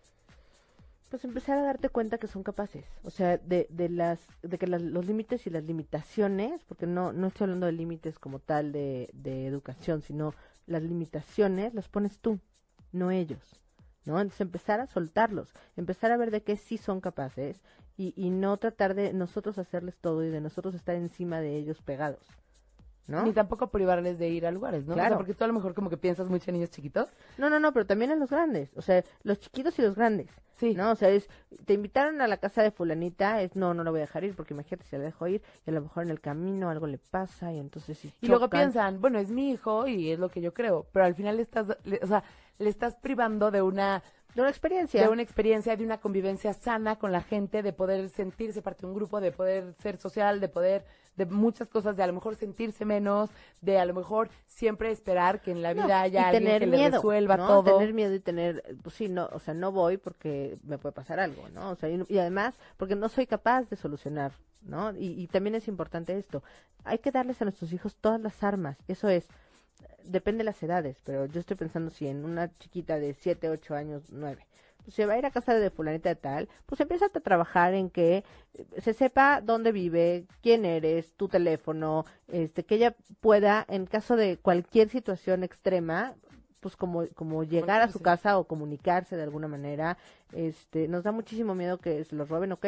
Pues 1.14 1.26
empezar 1.26 1.60
a 1.60 1.62
darte 1.62 1.90
cuenta 1.90 2.18
que 2.18 2.26
son 2.26 2.42
capaces, 2.42 2.86
o 3.04 3.12
sea, 3.12 3.38
de, 3.38 3.68
de 3.70 3.88
las, 3.88 4.20
de 4.42 4.58
que 4.58 4.66
las- 4.66 4.82
los 4.82 5.06
límites 5.06 5.46
y 5.46 5.52
las 5.52 5.64
limitaciones, 5.64 6.64
porque 6.64 6.88
no, 6.88 7.14
no 7.14 7.28
estoy 7.28 7.46
hablando 7.46 7.68
de 7.68 7.72
límites 7.74 8.18
como 8.18 8.40
tal 8.40 8.72
de, 8.72 9.12
de 9.14 9.46
educación, 9.46 10.02
sino 10.02 10.34
las 10.66 10.82
limitaciones 10.82 11.76
las 11.76 11.88
pones 11.88 12.18
tú, 12.18 12.40
no 12.92 13.12
ellos, 13.12 13.60
¿no? 14.06 14.20
Entonces 14.20 14.42
empezar 14.42 14.80
a 14.80 14.88
soltarlos, 14.88 15.54
empezar 15.78 16.12
a 16.12 16.18
ver 16.18 16.32
de 16.32 16.42
qué 16.42 16.58
sí 16.58 16.80
son 16.80 17.00
capaces 17.00 17.62
y, 17.96 18.16
y 18.18 18.32
no 18.32 18.58
tratar 18.58 18.96
de 18.96 19.14
nosotros 19.14 19.60
hacerles 19.60 20.00
todo 20.00 20.24
y 20.26 20.32
de 20.32 20.42
nosotros 20.42 20.74
estar 20.74 20.96
encima 20.96 21.42
de 21.42 21.58
ellos 21.58 21.80
pegados, 21.84 22.26
¿no? 23.08 23.24
Ni 23.24 23.34
tampoco 23.34 23.68
privarles 23.68 24.18
de 24.20 24.30
ir 24.30 24.46
a 24.46 24.52
lugares, 24.52 24.86
¿no? 24.86 24.94
O 24.94 24.96
sea, 24.96 25.04
Claro. 25.06 25.18
porque 25.18 25.34
tú 25.34 25.44
a 25.44 25.48
lo 25.48 25.54
mejor 25.54 25.74
como 25.74 25.90
que 25.90 25.98
piensas 25.98 26.30
mucho 26.30 26.46
en 26.50 26.56
niños 26.56 26.70
chiquitos. 26.72 27.10
No, 27.38 27.50
no, 27.50 27.60
no, 27.60 27.74
pero 27.74 27.86
también 27.86 28.12
en 28.12 28.20
los 28.20 28.30
grandes, 28.30 28.72
o 28.76 28.82
sea, 28.82 29.04
los 29.24 29.40
chiquitos 29.40 29.78
y 29.80 29.82
los 29.82 29.96
grandes. 29.96 30.30
Sí. 30.56 30.76
¿No? 30.76 30.92
O 30.92 30.96
sea, 30.96 31.10
es, 31.10 31.28
te 31.66 31.74
invitaron 31.74 32.22
a 32.22 32.28
la 32.28 32.38
casa 32.38 32.62
de 32.62 32.72
fulanita, 32.72 33.42
es, 33.42 33.56
no, 33.56 33.74
no 33.74 33.84
la 33.84 33.90
voy 33.92 34.00
a 34.00 34.02
dejar 34.04 34.24
ir, 34.24 34.36
porque 34.36 34.54
imagínate 34.54 34.86
si 34.88 34.96
la 34.96 35.04
dejo 35.04 35.28
ir, 35.28 35.42
y 35.66 35.70
a 35.72 35.74
lo 35.74 35.82
mejor 35.82 36.04
en 36.04 36.10
el 36.12 36.22
camino 36.22 36.70
algo 36.70 36.88
le 36.88 37.00
pasa, 37.00 37.52
y 37.52 37.60
entonces 37.60 37.98
si 37.98 38.14
Y 38.22 38.28
luego 38.28 38.50
piensan, 38.50 39.02
bueno, 39.02 39.18
es 39.20 39.32
mi 39.32 39.50
hijo 39.52 39.88
y 39.88 40.12
es 40.12 40.20
lo 40.20 40.30
que 40.30 40.42
yo 40.42 40.54
creo, 40.54 40.86
pero 40.94 41.06
al 41.06 41.16
final 41.16 41.36
le 41.38 41.42
estás, 41.42 41.68
le- 41.84 42.00
o 42.04 42.08
sea, 42.08 42.24
le 42.60 42.70
estás 42.70 42.96
privando 42.96 43.50
de 43.52 43.62
una, 43.64 44.04
De 44.36 44.42
una 44.42 44.50
experiencia. 44.50 45.02
de 45.02 45.10
una 45.10 45.22
experiencia, 45.22 45.76
de 45.76 45.84
una 45.84 46.00
convivencia 46.00 46.54
sana 46.54 46.98
con 46.98 47.12
la 47.12 47.22
gente, 47.22 47.62
de 47.62 47.74
poder 47.74 48.10
sentirse 48.10 48.62
parte 48.62 48.82
de 48.82 48.88
un 48.88 48.96
grupo, 48.96 49.22
de 49.22 49.32
poder 49.32 49.74
ser 49.80 49.98
social, 49.98 50.40
de 50.40 50.50
poder, 50.50 50.86
de 51.16 51.26
muchas 51.26 51.70
cosas, 51.70 51.96
de 51.96 52.04
a 52.04 52.08
lo 52.08 52.14
mejor 52.14 52.36
sentirse 52.36 52.84
menos, 52.86 53.30
de 53.62 53.78
a 53.78 53.86
lo 53.86 53.94
mejor 53.94 54.30
siempre 54.48 54.92
esperar 54.92 55.42
que 55.42 55.52
en 55.52 55.62
la 55.62 55.74
vida 55.74 55.88
No, 55.88 55.94
haya 55.94 56.28
alguien 56.30 56.46
tener 56.46 56.62
que 56.62 56.78
le 56.78 56.90
resuelva 56.90 57.38
¿no? 57.38 57.48
todo. 57.48 57.78
Tener 57.78 57.94
miedo 57.94 58.14
y 58.16 58.20
tener, 58.20 58.64
pues 58.82 58.96
sí, 58.96 59.08
no, 59.08 59.30
o 59.32 59.40
sea, 59.40 59.54
no 59.54 59.72
voy 59.72 59.98
porque 59.98 60.58
me 60.64 60.78
puede 60.78 60.94
pasar 60.94 61.20
algo, 61.20 61.48
¿no? 61.50 61.70
O 61.70 61.76
sea, 61.76 61.90
y, 61.90 62.04
y 62.10 62.18
además 62.18 62.56
porque 62.78 62.96
no 62.96 63.10
soy 63.10 63.28
capaz 63.28 63.70
de 63.70 63.76
solucionar, 63.76 64.32
¿no? 64.62 64.96
Y, 64.96 65.22
y 65.22 65.28
también 65.28 65.56
es 65.56 65.68
importante 65.68 66.18
esto, 66.18 66.42
hay 66.84 66.98
que 66.98 67.12
darles 67.12 67.42
a 67.42 67.46
nuestros 67.46 67.72
hijos 67.72 67.96
todas 67.98 68.20
las 68.20 68.44
armas, 68.44 68.78
eso 68.88 69.10
es, 69.10 69.28
depende 70.06 70.40
de 70.40 70.46
las 70.46 70.62
edades, 70.64 70.98
pero 71.04 71.26
yo 71.26 71.40
estoy 71.40 71.58
pensando 71.58 71.90
si 71.92 72.08
en 72.08 72.26
una 72.26 72.56
chiquita 72.58 72.98
de 72.98 73.14
7, 73.14 73.50
8 73.50 73.76
años, 73.76 74.04
9, 74.12 74.46
pues 74.84 74.96
se 74.96 75.06
va 75.06 75.14
a 75.14 75.18
ir 75.18 75.26
a 75.26 75.32
casa 75.32 75.54
de 75.54 75.70
fulanita 75.70 76.10
de 76.10 76.16
tal, 76.16 76.50
pues 76.66 76.82
empieza 76.82 77.06
a 77.06 77.10
trabajar 77.10 77.74
en 77.74 77.90
que 77.90 78.24
eh, 78.54 78.82
se 78.82 78.94
sepa 78.94 79.42
dónde 79.42 79.72
vive, 79.72 80.26
quién 80.42 80.66
eres, 80.66 81.14
tu 81.14 81.28
teléfono, 81.28 82.06
este, 82.28 82.64
que 82.64 82.76
ella 82.76 82.96
pueda, 83.22 83.66
en 83.70 83.86
caso 83.86 84.16
de 84.16 84.38
cualquier 84.38 84.90
situación 84.90 85.44
extrema, 85.44 86.16
pues 86.60 86.78
como, 86.78 87.08
como 87.10 87.44
llegar 87.44 87.82
a 87.82 87.90
su 87.90 88.00
casa 88.00 88.38
o 88.40 88.46
comunicarse 88.46 89.18
de 89.18 89.24
alguna 89.24 89.50
manera, 89.50 89.98
este, 90.32 90.88
nos 90.88 91.04
da 91.04 91.12
muchísimo 91.12 91.56
miedo 91.56 91.78
que 91.78 92.04
se 92.06 92.16
los 92.16 92.30
roben, 92.30 92.54
ok. 92.54 92.66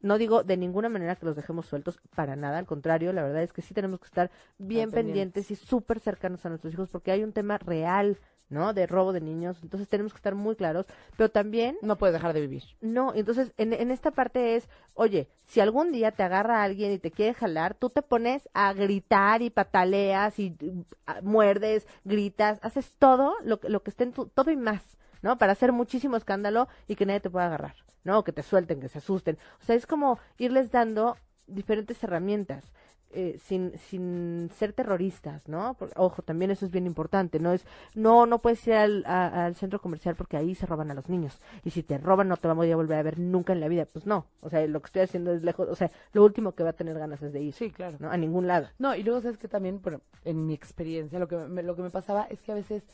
No 0.00 0.18
digo 0.18 0.44
de 0.44 0.56
ninguna 0.56 0.88
manera 0.88 1.16
que 1.16 1.26
los 1.26 1.36
dejemos 1.36 1.66
sueltos, 1.66 1.98
para 2.14 2.36
nada, 2.36 2.58
al 2.58 2.66
contrario, 2.66 3.12
la 3.12 3.22
verdad 3.22 3.42
es 3.42 3.52
que 3.52 3.62
sí 3.62 3.74
tenemos 3.74 3.98
que 4.00 4.06
estar 4.06 4.30
bien 4.58 4.90
pendientes. 4.90 5.44
pendientes 5.46 5.50
y 5.50 5.56
súper 5.56 6.00
cercanos 6.00 6.44
a 6.44 6.48
nuestros 6.50 6.72
hijos 6.74 6.88
porque 6.90 7.10
hay 7.12 7.22
un 7.24 7.32
tema 7.32 7.58
real 7.58 8.18
¿no? 8.48 8.72
De 8.72 8.86
robo 8.86 9.12
de 9.12 9.20
niños. 9.20 9.58
Entonces 9.64 9.88
tenemos 9.88 10.12
que 10.12 10.18
estar 10.18 10.36
muy 10.36 10.54
claros. 10.54 10.86
Pero 11.16 11.28
también 11.32 11.76
No 11.82 11.98
puedes 11.98 12.14
dejar 12.14 12.32
de 12.32 12.40
vivir. 12.42 12.62
no, 12.80 13.12
entonces 13.12 13.52
en, 13.56 13.72
en 13.72 13.90
esta 13.90 14.12
parte 14.12 14.54
es, 14.54 14.68
oye, 14.94 15.28
si 15.46 15.58
algún 15.58 15.90
día 15.90 16.12
te 16.12 16.22
agarra 16.22 16.62
alguien 16.62 16.92
y 16.92 16.98
te 17.00 17.10
quiere 17.10 17.34
jalar, 17.34 17.74
tú 17.74 17.90
te 17.90 18.02
pones 18.02 18.48
a 18.54 18.72
gritar 18.72 19.42
y 19.42 19.50
pataleas 19.50 20.38
y 20.38 20.50
mm, 20.50 20.82
a- 21.06 21.20
muerdes, 21.22 21.88
gritas, 22.04 22.60
haces 22.62 22.92
todo 23.00 23.34
lo, 23.42 23.58
que- 23.58 23.68
lo 23.68 23.82
que 23.82 23.90
esté 23.90 24.04
en 24.04 24.12
tu, 24.12 24.26
todo 24.28 24.52
y 24.52 24.56
más, 24.56 24.96
¿no? 25.26 25.36
Para 25.38 25.52
hacer 25.52 25.72
muchísimo 25.72 26.16
escándalo 26.16 26.68
y 26.88 26.94
que 26.96 27.04
nadie 27.06 27.20
te 27.20 27.30
pueda 27.30 27.46
agarrar, 27.46 27.74
¿no? 28.04 28.22
Que 28.24 28.32
te 28.32 28.42
suelten, 28.44 28.80
que 28.80 28.88
se 28.88 28.98
asusten. 28.98 29.36
O 29.60 29.64
sea, 29.64 29.74
es 29.76 29.86
como 29.86 30.18
irles 30.38 30.70
dando 30.70 31.16
diferentes 31.48 32.02
herramientas. 32.04 32.72
eh, 33.10 33.38
sin, 33.38 33.72
sin 33.78 34.50
ser 34.58 34.72
terroristas, 34.72 35.48
¿no? 35.48 35.76
Ojo, 35.94 36.22
también 36.22 36.50
eso 36.50 36.66
es 36.66 36.70
bien 36.72 36.86
importante, 36.86 37.38
¿no? 37.38 37.52
Es, 37.52 37.64
no, 37.94 38.26
no 38.26 38.40
puedes 38.42 38.66
ir 38.66 38.74
al, 38.74 39.04
a- 39.06 39.46
al 39.46 39.54
centro 39.54 39.80
comercial 39.80 40.16
porque 40.16 40.36
ahí 40.36 40.54
se 40.54 40.66
roban 40.66 40.90
a 40.90 40.94
los 40.94 41.08
niños. 41.08 41.40
Y 41.64 41.70
si 41.70 41.82
te 41.82 41.96
roban 41.98 42.28
no 42.28 42.36
te 42.36 42.48
vamos 42.48 42.66
a 42.70 42.76
volver 42.76 42.98
a 42.98 43.02
ver 43.04 43.18
nunca 43.18 43.52
en 43.54 43.60
la 43.60 43.68
vida. 43.68 43.86
Pues 43.90 44.06
no, 44.06 44.26
o 44.42 44.50
sea, 44.50 44.66
lo 44.66 44.80
que 44.82 44.86
estoy 44.86 45.02
haciendo 45.02 45.32
es 45.32 45.42
lejos, 45.44 45.66
o 45.68 45.74
sea, 45.76 45.90
lo 46.12 46.24
último 46.24 46.52
que 46.52 46.64
va 46.64 46.70
a 46.70 46.72
tener 46.80 46.98
ganas 46.98 47.22
es 47.22 47.32
de 47.32 47.40
ir, 47.40 47.54
Sí, 47.54 47.70
claro. 47.70 47.96
¿no? 48.00 48.10
A 48.10 48.16
ningún 48.18 48.46
lado. 48.48 48.68
No, 48.78 48.94
y 48.94 49.02
luego 49.04 49.20
sabes 49.22 49.38
que 49.38 49.48
también, 49.48 49.80
bueno, 49.82 50.00
en 50.24 50.44
mi 50.46 50.52
experiencia, 50.52 51.18
lo 51.18 51.28
que 51.28 51.36
me, 51.36 51.62
lo 51.62 51.74
que 51.76 51.82
me 51.82 51.90
pasaba 51.90 52.24
es 52.28 52.42
que 52.42 52.52
a 52.52 52.56
veces 52.56 52.86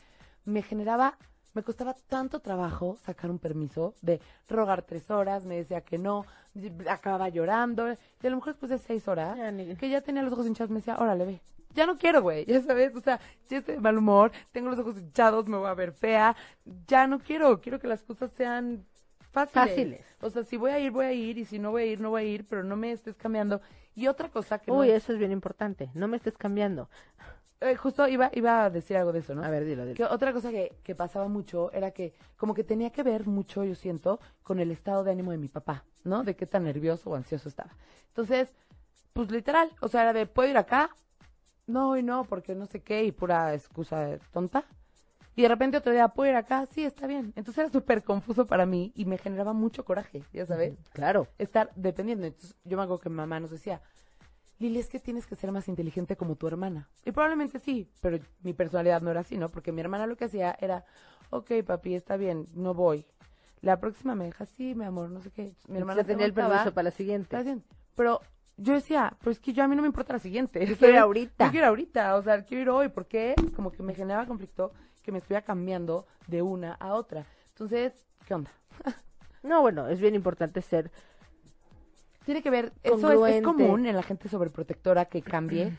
me 0.45 0.61
generaba, 0.61 1.17
me 1.53 1.63
costaba 1.63 1.95
tanto 2.07 2.39
trabajo 2.39 2.97
sacar 3.05 3.29
un 3.31 3.39
permiso 3.39 3.93
de 4.01 4.19
rogar 4.47 4.81
tres 4.83 5.09
horas, 5.11 5.45
me 5.45 5.55
decía 5.57 5.81
que 5.81 5.97
no, 5.97 6.25
acababa 6.89 7.29
llorando, 7.29 7.91
y 7.91 8.27
a 8.27 8.29
lo 8.29 8.37
mejor 8.37 8.53
después 8.53 8.69
de 8.69 8.77
seis 8.77 9.07
horas, 9.07 9.37
Ya, 9.37 9.51
ni- 9.51 9.75
que 9.75 9.89
ya 9.89 10.01
tenía 10.01 10.21
los 10.23 10.33
ojos 10.33 10.47
hinchados, 10.47 10.69
me 10.69 10.77
decía, 10.77 10.97
órale, 10.97 11.25
ve. 11.25 11.41
Ya 11.75 11.87
no 11.87 11.97
quiero, 11.97 12.21
güey, 12.21 12.45
ya 12.45 12.61
sabes, 12.61 12.95
o 12.95 13.01
sea, 13.01 13.19
ya 13.49 13.57
estoy 13.57 13.75
de 13.75 13.81
mal 13.81 13.97
humor, 13.97 14.31
tengo 14.51 14.69
los 14.69 14.77
ojos 14.79 14.97
hinchados, 14.97 15.47
me 15.47 15.57
voy 15.57 15.67
a 15.67 15.73
ver 15.73 15.91
fea, 15.91 16.35
ya 16.87 17.07
no 17.07 17.19
quiero, 17.19 17.59
quiero 17.61 17.79
que 17.79 17.87
las 17.87 18.03
cosas 18.03 18.31
sean 18.31 18.85
fáciles. 19.31 19.69
Fáciles. 19.69 20.05
O 20.21 20.29
sea, 20.29 20.43
si 20.43 20.57
voy 20.57 20.69
a 20.71 20.79
ir, 20.79 20.91
voy 20.91 21.05
a 21.05 21.11
ir, 21.13 21.39
y 21.39 21.45
si 21.45 21.57
no 21.57 21.71
voy 21.71 21.81
a 21.83 21.85
ir, 21.87 21.99
no 21.99 22.11
voy 22.11 22.21
a 22.21 22.25
ir, 22.25 22.45
pero 22.47 22.63
no 22.63 22.75
me 22.75 22.91
estés 22.91 23.15
cambiando. 23.15 23.61
Y 23.95 24.07
otra 24.07 24.29
cosa 24.29 24.59
que 24.59 24.71
Uy, 24.71 24.89
es- 24.91 25.03
eso 25.03 25.13
es 25.13 25.19
bien 25.19 25.31
importante. 25.31 25.89
No 25.95 26.07
me 26.07 26.17
estés 26.17 26.37
cambiando. 26.37 26.89
Eh, 27.63 27.75
justo 27.75 28.07
iba, 28.07 28.29
iba 28.33 28.65
a 28.65 28.69
decir 28.69 28.97
algo 28.97 29.11
de 29.11 29.19
eso, 29.19 29.33
¿no? 29.35 29.43
A 29.43 29.49
ver, 29.49 29.65
dilo, 29.65 29.83
dilo. 29.85 29.95
Que 29.95 30.03
otra 30.05 30.33
cosa 30.33 30.51
que, 30.51 30.75
que 30.83 30.95
pasaba 30.95 31.27
mucho 31.27 31.71
era 31.71 31.91
que 31.91 32.13
como 32.37 32.53
que 32.53 32.63
tenía 32.63 32.91
que 32.91 33.03
ver 33.03 33.25
mucho, 33.27 33.63
yo 33.63 33.75
siento, 33.75 34.19
con 34.43 34.59
el 34.59 34.71
estado 34.71 35.03
de 35.03 35.11
ánimo 35.11 35.31
de 35.31 35.37
mi 35.37 35.47
papá, 35.49 35.83
¿no? 36.03 36.23
De 36.23 36.35
qué 36.35 36.45
tan 36.45 36.63
nervioso 36.63 37.09
o 37.09 37.15
ansioso 37.15 37.49
estaba. 37.49 37.71
Entonces, 38.07 38.53
pues 39.13 39.31
literal, 39.31 39.71
o 39.81 39.87
sea, 39.87 40.01
era 40.03 40.13
de, 40.13 40.25
¿puedo 40.25 40.49
ir 40.49 40.57
acá? 40.57 40.89
No, 41.65 41.97
y 41.97 42.03
no, 42.03 42.25
porque 42.25 42.55
no 42.55 42.65
sé 42.65 42.81
qué, 42.81 43.03
y 43.05 43.11
pura 43.11 43.53
excusa 43.53 44.17
tonta. 44.31 44.65
Y 45.35 45.41
de 45.41 45.47
repente 45.47 45.77
otro 45.77 45.91
día, 45.91 46.09
¿puedo 46.09 46.29
ir 46.29 46.35
acá? 46.35 46.65
Sí, 46.67 46.83
está 46.83 47.07
bien. 47.07 47.33
Entonces 47.35 47.57
era 47.59 47.69
súper 47.69 48.03
confuso 48.03 48.45
para 48.45 48.65
mí 48.65 48.91
y 48.95 49.05
me 49.05 49.17
generaba 49.17 49.53
mucho 49.53 49.83
coraje, 49.83 50.23
ya 50.31 50.45
sabes 50.45 50.77
Claro. 50.91 51.27
estar 51.39 51.71
dependiendo. 51.75 52.27
Entonces, 52.27 52.55
yo 52.63 52.77
me 52.77 52.83
acuerdo 52.83 52.99
que 52.99 53.09
mi 53.09 53.15
mamá 53.15 53.39
nos 53.39 53.49
decía, 53.49 53.81
Lili, 54.63 54.79
es 54.79 54.87
que 54.89 54.99
tienes 54.99 55.27
que 55.27 55.35
ser 55.35 55.51
más 55.51 55.67
inteligente 55.67 56.15
como 56.15 56.35
tu 56.37 56.47
hermana. 56.47 56.87
Y 57.03 57.11
probablemente 57.11 57.59
sí, 57.59 57.89
pero 58.01 58.17
mi 58.43 58.53
personalidad 58.53 59.01
no 59.01 59.11
era 59.11 59.19
así, 59.19 59.37
¿no? 59.37 59.49
Porque 59.49 59.73
mi 59.73 59.81
hermana 59.81 60.07
lo 60.07 60.15
que 60.15 60.23
hacía 60.25 60.55
era, 60.59 60.85
ok, 61.31 61.51
papi, 61.65 61.95
está 61.95 62.15
bien, 62.15 62.47
no 62.53 62.73
voy. 62.73 63.05
La 63.59 63.79
próxima 63.81 64.15
me 64.15 64.23
deja, 64.25 64.45
sí, 64.45 64.73
mi 64.73 64.85
amor, 64.85 65.09
no 65.09 65.19
sé 65.19 65.31
qué. 65.31 65.53
Mi 65.67 65.79
hermana 65.79 66.01
ya 66.01 66.07
tenía 66.07 66.25
el 66.25 66.33
permiso 66.33 66.73
para 66.73 66.83
la 66.85 66.91
siguiente. 66.91 67.35
"Está 67.35 67.43
bien". 67.43 67.63
Pero 67.95 68.21
yo 68.55 68.73
decía, 68.73 69.17
pues 69.21 69.37
es 69.37 69.41
que 69.41 69.51
yo 69.51 69.63
a 69.63 69.67
mí 69.67 69.75
no 69.75 69.81
me 69.81 69.87
importa 69.87 70.13
la 70.13 70.19
siguiente. 70.19 70.59
Quiero 70.65 70.89
ir 70.93 70.97
ahorita. 70.99 71.45
Yo 71.45 71.51
quiero 71.51 71.65
ir 71.65 71.69
ahorita, 71.69 72.15
o 72.15 72.21
sea, 72.21 72.45
quiero 72.45 72.61
ir 72.61 72.69
hoy, 72.69 72.87
porque 72.89 73.35
como 73.55 73.69
que 73.71 73.83
me 73.83 73.93
generaba 73.93 74.25
conflicto 74.25 74.71
que 75.01 75.11
me 75.11 75.17
estuviera 75.17 75.43
cambiando 75.43 76.07
de 76.27 76.41
una 76.41 76.73
a 76.75 76.93
otra. 76.93 77.25
Entonces, 77.49 78.05
¿qué 78.25 78.33
onda? 78.33 78.51
No, 79.43 79.59
bueno, 79.59 79.89
es 79.89 79.99
bien 79.99 80.15
importante 80.15 80.61
ser 80.61 80.89
Tiene 82.25 82.41
que 82.41 82.49
ver, 82.49 82.71
eso 82.83 83.25
es, 83.25 83.35
es 83.35 83.43
común 83.43 83.85
en 83.85 83.95
la 83.95 84.03
gente 84.03 84.29
sobreprotectora 84.29 85.05
que 85.05 85.21
cambie. 85.21 85.73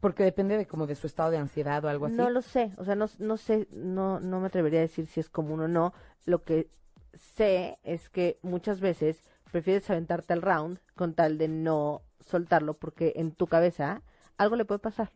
Porque 0.00 0.22
depende 0.22 0.56
de 0.56 0.66
como 0.66 0.86
de 0.86 0.94
su 0.94 1.06
estado 1.06 1.30
de 1.30 1.38
ansiedad 1.38 1.84
o 1.84 1.88
algo 1.88 2.06
así. 2.06 2.14
No 2.14 2.30
lo 2.30 2.40
sé, 2.40 2.72
o 2.76 2.84
sea, 2.84 2.94
no, 2.94 3.06
no 3.18 3.36
sé, 3.36 3.66
no, 3.72 4.20
no 4.20 4.40
me 4.40 4.46
atrevería 4.46 4.78
a 4.78 4.82
decir 4.82 5.06
si 5.06 5.20
es 5.20 5.28
común 5.28 5.60
o 5.60 5.68
no. 5.68 5.92
Lo 6.24 6.44
que 6.44 6.70
sé 7.14 7.78
es 7.82 8.08
que 8.08 8.38
muchas 8.42 8.80
veces 8.80 9.24
prefieres 9.50 9.88
aventarte 9.90 10.32
al 10.32 10.42
round 10.42 10.78
con 10.94 11.14
tal 11.14 11.36
de 11.36 11.48
no 11.48 12.02
soltarlo 12.20 12.74
porque 12.74 13.14
en 13.16 13.32
tu 13.32 13.46
cabeza 13.46 14.02
algo 14.36 14.56
le 14.56 14.64
puede 14.64 14.78
pasar, 14.78 15.10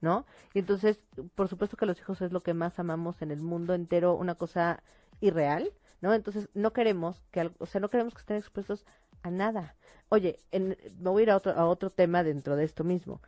¿no? 0.00 0.26
Y 0.52 0.60
entonces, 0.60 1.00
por 1.34 1.48
supuesto 1.48 1.76
que 1.76 1.86
los 1.86 1.98
hijos 1.98 2.20
es 2.20 2.32
lo 2.32 2.40
que 2.40 2.54
más 2.54 2.78
amamos 2.78 3.20
en 3.22 3.30
el 3.30 3.40
mundo 3.40 3.74
entero, 3.74 4.14
una 4.14 4.36
cosa 4.36 4.82
irreal, 5.20 5.72
¿no? 6.00 6.12
Entonces, 6.14 6.48
no 6.54 6.72
queremos 6.72 7.22
que, 7.30 7.50
o 7.58 7.66
sea, 7.66 7.80
no 7.80 7.88
queremos 7.90 8.14
que 8.14 8.20
estén 8.20 8.36
expuestos 8.36 8.84
a 9.22 9.30
nada. 9.30 9.74
Oye, 10.08 10.38
en- 10.50 10.76
me 10.98 11.10
voy 11.10 11.20
a 11.20 11.24
ir 11.24 11.30
a 11.30 11.36
otro, 11.36 11.52
a 11.52 11.66
otro 11.66 11.90
tema 11.90 12.22
dentro 12.22 12.56
de 12.56 12.64
esto 12.64 12.84
mismo. 12.84 13.20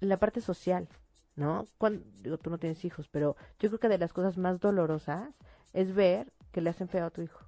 La 0.00 0.18
parte 0.18 0.40
social, 0.40 0.88
¿no? 1.36 1.66
Cuan- 1.78 2.02
digo, 2.22 2.38
tú 2.38 2.50
no 2.50 2.58
tienes 2.58 2.84
hijos, 2.84 3.08
pero 3.08 3.36
yo 3.58 3.68
creo 3.68 3.78
que 3.80 3.88
de 3.88 3.98
las 3.98 4.12
cosas 4.12 4.38
más 4.38 4.60
dolorosas 4.60 5.28
es 5.72 5.94
ver 5.94 6.32
que 6.52 6.60
le 6.60 6.70
hacen 6.70 6.88
feo 6.88 7.06
a 7.06 7.10
tu 7.10 7.22
hijo. 7.22 7.40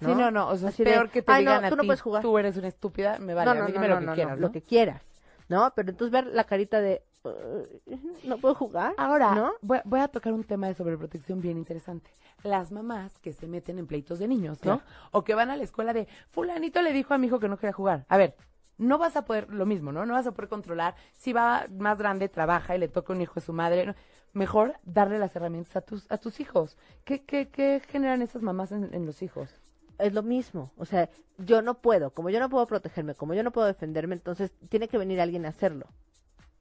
Sí, 0.00 0.06
no, 0.06 0.30
no, 0.30 0.48
o 0.48 0.56
sea, 0.56 0.70
Así 0.70 0.82
es 0.82 0.88
de, 0.88 0.94
peor 0.94 1.10
que 1.10 1.20
te 1.22 1.30
"Ay, 1.30 1.44
no, 1.44 1.50
digan 1.52 1.64
a 1.66 1.68
tú 1.70 1.76
no 1.76 1.82
puedes 1.84 2.00
jugar". 2.00 2.22
tú 2.22 2.38
eres 2.38 2.56
una 2.56 2.68
estúpida, 2.68 3.18
me 3.18 3.34
vale, 3.34 3.50
no, 3.50 3.56
a 3.56 3.60
no, 3.60 3.66
mí 3.66 3.72
no, 3.72 3.78
dime 3.80 3.88
no, 3.88 3.94
lo 3.94 4.00
que 4.00 4.06
no, 4.06 4.14
quieras, 4.14 4.30
no, 4.32 4.36
¿no? 4.40 4.46
lo 4.46 4.52
que 4.52 4.62
quieras, 4.62 5.02
¿no? 5.48 5.72
Pero 5.76 5.90
entonces 5.90 6.10
ver 6.12 6.26
la 6.26 6.44
carita 6.44 6.80
de, 6.80 7.02
"Uh, 7.02 7.09
no 8.24 8.38
puedo 8.38 8.54
jugar, 8.54 8.94
Ahora, 8.96 9.34
¿no? 9.34 9.52
voy, 9.60 9.78
voy 9.84 10.00
a 10.00 10.08
tocar 10.08 10.32
un 10.32 10.44
tema 10.44 10.68
de 10.68 10.74
sobreprotección 10.74 11.40
bien 11.40 11.58
interesante. 11.58 12.10
Las 12.42 12.72
mamás 12.72 13.18
que 13.18 13.32
se 13.32 13.46
meten 13.46 13.78
en 13.78 13.86
pleitos 13.86 14.18
de 14.18 14.28
niños, 14.28 14.64
¿no? 14.64 14.80
O 15.10 15.24
que 15.24 15.34
van 15.34 15.50
a 15.50 15.56
la 15.56 15.64
escuela 15.64 15.92
de, 15.92 16.08
fulanito 16.30 16.80
le 16.82 16.92
dijo 16.92 17.12
a 17.14 17.18
mi 17.18 17.26
hijo 17.26 17.38
que 17.38 17.48
no 17.48 17.58
quería 17.58 17.72
jugar. 17.72 18.06
A 18.08 18.16
ver, 18.16 18.36
no 18.78 18.96
vas 18.96 19.16
a 19.16 19.24
poder, 19.24 19.52
lo 19.52 19.66
mismo, 19.66 19.92
¿no? 19.92 20.06
No 20.06 20.14
vas 20.14 20.26
a 20.26 20.32
poder 20.32 20.48
controlar 20.48 20.94
si 21.12 21.32
va 21.32 21.66
más 21.70 21.98
grande, 21.98 22.28
trabaja 22.28 22.74
y 22.74 22.78
le 22.78 22.88
toca 22.88 23.12
un 23.12 23.20
hijo 23.20 23.34
de 23.34 23.40
su 23.42 23.52
madre. 23.52 23.86
¿no? 23.86 23.94
Mejor 24.32 24.74
darle 24.84 25.18
las 25.18 25.36
herramientas 25.36 25.76
a 25.76 25.82
tus, 25.82 26.10
a 26.10 26.16
tus 26.16 26.40
hijos. 26.40 26.78
¿Qué, 27.04 27.22
qué, 27.24 27.48
qué 27.50 27.82
generan 27.86 28.22
esas 28.22 28.42
mamás 28.42 28.72
en, 28.72 28.94
en 28.94 29.04
los 29.04 29.22
hijos? 29.22 29.60
es 30.00 30.14
lo 30.14 30.22
mismo. 30.22 30.72
O 30.76 30.84
sea, 30.84 31.08
yo 31.38 31.62
no 31.62 31.74
puedo, 31.80 32.10
como 32.10 32.30
yo 32.30 32.40
no 32.40 32.48
puedo 32.48 32.66
protegerme, 32.66 33.14
como 33.14 33.34
yo 33.34 33.42
no 33.42 33.52
puedo 33.52 33.66
defenderme, 33.66 34.14
entonces 34.14 34.52
tiene 34.68 34.88
que 34.88 34.98
venir 34.98 35.20
alguien 35.20 35.46
a 35.46 35.50
hacerlo. 35.50 35.86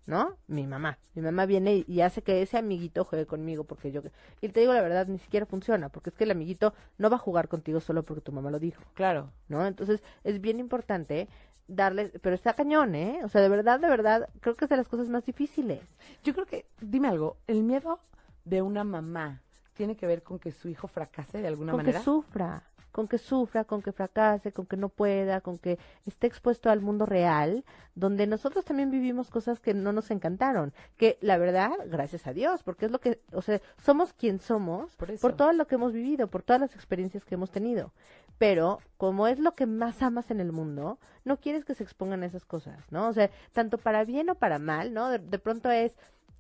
¿No? 0.10 0.38
Mi 0.48 0.66
mamá. 0.66 0.98
Mi 1.14 1.22
mamá 1.22 1.46
viene 1.46 1.86
y, 1.88 2.02
hace 2.02 2.24
que 2.24 2.42
ese 2.42 2.58
amiguito 2.58 3.06
juegue 3.06 3.28
conmigo 3.28 3.64
porque 3.66 3.92
yo... 3.92 4.02
Y 4.42 4.50
te 4.50 4.60
digo 4.60 4.74
la 4.74 4.82
verdad, 4.82 5.06
ni 5.06 5.20
siquiera 5.20 5.46
funciona, 5.46 5.90
porque 5.90 6.10
es 6.10 6.16
que 6.16 6.24
el 6.24 6.32
amiguito 6.32 6.74
no 6.98 7.12
va 7.12 7.18
a 7.18 7.20
jugar 7.20 7.48
contigo 7.48 7.80
solo 7.80 8.02
porque 8.02 8.22
tu 8.22 8.32
mamá 8.32 8.50
lo 8.50 8.58
dijo, 8.58 8.82
Claro. 8.96 9.32
¿no? 9.50 9.64
Entonces 9.68 10.02
es 10.24 10.42
bien 10.42 10.60
importante 10.60 11.30
darle... 11.68 12.10
Pero 12.24 12.34
está 12.34 12.56
cañón, 12.56 12.96
¿eh? 12.96 13.22
O 13.24 13.30
sea, 13.30 13.40
de 13.42 13.50
verdad, 13.50 13.80
de 13.80 13.88
verdad, 13.88 14.30
creo 14.40 14.56
que 14.56 14.66
es 14.66 14.70
de 14.70 14.78
las 14.78 14.88
cosas 14.88 15.10
más 15.10 15.28
difíciles. 15.28 15.82
Yo 16.24 16.34
creo 16.34 16.48
que, 16.48 16.66
dime 16.82 17.08
algo, 17.08 17.38
el 17.46 17.62
miedo 17.62 18.00
de 18.46 18.64
una 18.64 18.84
mamá 18.84 19.44
tiene 19.76 19.96
que 19.96 20.08
ver 20.08 20.24
con 20.24 20.40
que 20.40 20.52
su 20.52 20.70
hijo 20.70 20.88
fracase 20.88 21.40
de 21.40 21.48
alguna 21.48 21.74
con 21.74 21.82
manera. 21.82 22.00
que 22.00 22.04
sufra, 22.04 22.64
con 22.92 23.08
que 23.08 23.18
sufra, 23.18 23.64
con 23.64 23.82
que 23.82 23.92
fracase, 23.92 24.52
con 24.52 24.66
que 24.66 24.78
no 24.78 24.90
pueda, 24.90 25.42
con 25.42 25.58
que 25.58 25.78
esté 26.06 26.28
expuesto 26.28 26.70
al 26.70 26.82
mundo 26.82 27.06
real, 27.06 27.64
donde 27.96 28.28
nosotros 28.28 28.66
también 28.66 28.92
vivimos 28.92 29.30
cosas 29.30 29.60
que 29.60 29.74
no 29.74 29.92
nos 29.94 30.12
encantaron, 30.12 30.74
que 30.98 31.18
la 31.22 31.38
verdad, 31.38 31.72
gracias 31.88 32.28
a 32.28 32.34
Dios, 32.34 32.64
porque 32.64 32.86
es 32.86 32.92
lo 32.92 33.00
que, 33.00 33.22
o 33.32 33.42
sea, 33.42 33.62
somos 33.84 34.14
quien 34.14 34.40
somos 34.40 34.96
Por 35.22 35.34
todo 35.34 35.54
lo 35.54 35.68
que 35.68 35.76
hemos 35.76 35.94
vivido, 35.94 36.28
por 36.28 36.44
todas 36.44 36.62
las 36.62 36.76
experiencias 36.76 37.26
que 37.26 37.36
hemos 37.36 37.52
tenido. 37.52 37.92
Pero 38.38 38.80
como 38.98 39.28
es 39.28 39.38
lo 39.38 39.54
que 39.54 39.66
más 39.66 40.02
amas 40.02 40.32
en 40.32 40.40
el 40.40 40.52
mundo, 40.52 40.98
no 41.26 41.38
quieres 41.38 41.66
que 41.66 41.76
se 41.76 41.84
expongan 41.84 42.24
a 42.24 42.26
esas 42.26 42.46
cosas, 42.46 42.90
¿no? 42.90 43.08
O 43.08 43.14
sea, 43.14 43.30
tanto 43.52 43.78
para 43.78 44.06
bien 44.06 44.30
o 44.30 44.36
para 44.36 44.60
mal, 44.60 44.94
¿no? 44.94 45.10
De, 45.10 45.20
de 45.20 45.40
pronto 45.40 45.70
es, 45.70 45.98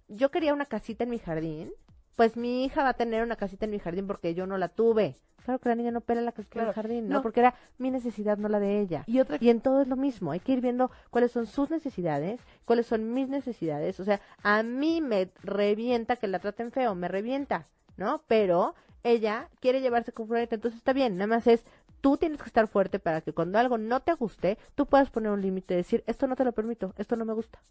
yo 0.07 0.31
quería 0.31 0.53
una 0.53 0.65
casita 0.65 1.03
en 1.03 1.09
mi 1.09 1.19
jardín, 1.19 1.71
pues 2.19 2.35
mi 2.35 2.65
hija 2.65 2.83
va 2.83 2.89
a 2.89 2.93
tener 2.95 3.23
una 3.23 3.37
casita 3.37 3.63
en 3.63 3.71
mi 3.71 3.79
jardín 3.79 4.05
porque 4.05 4.33
yo 4.33 4.45
no 4.45 4.57
la 4.57 4.67
tuve. 4.67 5.15
Claro 5.45 5.57
que 5.59 5.69
la 5.69 5.75
niña 5.75 5.91
no 5.91 6.01
pela 6.01 6.19
la 6.19 6.33
casita 6.33 6.51
Claro. 6.51 6.65
del 6.67 6.75
jardín, 6.75 7.07
¿no? 7.07 7.15
No. 7.15 7.21
Porque 7.21 7.39
era 7.39 7.55
mi 7.77 7.91
necesidad, 7.91 8.37
no 8.37 8.49
la 8.49 8.59
de 8.59 8.81
ella. 8.81 9.05
Y 9.07 9.21
otra 9.21 9.37
Y 9.39 9.49
en 9.49 9.61
todo 9.61 9.81
es 9.81 9.87
lo 9.87 9.95
mismo, 9.95 10.31
hay 10.33 10.41
que 10.41 10.51
ir 10.51 10.59
viendo 10.59 10.91
cuáles 11.11 11.31
son 11.31 11.45
sus 11.45 11.69
necesidades, 11.69 12.41
cuáles 12.65 12.87
son 12.87 13.13
mis 13.13 13.29
necesidades. 13.29 14.01
O 14.01 14.03
sea, 14.03 14.19
a 14.43 14.63
mí 14.63 14.99
me 14.99 15.31
revienta 15.43 16.17
que 16.17 16.27
la 16.27 16.39
traten 16.39 16.73
feo, 16.73 16.93
me 16.93 17.07
revienta, 17.07 17.67
¿no? 17.95 18.21
Pero 18.27 18.75
ella 19.03 19.47
quiere 19.61 19.79
llevarse 19.79 20.11
con 20.11 20.27
fuerza, 20.27 20.55
entonces 20.55 20.77
está 20.77 20.91
bien, 20.91 21.15
nada 21.15 21.27
más 21.27 21.47
es, 21.47 21.63
tú 22.01 22.17
tienes 22.17 22.41
que 22.41 22.47
estar 22.49 22.67
fuerte 22.67 22.99
para 22.99 23.21
que 23.21 23.31
cuando 23.31 23.59
algo 23.59 23.77
no 23.77 24.01
te 24.01 24.11
guste, 24.11 24.57
tú 24.75 24.87
puedas 24.87 25.09
poner 25.09 25.31
un 25.31 25.41
límite 25.41 25.73
y 25.75 25.77
decir, 25.77 26.03
esto 26.05 26.27
no 26.27 26.35
te 26.35 26.43
lo 26.43 26.51
permito, 26.51 26.93
esto 26.97 27.15
no 27.15 27.23
me 27.23 27.31
gusta, 27.31 27.63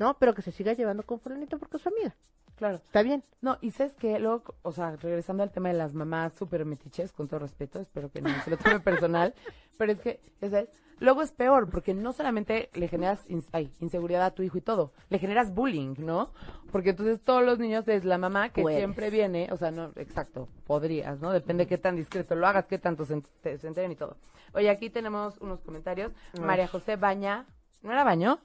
¿no? 0.00 0.18
Pero 0.18 0.34
que 0.34 0.42
se 0.42 0.50
siga 0.50 0.72
llevando 0.72 1.04
con 1.04 1.20
fulanito 1.20 1.60
porque 1.60 1.76
es 1.76 1.82
su 1.84 1.90
amiga. 1.90 2.16
Claro. 2.58 2.76
Está 2.76 3.02
bien. 3.02 3.22
No, 3.40 3.56
y 3.60 3.70
sabes 3.70 3.94
que 3.94 4.18
luego, 4.18 4.54
o 4.62 4.72
sea, 4.72 4.96
regresando 4.96 5.42
al 5.42 5.50
tema 5.52 5.68
de 5.68 5.74
las 5.76 5.94
mamás 5.94 6.32
súper 6.34 6.64
metiches, 6.64 7.12
con 7.12 7.28
todo 7.28 7.40
respeto, 7.40 7.78
espero 7.80 8.10
que 8.10 8.20
no 8.20 8.28
se 8.40 8.50
lo 8.50 8.56
tome 8.56 8.80
personal, 8.80 9.32
pero 9.78 9.92
es 9.92 10.00
que, 10.00 10.20
sabes, 10.40 10.68
luego 10.98 11.22
es 11.22 11.30
peor, 11.30 11.70
porque 11.70 11.94
no 11.94 12.12
solamente 12.12 12.68
le 12.74 12.88
generas 12.88 13.24
ay, 13.52 13.72
inseguridad 13.78 14.22
a 14.22 14.30
tu 14.32 14.42
hijo 14.42 14.58
y 14.58 14.60
todo, 14.60 14.92
le 15.08 15.20
generas 15.20 15.54
bullying, 15.54 15.94
¿no? 15.98 16.32
Porque 16.72 16.90
entonces 16.90 17.20
todos 17.22 17.44
los 17.44 17.60
niños 17.60 17.86
es 17.86 18.04
la 18.04 18.18
mamá 18.18 18.48
que 18.48 18.62
Puedes. 18.62 18.80
siempre 18.80 19.08
viene, 19.10 19.48
o 19.52 19.56
sea, 19.56 19.70
no, 19.70 19.92
exacto, 19.94 20.48
podrías, 20.66 21.20
¿no? 21.20 21.30
Depende 21.30 21.68
qué 21.68 21.78
tan 21.78 21.94
discreto 21.94 22.34
lo 22.34 22.44
hagas, 22.48 22.66
qué 22.66 22.78
tanto 22.78 23.04
se, 23.04 23.22
te- 23.40 23.56
se 23.58 23.68
enteren 23.68 23.92
y 23.92 23.96
todo. 23.96 24.16
Oye, 24.52 24.68
aquí 24.68 24.90
tenemos 24.90 25.38
unos 25.38 25.60
comentarios. 25.60 26.10
María 26.40 26.66
José 26.66 26.96
Baña, 26.96 27.46
¿no 27.82 27.92
era 27.92 28.02
Baño? 28.02 28.40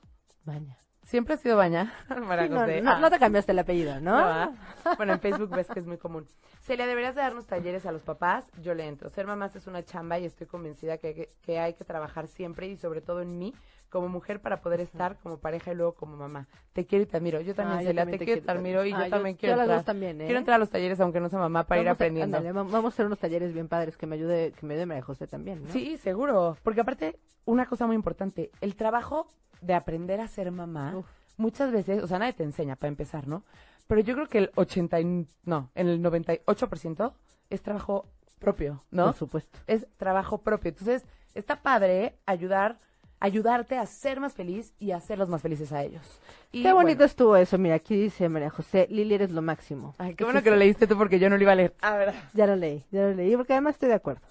Baña. 0.45 0.78
Siempre 1.04 1.36
ha 1.36 1.38
sido 1.38 1.58
Baña, 1.58 1.93
María 2.10 2.47
Sí, 2.47 2.54
no, 2.54 2.60
José. 2.62 2.82
no, 2.82 2.99
no 2.99 3.10
te 3.10 3.20
cambiaste 3.20 3.51
el 3.51 3.60
apellido, 3.60 3.99
¿no? 3.99 4.12
No, 4.18 4.26
¿ah? 4.26 4.51
Bueno, 4.97 5.14
en 5.14 5.20
Facebook 5.20 5.49
ves 5.56 5.68
que 5.68 5.80
es 5.80 5.86
muy 5.86 5.97
común. 5.97 6.28
Celia, 6.62 6.88
deberías 6.88 7.14
de 7.16 7.22
darnos 7.22 7.45
talleres 7.45 7.86
a 7.86 7.91
los 7.91 8.04
papás. 8.04 8.49
Yo 8.62 8.74
le 8.74 8.88
entro. 8.88 9.10
Ser 9.10 9.28
mamás 9.28 9.56
es 9.56 9.68
una 9.68 9.84
chamba 9.84 10.18
y 10.20 10.26
estoy 10.26 10.47
convencida 10.47 10.97
que, 10.97 11.14
que, 11.14 11.30
que 11.41 11.60
hay 11.60 11.74
que 11.74 11.84
trabajar 11.84 12.28
siempre 12.28 12.68
y 12.68 12.78
sobre 12.78 13.01
todo 13.01 13.22
en 13.22 13.38
mí 13.38 13.54
como 13.94 14.10
mujer 14.10 14.41
para 14.41 14.60
poder 14.62 14.82
estar 14.82 15.18
como 15.20 15.38
pareja 15.38 15.72
y 15.72 15.76
luego 15.76 15.94
como 15.94 16.18
mamá. 16.18 16.48
Te 16.74 16.86
quiero 16.88 17.04
y 17.04 17.06
te 17.06 17.16
admiro. 17.18 17.39
Yo 17.41 17.54
también, 17.54 17.78
Ah, 17.78 17.82
yo 17.84 17.88
Celia, 17.89 18.02
también 18.02 18.18
te, 18.18 18.18
te 18.20 18.26
quiero 18.26 18.41
y 18.41 18.44
te 18.46 18.52
admiro 18.52 18.86
y 18.86 18.91
Ah, 18.91 18.98
yo 18.98 19.04
yo- 19.06 19.10
también 19.12 19.36
yo 19.36 19.39
quiero 19.39 19.56
las 19.56 19.64
entrar. 19.66 19.78
dos 19.78 19.86
también, 19.86 20.20
¿eh? 20.22 20.26
Quiero 20.26 20.39
entrar 20.39 20.56
a 20.56 20.58
los 20.58 20.70
talleres 20.72 21.00
aunque 21.00 21.20
no 21.20 21.30
sea 21.30 21.38
mamá 21.39 21.64
para 21.68 21.80
ir 21.82 21.86
Vamos 21.86 21.96
aprendiendo. 21.98 22.41
vamos 22.54 22.86
a 22.86 22.88
hacer 22.88 23.06
unos 23.06 23.20
talleres 23.20 23.54
bien 23.54 23.68
padres 23.68 23.96
que 23.96 24.08
me 24.08 24.16
ayude, 24.16 24.52
que 24.54 24.66
me 24.66 24.74
ayude 24.74 24.88
María 24.88 25.04
José 25.04 25.28
también, 25.28 25.64
¿no? 25.64 25.72
Sí, 25.72 25.96
seguro. 25.98 26.58
Porque 26.64 26.82
aparte, 26.82 27.20
una 27.46 27.68
cosa 27.68 27.86
muy 27.86 27.96
importante, 27.96 28.50
el 28.62 28.76
trabajo 28.76 29.28
de 29.62 29.76
aprender 29.76 30.20
a 30.22 30.28
ser 30.28 30.52
mamá, 30.52 30.98
Uf. 30.98 31.06
muchas 31.38 31.72
veces, 31.72 32.02
o 32.04 32.08
sea, 32.08 32.18
nadie 32.20 32.34
te 32.34 32.44
enseña 32.44 32.76
para 32.76 32.89
empezar, 32.89 33.28
¿no? 33.28 33.44
Pero 33.88 34.02
yo 34.02 34.16
creo 34.16 34.28
que 34.28 34.39
el 34.39 34.52
80, 34.56 35.00
y- 35.00 35.28
no, 35.46 35.70
en 35.76 35.88
el 35.88 36.02
98% 36.02 37.14
es 37.52 37.62
trabajo 37.62 38.08
propio, 38.39 38.84
¿no? 38.91 39.06
Por 39.06 39.14
supuesto. 39.14 39.60
Es 39.68 39.86
trabajo 39.98 40.39
propio. 40.39 40.70
Entonces, 40.70 41.06
está 41.34 41.62
padre 41.62 42.18
ayudar, 42.26 42.80
ayudarte 43.24 43.78
a 43.78 43.86
ser 43.86 44.19
más 44.19 44.34
feliz 44.34 44.74
y 44.80 44.91
a 44.91 44.97
hacerlos 44.97 45.30
más 45.30 45.41
felices 45.41 45.71
a 45.71 45.82
ellos. 45.82 46.19
Y, 46.51 46.61
Qué 46.61 46.74
bonito 46.74 46.97
bueno, 46.97 47.05
estuvo 47.05 47.38
eso. 47.38 47.57
Mira, 47.57 47.76
aquí 47.76 47.95
dice 47.95 48.28
María 48.28 48.49
José, 48.49 48.86
Lili 48.91 49.15
eres 49.15 49.32
lo 49.32 49.41
máximo. 49.41 49.95
Ay, 49.97 50.13
qué 50.13 50.26
bueno 50.26 50.43
que 50.43 50.49
lo 50.49 50.57
leíste 50.57 50.88
tú 50.88 50.97
porque 50.97 51.19
yo 51.19 51.30
no 51.30 51.38
lo 51.38 51.43
iba 51.43 51.53
a 51.53 51.55
leer. 51.55 51.74
A 51.80 51.95
ver. 51.95 52.13
Ya 52.34 52.45
lo 52.45 52.57
leí, 52.57 52.84
ya 52.91 53.03
lo 53.03 53.13
leí, 53.13 53.34
porque 53.38 53.53
además 53.53 53.76
estoy 53.76 53.88
de 53.89 53.95
acuerdo. 53.95 54.21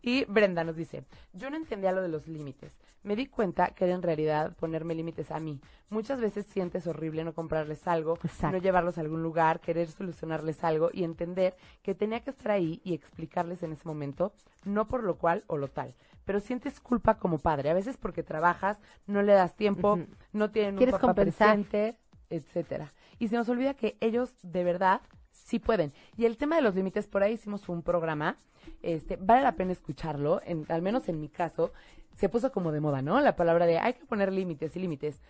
Y 0.00 0.24
Brenda 0.24 0.64
nos 0.64 0.76
dice, 0.76 1.04
yo 1.34 1.50
no 1.50 1.56
entendía 1.56 1.92
lo 1.92 2.00
de 2.00 2.08
los 2.08 2.26
límites. 2.26 2.72
Me 3.02 3.16
di 3.16 3.26
cuenta 3.26 3.70
que 3.70 3.84
era 3.84 3.94
en 3.94 4.02
realidad 4.02 4.54
ponerme 4.56 4.94
límites 4.94 5.30
a 5.30 5.40
mí. 5.40 5.60
Muchas 5.90 6.20
veces 6.20 6.46
sientes 6.46 6.86
horrible 6.86 7.24
no 7.24 7.34
comprarles 7.34 7.86
algo, 7.88 8.18
Exacto. 8.22 8.56
no 8.56 8.62
llevarlos 8.62 8.96
a 8.96 9.00
algún 9.00 9.22
lugar, 9.22 9.60
querer 9.60 9.88
solucionarles 9.88 10.62
algo 10.62 10.90
y 10.92 11.04
entender 11.04 11.56
que 11.82 11.94
tenía 11.94 12.20
que 12.20 12.30
estar 12.30 12.52
ahí 12.52 12.80
y 12.84 12.94
explicarles 12.94 13.62
en 13.62 13.72
ese 13.72 13.86
momento, 13.86 14.32
no 14.64 14.86
por 14.86 15.02
lo 15.02 15.16
cual 15.18 15.44
o 15.48 15.56
lo 15.56 15.68
tal. 15.68 15.94
Pero 16.24 16.38
sientes 16.38 16.80
culpa 16.80 17.18
como 17.18 17.38
padre, 17.38 17.70
a 17.70 17.74
veces 17.74 17.96
porque 17.96 18.22
trabajas, 18.22 18.80
no 19.06 19.22
le 19.22 19.32
das 19.32 19.56
tiempo, 19.56 19.98
no 20.32 20.50
tienen 20.50 20.78
un 20.78 20.86
papá 20.86 21.00
compensar. 21.00 21.56
presente, 21.56 21.98
etcétera. 22.30 22.92
Y 23.18 23.28
se 23.28 23.36
nos 23.36 23.48
olvida 23.48 23.74
que 23.74 23.96
ellos 24.00 24.34
de 24.42 24.62
verdad 24.64 25.00
sí 25.32 25.58
pueden. 25.58 25.92
Y 26.16 26.24
el 26.26 26.36
tema 26.36 26.56
de 26.56 26.62
los 26.62 26.74
límites, 26.74 27.08
por 27.08 27.22
ahí 27.22 27.32
hicimos 27.34 27.68
un 27.68 27.82
programa, 27.82 28.36
este, 28.82 29.16
vale 29.16 29.42
la 29.42 29.56
pena 29.56 29.72
escucharlo, 29.72 30.40
en, 30.44 30.64
al 30.68 30.82
menos 30.82 31.08
en 31.08 31.20
mi 31.20 31.28
caso, 31.28 31.72
se 32.16 32.28
puso 32.28 32.52
como 32.52 32.72
de 32.72 32.80
moda, 32.80 33.02
¿no? 33.02 33.20
La 33.20 33.36
palabra 33.36 33.66
de 33.66 33.78
hay 33.78 33.94
que 33.94 34.06
poner 34.06 34.32
límites 34.32 34.76
y 34.76 34.80
límites. 34.80 35.20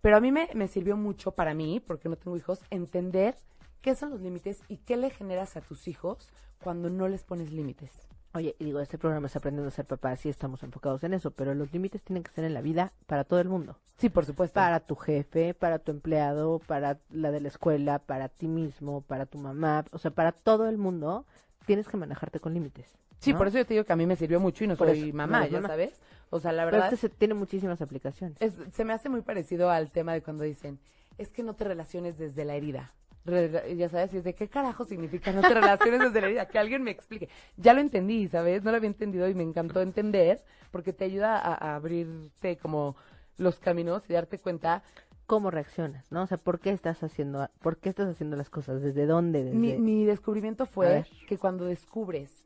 Pero 0.00 0.16
a 0.16 0.20
mí 0.20 0.32
me, 0.32 0.48
me 0.54 0.68
sirvió 0.68 0.96
mucho 0.96 1.32
para 1.32 1.54
mí, 1.54 1.80
porque 1.80 2.08
no 2.08 2.16
tengo 2.16 2.36
hijos, 2.36 2.60
entender 2.70 3.36
qué 3.82 3.94
son 3.94 4.10
los 4.10 4.20
límites 4.20 4.62
y 4.68 4.78
qué 4.78 4.96
le 4.96 5.10
generas 5.10 5.56
a 5.56 5.60
tus 5.60 5.88
hijos 5.88 6.32
cuando 6.62 6.90
no 6.90 7.08
les 7.08 7.22
pones 7.24 7.52
límites. 7.52 7.90
Oye, 8.32 8.54
y 8.60 8.64
digo, 8.64 8.78
este 8.78 8.96
programa 8.96 9.26
es 9.26 9.34
aprendiendo 9.34 9.68
a 9.68 9.72
ser 9.72 9.86
papá, 9.86 10.14
sí 10.14 10.28
estamos 10.28 10.62
enfocados 10.62 11.02
en 11.02 11.14
eso, 11.14 11.32
pero 11.32 11.52
los 11.54 11.72
límites 11.72 12.02
tienen 12.02 12.22
que 12.22 12.30
ser 12.30 12.44
en 12.44 12.54
la 12.54 12.60
vida 12.60 12.92
para 13.06 13.24
todo 13.24 13.40
el 13.40 13.48
mundo. 13.48 13.76
Sí, 13.98 14.08
por 14.08 14.24
supuesto. 14.24 14.54
Para 14.54 14.78
tu 14.78 14.94
jefe, 14.94 15.52
para 15.52 15.80
tu 15.80 15.90
empleado, 15.90 16.60
para 16.60 16.98
la 17.10 17.32
de 17.32 17.40
la 17.40 17.48
escuela, 17.48 17.98
para 17.98 18.28
ti 18.28 18.46
mismo, 18.46 19.00
para 19.00 19.26
tu 19.26 19.38
mamá, 19.38 19.84
o 19.90 19.98
sea, 19.98 20.12
para 20.12 20.30
todo 20.30 20.68
el 20.68 20.78
mundo 20.78 21.26
tienes 21.66 21.88
que 21.88 21.96
manejarte 21.96 22.38
con 22.38 22.54
límites. 22.54 22.86
Sí, 23.20 23.32
¿no? 23.32 23.38
por 23.38 23.46
eso 23.48 23.58
yo 23.58 23.66
te 23.66 23.74
digo 23.74 23.84
que 23.84 23.92
a 23.92 23.96
mí 23.96 24.06
me 24.06 24.16
sirvió 24.16 24.40
mucho 24.40 24.64
y 24.64 24.66
no 24.66 24.76
Por 24.76 24.88
soy 24.88 25.08
eso, 25.08 25.16
mamá, 25.16 25.46
ya 25.46 25.58
mamá. 25.58 25.68
sabes. 25.68 26.00
O 26.30 26.40
sea, 26.40 26.52
la 26.52 26.64
Pero 26.64 26.78
verdad 26.78 26.92
este 26.94 27.08
se- 27.08 27.14
tiene 27.14 27.34
muchísimas 27.34 27.80
aplicaciones. 27.82 28.36
es- 28.40 28.54
se 28.72 28.84
me 28.84 28.92
hace 28.92 29.08
muy 29.08 29.20
parecido 29.22 29.70
al 29.70 29.90
tema 29.90 30.12
de 30.14 30.22
cuando 30.22 30.44
dicen, 30.44 30.78
es 31.18 31.28
que 31.30 31.42
no 31.42 31.54
te 31.54 31.64
relaciones 31.64 32.16
desde 32.18 32.44
la 32.44 32.54
herida. 32.56 32.92
Re- 33.26 33.76
ya 33.76 33.90
sabes, 33.90 34.14
y 34.14 34.16
es 34.18 34.24
de 34.24 34.34
qué 34.34 34.48
carajo 34.48 34.84
significa 34.84 35.30
no 35.32 35.42
te 35.42 35.52
relaciones 35.52 36.00
desde 36.00 36.20
la 36.22 36.26
herida, 36.28 36.46
que 36.48 36.58
alguien 36.58 36.82
me 36.82 36.90
explique. 36.90 37.28
Ya 37.58 37.74
lo 37.74 37.80
entendí, 37.82 38.26
¿sabes? 38.28 38.62
No 38.64 38.70
lo 38.70 38.78
había 38.78 38.88
entendido 38.88 39.28
y 39.28 39.34
me 39.34 39.42
encantó 39.42 39.82
entender 39.82 40.42
porque 40.70 40.92
te 40.94 41.04
ayuda 41.04 41.36
a, 41.38 41.52
a 41.54 41.76
abrirte 41.76 42.56
como 42.56 42.96
los 43.36 43.58
caminos 43.58 44.02
y 44.08 44.14
darte 44.14 44.38
cuenta. 44.38 44.82
¿Cómo 45.26 45.50
reaccionas? 45.50 46.10
¿No? 46.10 46.22
O 46.22 46.26
sea, 46.26 46.38
¿por 46.38 46.58
qué 46.58 46.70
estás 46.70 47.02
haciendo, 47.04 47.48
por 47.60 47.76
qué 47.76 47.88
estás 47.90 48.08
haciendo 48.08 48.36
las 48.36 48.48
cosas? 48.50 48.80
¿Desde 48.82 49.06
dónde? 49.06 49.44
Desde... 49.44 49.56
Mi, 49.56 49.78
mi 49.78 50.04
descubrimiento 50.06 50.64
fue 50.66 51.04
que 51.28 51.36
cuando 51.38 51.66
descubres 51.66 52.42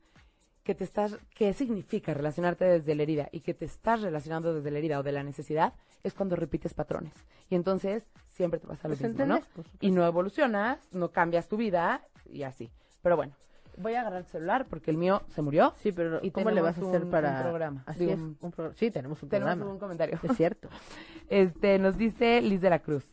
que 0.64 0.74
te 0.74 0.82
estás, 0.84 1.16
qué 1.34 1.52
significa 1.52 2.14
relacionarte 2.14 2.64
desde 2.64 2.94
la 2.94 3.02
herida 3.02 3.28
y 3.32 3.40
que 3.40 3.54
te 3.54 3.66
estás 3.66 4.00
relacionando 4.00 4.54
desde 4.54 4.70
la 4.70 4.78
herida 4.78 4.98
o 4.98 5.02
de 5.02 5.12
la 5.12 5.22
necesidad, 5.22 5.74
es 6.02 6.14
cuando 6.14 6.36
repites 6.36 6.74
patrones. 6.74 7.12
Y 7.50 7.54
entonces 7.54 8.06
siempre 8.32 8.58
te 8.58 8.66
pasa 8.66 8.88
lo 8.88 8.96
Pues 8.96 9.08
mismo, 9.08 9.26
¿no? 9.26 9.40
Y 9.80 9.90
no 9.90 10.06
evolucionas, 10.06 10.78
no 10.92 11.10
cambias 11.10 11.48
tu 11.48 11.56
vida 11.58 12.02
y 12.30 12.42
así. 12.44 12.70
Pero 13.02 13.16
bueno, 13.16 13.34
voy 13.76 13.94
a 13.94 14.00
agarrar 14.00 14.20
el 14.20 14.26
celular 14.26 14.66
porque 14.68 14.90
el 14.90 14.96
mío 14.96 15.22
se 15.28 15.42
murió. 15.42 15.74
Sí, 15.76 15.92
pero 15.92 16.18
Y 16.22 16.30
¿cómo 16.30 16.50
le 16.50 16.62
vas 16.62 16.72
a 16.72 16.74
tenemos 16.80 16.94
hacer 16.94 17.04
un- 17.04 17.10
para...? 17.10 17.36
un 17.36 17.42
programa. 17.42 17.82
Así 17.86 18.00
Digo, 18.00 18.12
es, 18.12 18.18
un- 18.20 18.38
un 18.40 18.50
programa. 18.52 18.76
Sí, 18.78 18.90
tenemos 18.90 19.22
un 19.22 19.28
Tenemos 19.28 19.50
programa. 19.52 19.72
un 19.72 19.78
comentario. 19.78 20.18
Es 20.22 20.36
cierto. 20.36 20.68
Este, 21.28 21.78
nos 21.78 21.96
dice 21.96 22.40
Liz 22.42 22.60
de 22.60 22.70
la 22.70 22.78
Cruz. 22.80 23.04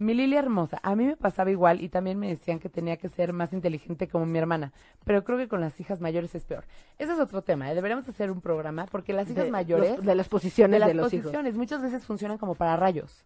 Mi 0.00 0.14
Lili 0.14 0.34
hermosa, 0.34 0.80
a 0.82 0.96
mí 0.96 1.04
me 1.04 1.16
pasaba 1.16 1.50
igual 1.50 1.82
y 1.82 1.90
también 1.90 2.18
me 2.18 2.26
decían 2.28 2.58
que 2.58 2.70
tenía 2.70 2.96
que 2.96 3.10
ser 3.10 3.34
más 3.34 3.52
inteligente 3.52 4.08
como 4.08 4.24
mi 4.24 4.38
hermana, 4.38 4.72
pero 5.04 5.22
creo 5.24 5.36
que 5.36 5.46
con 5.46 5.60
las 5.60 5.78
hijas 5.78 6.00
mayores 6.00 6.34
es 6.34 6.44
peor. 6.46 6.64
Ese 6.98 7.12
es 7.12 7.20
otro 7.20 7.42
tema, 7.42 7.70
¿eh? 7.70 7.74
deberíamos 7.74 8.08
hacer 8.08 8.30
un 8.30 8.40
programa 8.40 8.86
porque 8.86 9.12
las 9.12 9.28
hijas 9.30 9.44
De 9.44 9.50
mayores 9.50 9.96
los- 9.98 10.06
de 10.06 10.14
las 10.14 10.26
posiciones 10.28 10.80
de 10.80 10.86
de, 10.86 10.94
los 10.94 11.12
hijos. 11.12 11.24
posiciones 11.26 11.54
muchas 11.54 11.82
veces 11.82 12.06
funcionan 12.06 12.38
como 12.38 12.54
para 12.54 12.76
rayos, 12.76 13.24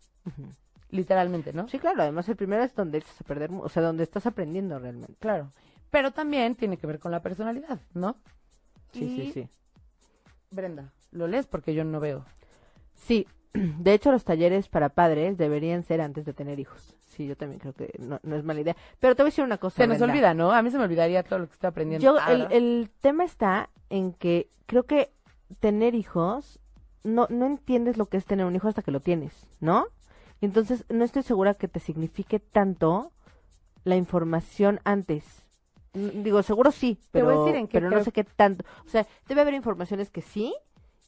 literalmente, 0.90 1.52
¿no? 1.52 1.68
Sí, 1.68 1.78
claro. 1.78 2.02
Además, 2.02 2.28
el 2.28 2.34
primero 2.36 2.64
es 2.64 2.74
donde 2.74 2.98
echas 2.98 3.20
a 3.20 3.24
perder, 3.24 3.50
o 3.52 3.68
sea, 3.68 3.82
donde 3.82 4.02
estás 4.02 4.26
aprendiendo 4.26 4.76
realmente. 4.78 5.14
Claro. 5.20 5.52
Pero 5.90 6.10
también 6.10 6.56
tiene 6.56 6.76
que 6.76 6.88
ver 6.88 6.98
con 6.98 7.12
la 7.12 7.22
personalidad, 7.22 7.78
¿no? 7.94 8.16
Sí, 8.92 9.04
Y, 9.04 9.16
sí, 9.26 9.32
sí. 9.32 9.48
Brenda, 10.50 10.92
¿lo 11.12 11.28
lees? 11.28 11.46
Porque 11.46 11.72
yo 11.72 11.84
no 11.84 12.00
veo. 12.00 12.24
Sí, 12.94 13.26
de 13.78 13.94
hecho 13.94 14.12
los 14.12 14.24
talleres 14.24 14.68
para 14.68 14.88
padres 14.90 15.38
deberían 15.38 15.82
ser 15.84 16.00
antes 16.00 16.24
de 16.24 16.32
tener 16.32 16.58
hijos. 16.60 16.94
Sí, 17.06 17.26
yo 17.26 17.36
también 17.36 17.60
creo 17.60 17.72
que 17.72 17.94
no, 17.98 18.18
no 18.22 18.36
es 18.36 18.44
mala 18.44 18.60
idea. 18.60 18.76
Pero 18.98 19.14
te 19.14 19.22
voy 19.22 19.28
a 19.28 19.30
decir 19.30 19.44
una 19.44 19.58
cosa. 19.58 19.76
Se 19.76 19.86
nos 19.86 20.00
olvida, 20.00 20.34
¿no? 20.34 20.52
A 20.52 20.62
mí 20.62 20.70
se 20.70 20.78
me 20.78 20.84
olvidaría 20.84 21.22
todo 21.22 21.38
lo 21.38 21.46
que 21.46 21.52
estoy 21.54 21.68
aprendiendo. 21.68 22.04
Yo, 22.04 22.18
Ah, 22.20 22.32
el, 22.32 22.48
el 22.50 22.90
tema 23.00 23.24
está 23.24 23.70
en 23.90 24.12
que 24.12 24.50
creo 24.66 24.84
que 24.84 25.12
tener 25.60 25.94
hijos, 25.94 26.58
no, 27.04 27.26
no 27.30 27.46
entiendes 27.46 27.96
lo 27.96 28.06
que 28.06 28.16
es 28.16 28.24
tener 28.24 28.46
un 28.46 28.56
hijo 28.56 28.66
hasta 28.66 28.82
que 28.82 28.90
lo 28.90 29.00
tienes, 29.00 29.46
¿no? 29.60 29.86
Entonces, 30.40 30.84
no 30.88 31.04
estoy 31.04 31.22
segura 31.22 31.54
que 31.54 31.68
te 31.68 31.78
signifique 31.80 32.40
tanto 32.40 33.12
la 33.84 33.96
información 33.96 34.80
antes. 34.84 35.44
Digo, 35.92 36.42
seguro 36.42 36.72
sí, 36.72 36.98
pero, 37.12 37.46
pero 37.70 37.88
no 37.88 38.02
sé 38.02 38.10
qué 38.10 38.24
tanto. 38.24 38.64
O 38.84 38.88
sea, 38.88 39.06
debe 39.28 39.42
haber 39.42 39.54
informaciones 39.54 40.10
que 40.10 40.22
sí 40.22 40.52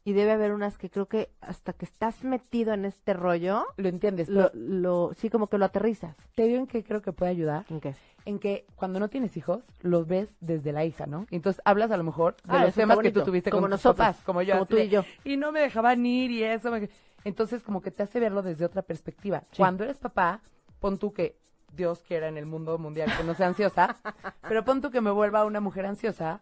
y 0.07 0.13
debe 0.13 0.31
haber 0.31 0.53
unas 0.53 0.79
que 0.79 0.89
creo 0.89 1.07
que 1.07 1.31
hasta 1.41 1.73
que 1.73 1.85
estás 1.85 2.23
metido 2.23 2.73
en 2.73 2.85
este 2.85 3.13
rollo, 3.13 3.67
Lo 3.77 3.89
entiendes, 3.89 4.29
lo, 4.29 4.51
lo, 4.55 5.13
sí 5.15 5.29
como 5.31 5.49
que 5.49 5.59
lo 5.59 5.65
aterrizas. 5.65 6.17
te 6.37 6.45
digo 6.45 6.61
en 6.61 6.69
qué 6.69 6.85
creo 6.85 7.03
que 7.03 7.13
puede 7.13 7.33
ayudar. 7.33 7.67
¿En 7.69 7.81
qué? 7.81 7.95
en 8.25 8.39
que 8.41 8.67
cuando 8.77 8.99
no 9.01 9.09
tienes 9.09 9.37
hijos, 9.37 9.65
los 9.83 10.07
ves 10.07 10.37
desde 10.41 10.73
la 10.73 10.85
hija, 10.85 11.07
¿no? 11.07 11.27
Entonces 11.31 11.61
hablas 11.65 11.91
a 11.93 11.97
lo 11.97 12.03
mejor 12.05 12.35
de 12.37 12.57
Ah, 12.57 12.65
los 12.65 12.75
temas 12.75 12.99
que 12.99 13.11
tú 13.13 13.23
tuviste 13.23 13.51
Como 13.51 13.63
con 13.63 13.71
tus 13.71 13.79
nosotros, 13.85 14.07
papás, 14.07 14.23
como 14.25 14.43
yo. 14.43 14.55
como 14.55 14.67
tú 14.67 14.79
y 14.79 14.89
yo. 14.89 15.05
Y 15.25 15.37
no 15.37 15.51
me 15.53 15.61
dejaban 15.61 16.05
ir 16.07 16.31
y 16.31 16.43
eso. 16.45 16.71
me- 16.71 16.89
Entonces 17.25 17.63
como 17.63 17.81
que 17.83 17.91
te 17.91 18.03
hace 18.05 18.19
verlo 18.21 18.43
desde 18.43 18.65
otra 18.65 18.83
perspectiva. 18.83 19.43
Sí. 19.51 19.59
Cuando 19.59 19.85
eres 19.85 19.99
papá, 19.99 20.41
pon 20.81 20.99
tú 20.99 21.13
que 21.13 21.37
Dios 21.73 22.03
quiera 22.07 22.27
en 22.29 22.37
el 22.37 22.47
mundo 22.47 22.79
mundial 22.79 23.11
que 23.17 23.23
no 23.25 23.35
sea 23.35 23.47
ansiosa, 23.49 23.97
pero 24.49 24.65
pon 24.65 24.81
tú 24.81 24.91
que 24.91 25.01
me 25.01 25.11
vuelva 25.11 25.45
una 25.45 25.61
mujer 25.61 25.87
ansiosa, 25.87 26.41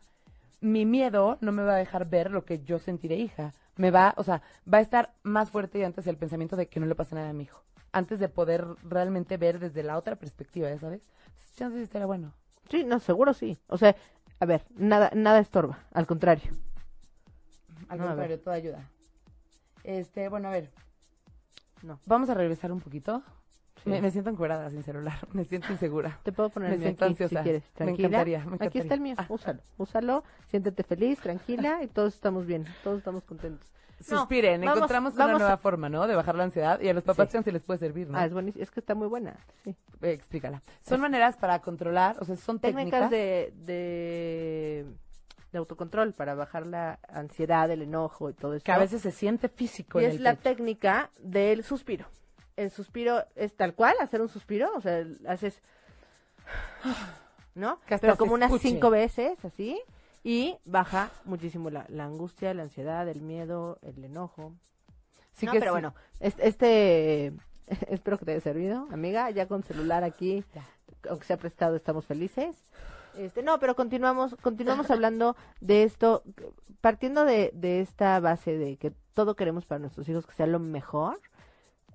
mi 0.61 0.85
miedo 0.87 1.39
no 1.41 1.53
me 1.53 1.63
va 1.63 1.75
a 1.75 1.79
dejar 1.79 2.09
ver 2.09 2.31
lo 2.31 2.45
que 2.45 2.63
yo 2.63 2.79
sentiré 2.79 3.17
hija. 3.17 3.53
Me 3.77 3.91
va, 3.91 4.15
o 4.17 4.23
sea, 4.23 4.43
va 4.73 4.79
a 4.79 4.83
estar 4.83 5.13
más 5.23 5.51
fuerte 5.51 5.79
y 5.79 5.83
antes 5.83 6.07
el 6.07 6.17
pensamiento 6.17 6.57
de 6.57 6.69
que 6.69 6.81
no 6.81 6.87
le 6.87 6.95
pasa 6.95 7.17
nada 7.17 7.31
a 7.31 7.33
mi 7.33 7.45
hijo. 7.45 7.63
Antes 7.93 8.19
de 8.19 8.29
poder 8.29 8.67
realmente 8.83 9.37
ver 9.37 9.59
desde 9.59 9.83
la 9.83 9.97
otra 9.97 10.17
perspectiva, 10.17 10.69
¿ya 10.69 10.79
sabes? 10.79 11.03
Chances 11.57 11.83
estaría 11.83 12.07
bueno. 12.07 12.33
Sí, 12.69 12.85
no, 12.85 12.99
seguro 12.99 13.35
sí. 13.35 13.59
O 13.69 13.79
sea, 13.79 13.95
a 14.41 14.47
ver, 14.47 14.65
nada, 14.77 15.11
nada 15.15 15.39
estorba, 15.39 15.85
al 15.93 16.07
contrario. 16.07 16.51
Al 17.89 17.99
No, 17.99 18.07
contrario, 18.07 18.41
toda 18.41 18.57
ayuda. 18.57 18.89
Este, 19.85 20.29
bueno, 20.29 20.49
a 20.49 20.53
ver. 20.53 20.71
No. 21.83 22.01
Vamos 22.07 22.31
a 22.31 22.35
regresar 22.35 22.73
un 22.73 22.81
poquito. 22.81 23.23
Me, 23.85 24.01
me 24.01 24.11
siento 24.11 24.31
encuerada 24.31 24.71
sin 24.71 24.83
celular, 24.83 25.19
me 25.33 25.45
siento 25.45 25.71
insegura. 25.73 26.19
Te 26.23 26.33
puedo 26.33 26.49
poner 26.51 26.71
Me 26.71 26.79
siento 26.79 27.05
aquí 27.05 27.13
ansiosa. 27.13 27.39
si 27.39 27.43
quieres. 27.43 27.63
Me 27.79 27.91
encantaría, 27.91 28.45
me 28.45 28.57
Aquí 28.67 28.79
está 28.79 28.95
el 28.95 29.01
mío. 29.01 29.15
Ah. 29.19 29.27
Úsalo. 29.29 29.61
Úsalo. 29.77 30.25
Siéntete 30.49 30.83
feliz, 30.85 31.19
tranquila 31.21 31.83
y 31.83 31.89
todos 31.89 32.15
estamos 32.15 32.47
bien. 32.47 32.67
Todos 32.83 32.99
estamos 32.99 33.25
contentos. 33.25 33.69
No, 34.11 34.19
Suspiren, 34.19 34.61
vamos- 34.61 34.77
encontramos 34.79 35.15
vamos 35.15 35.31
una 35.35 35.39
nueva 35.39 35.55
a- 35.55 35.59
forma, 35.59 35.89
¿no? 35.89 36.07
De 36.07 36.15
bajar 36.17 36.35
la 36.35 36.45
ansiedad 36.45 36.81
y 36.81 36.89
a 36.89 36.95
los 36.95 37.05
papás 37.05 37.29
Sí. 37.29 37.35
chance 37.35 37.53
les 37.53 37.63
puede 37.63 37.79
servir, 37.79 38.09
¿no? 38.09 38.19
Ah, 38.19 38.27
es 38.27 38.33
buenísimo. 38.33 38.63
Es 38.63 38.71
que 38.71 38.81
está 38.81 38.95
muy 38.95 39.07
buena. 39.07 39.37
Sí. 39.63 39.75
Eh, 40.03 40.11
explícala. 40.13 40.63
Son 40.83 41.01
maneras 41.01 41.37
para 41.37 41.61
controlar, 41.61 42.17
o 42.21 42.25
sea, 42.25 42.37
son 42.37 42.59
Técnicas 42.59 43.09
técnicas. 43.09 43.11
de, 43.11 43.53
de, 43.65 44.87
de 45.53 45.59
autocontrol 45.59 46.13
para 46.13 46.35
bajar 46.35 46.67
la 46.67 46.99
ansiedad, 47.09 47.71
el 47.71 47.83
enojo 47.83 48.31
y 48.31 48.35
todo 48.35 48.55
eso. 48.55 48.65
que 48.65 48.73
a 48.73 48.79
veces 48.79 49.01
se 49.03 49.11
siente 49.13 49.49
físico 49.49 50.01
Y 50.01 50.05
en 50.05 50.11
es 50.11 50.17
el 50.17 50.25
la 50.25 50.31
pecho. 50.35 50.43
técnica 50.43 51.11
del 51.21 51.63
suspiro. 51.63 52.07
El 52.57 52.71
suspiro 52.71 53.25
es 53.35 53.55
tal 53.57 53.75
cual, 53.75 53.95
hacer 54.01 54.21
un 54.21 54.29
suspiro, 54.29 54.71
o 54.77 54.81
sea, 54.81 55.05
haces, 55.29 55.61
¿no? 57.55 57.81
Que 57.87 57.95
hasta 57.95 58.07
Pero 58.07 58.17
como 58.17 58.35
unas 58.35 58.51
escuche. 58.51 58.69
cinco 58.69 58.91
veces, 58.91 59.45
así, 59.45 59.81
y 60.23 60.57
baja 60.65 61.11
muchísimo 61.25 61.71
la, 61.71 61.85
la 61.89 62.05
angustia, 62.05 62.55
la 62.55 62.63
ansiedad, 62.63 63.09
el 63.09 63.21
miedo, 63.21 63.79
el 63.83 64.05
enojo. 64.05 64.53
Sí 65.33 65.47
No, 65.47 65.53
que 65.53 65.59
pero 65.59 65.73
sí. 65.73 65.75
bueno, 65.75 65.95
este, 66.21 66.47
este 66.49 67.33
espero 67.89 68.19
que 68.19 68.25
te 68.25 68.33
haya 68.33 68.41
servido, 68.41 68.87
amiga, 68.93 69.31
ya 69.31 69.47
con 69.47 69.63
celular 69.63 70.05
aquí, 70.05 70.45
aunque 71.09 71.27
sea 71.27 71.37
prestado, 71.37 71.77
estamos 71.77 72.07
felices. 72.07 72.57
Este, 73.17 73.43
no, 73.43 73.61
pero 73.61 73.77
continuamos, 73.77 74.35
continuamos 74.43 74.91
hablando 74.91 75.37
de 75.61 75.85
esto, 75.85 76.25
partiendo 76.81 77.25
de, 77.25 77.51
de 77.55 77.81
esta 77.81 78.19
base 78.19 78.59
de 78.59 78.77
que 78.77 78.93
todo 79.13 79.37
queremos 79.37 79.67
para 79.67 79.79
nuestros 79.79 80.09
hijos 80.09 80.27
que 80.27 80.33
sea 80.35 80.47
lo 80.49 80.59
mejor, 80.59 81.21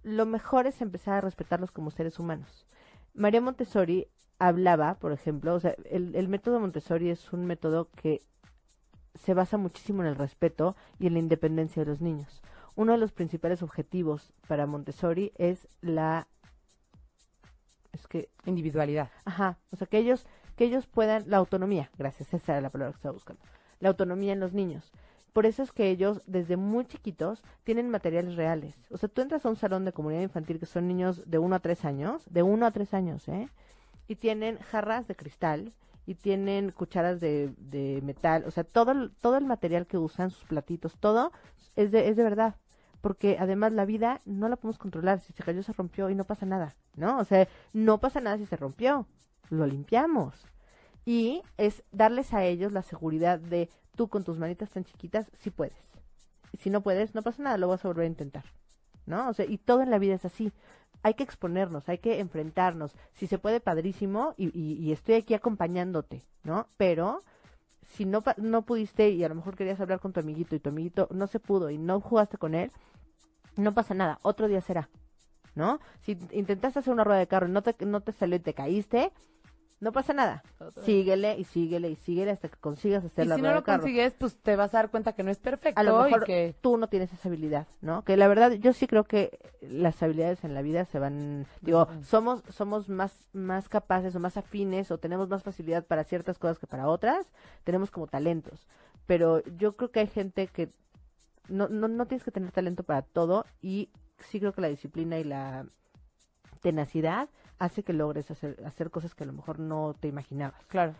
lo 0.03 0.25
mejor 0.25 0.67
es 0.67 0.81
empezar 0.81 1.15
a 1.15 1.21
respetarlos 1.21 1.71
como 1.71 1.91
seres 1.91 2.19
humanos. 2.19 2.65
María 3.13 3.41
Montessori 3.41 4.07
hablaba, 4.37 4.95
por 4.95 5.11
ejemplo, 5.11 5.53
o 5.55 5.59
sea, 5.59 5.75
el, 5.85 6.15
el 6.15 6.27
método 6.27 6.59
Montessori 6.59 7.09
es 7.09 7.33
un 7.33 7.45
método 7.45 7.89
que 7.91 8.21
se 9.15 9.33
basa 9.33 9.57
muchísimo 9.57 10.01
en 10.01 10.07
el 10.07 10.15
respeto 10.15 10.75
y 10.99 11.07
en 11.07 11.13
la 11.13 11.19
independencia 11.19 11.83
de 11.83 11.89
los 11.89 12.01
niños. 12.01 12.41
Uno 12.75 12.93
de 12.93 12.97
los 12.97 13.11
principales 13.11 13.61
objetivos 13.61 14.31
para 14.47 14.65
Montessori 14.65 15.33
es 15.35 15.67
la 15.81 16.27
es 17.91 18.07
que 18.07 18.29
Individualidad. 18.45 19.09
Ajá, 19.25 19.57
o 19.71 19.75
sea, 19.75 19.87
que 19.87 19.97
ellos, 19.97 20.25
que 20.55 20.65
ellos 20.65 20.87
puedan, 20.87 21.29
la 21.29 21.37
autonomía, 21.37 21.89
gracias, 21.97 22.33
esa 22.33 22.53
era 22.53 22.61
la 22.61 22.69
palabra 22.69 22.93
que 22.93 22.97
estaba 22.97 23.13
buscando, 23.13 23.41
la 23.79 23.89
autonomía 23.89 24.33
en 24.33 24.39
los 24.39 24.53
niños. 24.53 24.91
Por 25.33 25.45
eso 25.45 25.63
es 25.63 25.71
que 25.71 25.89
ellos, 25.89 26.21
desde 26.25 26.57
muy 26.57 26.85
chiquitos, 26.85 27.43
tienen 27.63 27.89
materiales 27.89 28.35
reales. 28.35 28.75
O 28.89 28.97
sea, 28.97 29.09
tú 29.09 29.21
entras 29.21 29.45
a 29.45 29.49
un 29.49 29.55
salón 29.55 29.85
de 29.85 29.93
comunidad 29.93 30.21
infantil 30.21 30.59
que 30.59 30.65
son 30.65 30.87
niños 30.87 31.23
de 31.25 31.37
1 31.37 31.55
a 31.55 31.59
3 31.59 31.85
años, 31.85 32.23
de 32.29 32.43
1 32.43 32.65
a 32.65 32.71
3 32.71 32.93
años, 32.93 33.27
¿eh? 33.27 33.49
Y 34.07 34.15
tienen 34.15 34.57
jarras 34.57 35.07
de 35.07 35.15
cristal, 35.15 35.73
y 36.09 36.15
tienen 36.15 36.71
cucharas 36.71 37.19
de, 37.19 37.53
de 37.57 38.01
metal, 38.01 38.43
o 38.47 38.49
sea, 38.49 38.63
todo, 38.63 39.11
todo 39.21 39.37
el 39.37 39.45
material 39.45 39.85
que 39.85 39.99
usan, 39.99 40.31
sus 40.31 40.43
platitos, 40.45 40.97
todo 40.97 41.31
es 41.75 41.91
de, 41.91 42.09
es 42.09 42.15
de 42.15 42.23
verdad. 42.23 42.55
Porque 42.99 43.37
además 43.39 43.73
la 43.73 43.85
vida 43.85 44.19
no 44.25 44.49
la 44.49 44.55
podemos 44.55 44.79
controlar. 44.79 45.19
Si 45.19 45.33
se 45.33 45.43
cayó, 45.43 45.61
se 45.61 45.71
rompió 45.71 46.09
y 46.09 46.15
no 46.15 46.25
pasa 46.25 46.47
nada, 46.47 46.75
¿no? 46.95 47.19
O 47.19 47.25
sea, 47.25 47.47
no 47.73 47.99
pasa 47.99 48.21
nada 48.21 48.39
si 48.39 48.47
se 48.47 48.57
rompió. 48.57 49.05
Lo 49.51 49.67
limpiamos. 49.67 50.33
Y 51.09 51.41
es 51.57 51.81
darles 51.91 52.35
a 52.35 52.43
ellos 52.43 52.71
la 52.71 52.83
seguridad 52.83 53.39
de 53.39 53.71
tú 53.95 54.09
con 54.09 54.23
tus 54.23 54.37
manitas 54.37 54.69
tan 54.69 54.83
chiquitas, 54.83 55.25
sí 55.33 55.49
puedes. 55.49 55.73
Si 56.59 56.69
no 56.69 56.81
puedes, 56.81 57.15
no 57.15 57.23
pasa 57.23 57.41
nada, 57.41 57.57
lo 57.57 57.67
vas 57.67 57.83
a 57.83 57.87
volver 57.87 58.03
a 58.03 58.09
intentar. 58.09 58.43
¿No? 59.07 59.27
O 59.27 59.33
sea, 59.33 59.45
y 59.47 59.57
todo 59.57 59.81
en 59.81 59.89
la 59.89 59.97
vida 59.97 60.13
es 60.13 60.25
así. 60.25 60.53
Hay 61.01 61.15
que 61.15 61.23
exponernos, 61.23 61.89
hay 61.89 61.97
que 61.97 62.19
enfrentarnos. 62.19 62.95
Si 63.13 63.25
se 63.25 63.39
puede, 63.39 63.59
padrísimo, 63.59 64.35
y, 64.37 64.55
y- 64.55 64.75
y 64.75 64.91
estoy 64.91 65.15
aquí 65.15 65.33
acompañándote, 65.33 66.21
¿no? 66.43 66.67
Pero 66.77 67.23
si 67.87 68.05
no, 68.05 68.23
no 68.37 68.61
pudiste 68.61 69.09
y 69.09 69.23
a 69.23 69.29
lo 69.29 69.33
mejor 69.33 69.55
querías 69.55 69.81
hablar 69.81 69.99
con 70.01 70.13
tu 70.13 70.19
amiguito 70.19 70.55
y 70.55 70.59
tu 70.59 70.69
amiguito 70.69 71.07
no 71.09 71.25
se 71.25 71.39
pudo 71.39 71.71
y 71.71 71.79
no 71.79 71.99
jugaste 72.01 72.37
con 72.37 72.53
él, 72.53 72.71
no 73.57 73.73
pasa 73.73 73.95
nada, 73.95 74.19
otro 74.21 74.47
día 74.47 74.61
será, 74.61 74.89
¿no? 75.55 75.79
Si 76.01 76.19
intentaste 76.33 76.77
hacer 76.77 76.93
una 76.93 77.03
rueda 77.03 77.17
de 77.19 77.27
carro 77.27 77.47
y 77.47 77.51
no 77.51 77.63
te, 77.63 77.75
no 77.83 78.01
te 78.01 78.11
salió 78.11 78.35
y 78.35 78.41
te 78.41 78.53
caíste, 78.53 79.11
no 79.79 79.91
pasa 79.93 80.13
nada. 80.13 80.43
Síguele 80.83 81.37
y 81.37 81.45
síguele 81.45 81.89
y 81.89 81.95
síguele 81.95 82.31
hasta 82.31 82.49
que 82.49 82.57
consigas 82.57 83.03
hacer 83.05 83.25
Y 83.25 83.29
la 83.29 83.35
si 83.35 83.41
no 83.41 83.53
lo 83.53 83.63
carro. 83.63 83.81
consigues, 83.81 84.13
pues 84.13 84.35
te 84.37 84.55
vas 84.55 84.73
a 84.73 84.79
dar 84.79 84.91
cuenta 84.91 85.13
que 85.13 85.23
no 85.23 85.31
es 85.31 85.39
perfecto 85.39 85.79
A 85.79 85.83
lo 85.83 86.03
mejor 86.03 86.23
y 86.23 86.25
que 86.25 86.55
tú 86.59 86.77
no 86.77 86.87
tienes 86.87 87.13
esa 87.13 87.29
habilidad, 87.29 87.65
¿no? 87.81 88.03
Que 88.03 88.17
la 88.17 88.27
verdad 88.27 88.51
yo 88.51 88.73
sí 88.73 88.87
creo 88.87 89.05
que 89.05 89.39
las 89.61 90.01
habilidades 90.03 90.43
en 90.43 90.53
la 90.53 90.61
vida 90.61 90.83
se 90.85 90.99
van, 90.99 91.45
digo, 91.61 91.87
somos 92.03 92.43
somos 92.49 92.89
más 92.89 93.27
más 93.31 93.69
capaces 93.69 94.15
o 94.15 94.19
más 94.19 94.35
afines 94.35 94.91
o 94.91 94.97
tenemos 94.97 95.29
más 95.29 95.43
facilidad 95.43 95.85
para 95.85 96.03
ciertas 96.03 96.37
cosas 96.39 96.59
que 96.59 96.67
para 96.67 96.87
otras, 96.87 97.31
tenemos 97.63 97.89
como 97.89 98.07
talentos. 98.07 98.67
Pero 99.05 99.41
yo 99.57 99.75
creo 99.77 99.91
que 99.91 100.01
hay 100.01 100.07
gente 100.07 100.47
que 100.47 100.69
no 101.47 101.69
no 101.69 101.87
no 101.87 102.05
tienes 102.05 102.23
que 102.25 102.31
tener 102.31 102.51
talento 102.51 102.83
para 102.83 103.01
todo 103.01 103.45
y 103.61 103.89
sí 104.19 104.39
creo 104.39 104.51
que 104.51 104.61
la 104.61 104.67
disciplina 104.67 105.17
y 105.19 105.23
la 105.23 105.65
tenacidad 106.61 107.29
hace 107.59 107.83
que 107.83 107.93
logres 107.93 108.31
hacer 108.31 108.61
hacer 108.65 108.89
cosas 108.89 109.13
que 109.15 109.23
a 109.23 109.27
lo 109.27 109.33
mejor 109.33 109.59
no 109.59 109.95
te 109.99 110.07
imaginabas. 110.07 110.65
claro. 110.67 110.95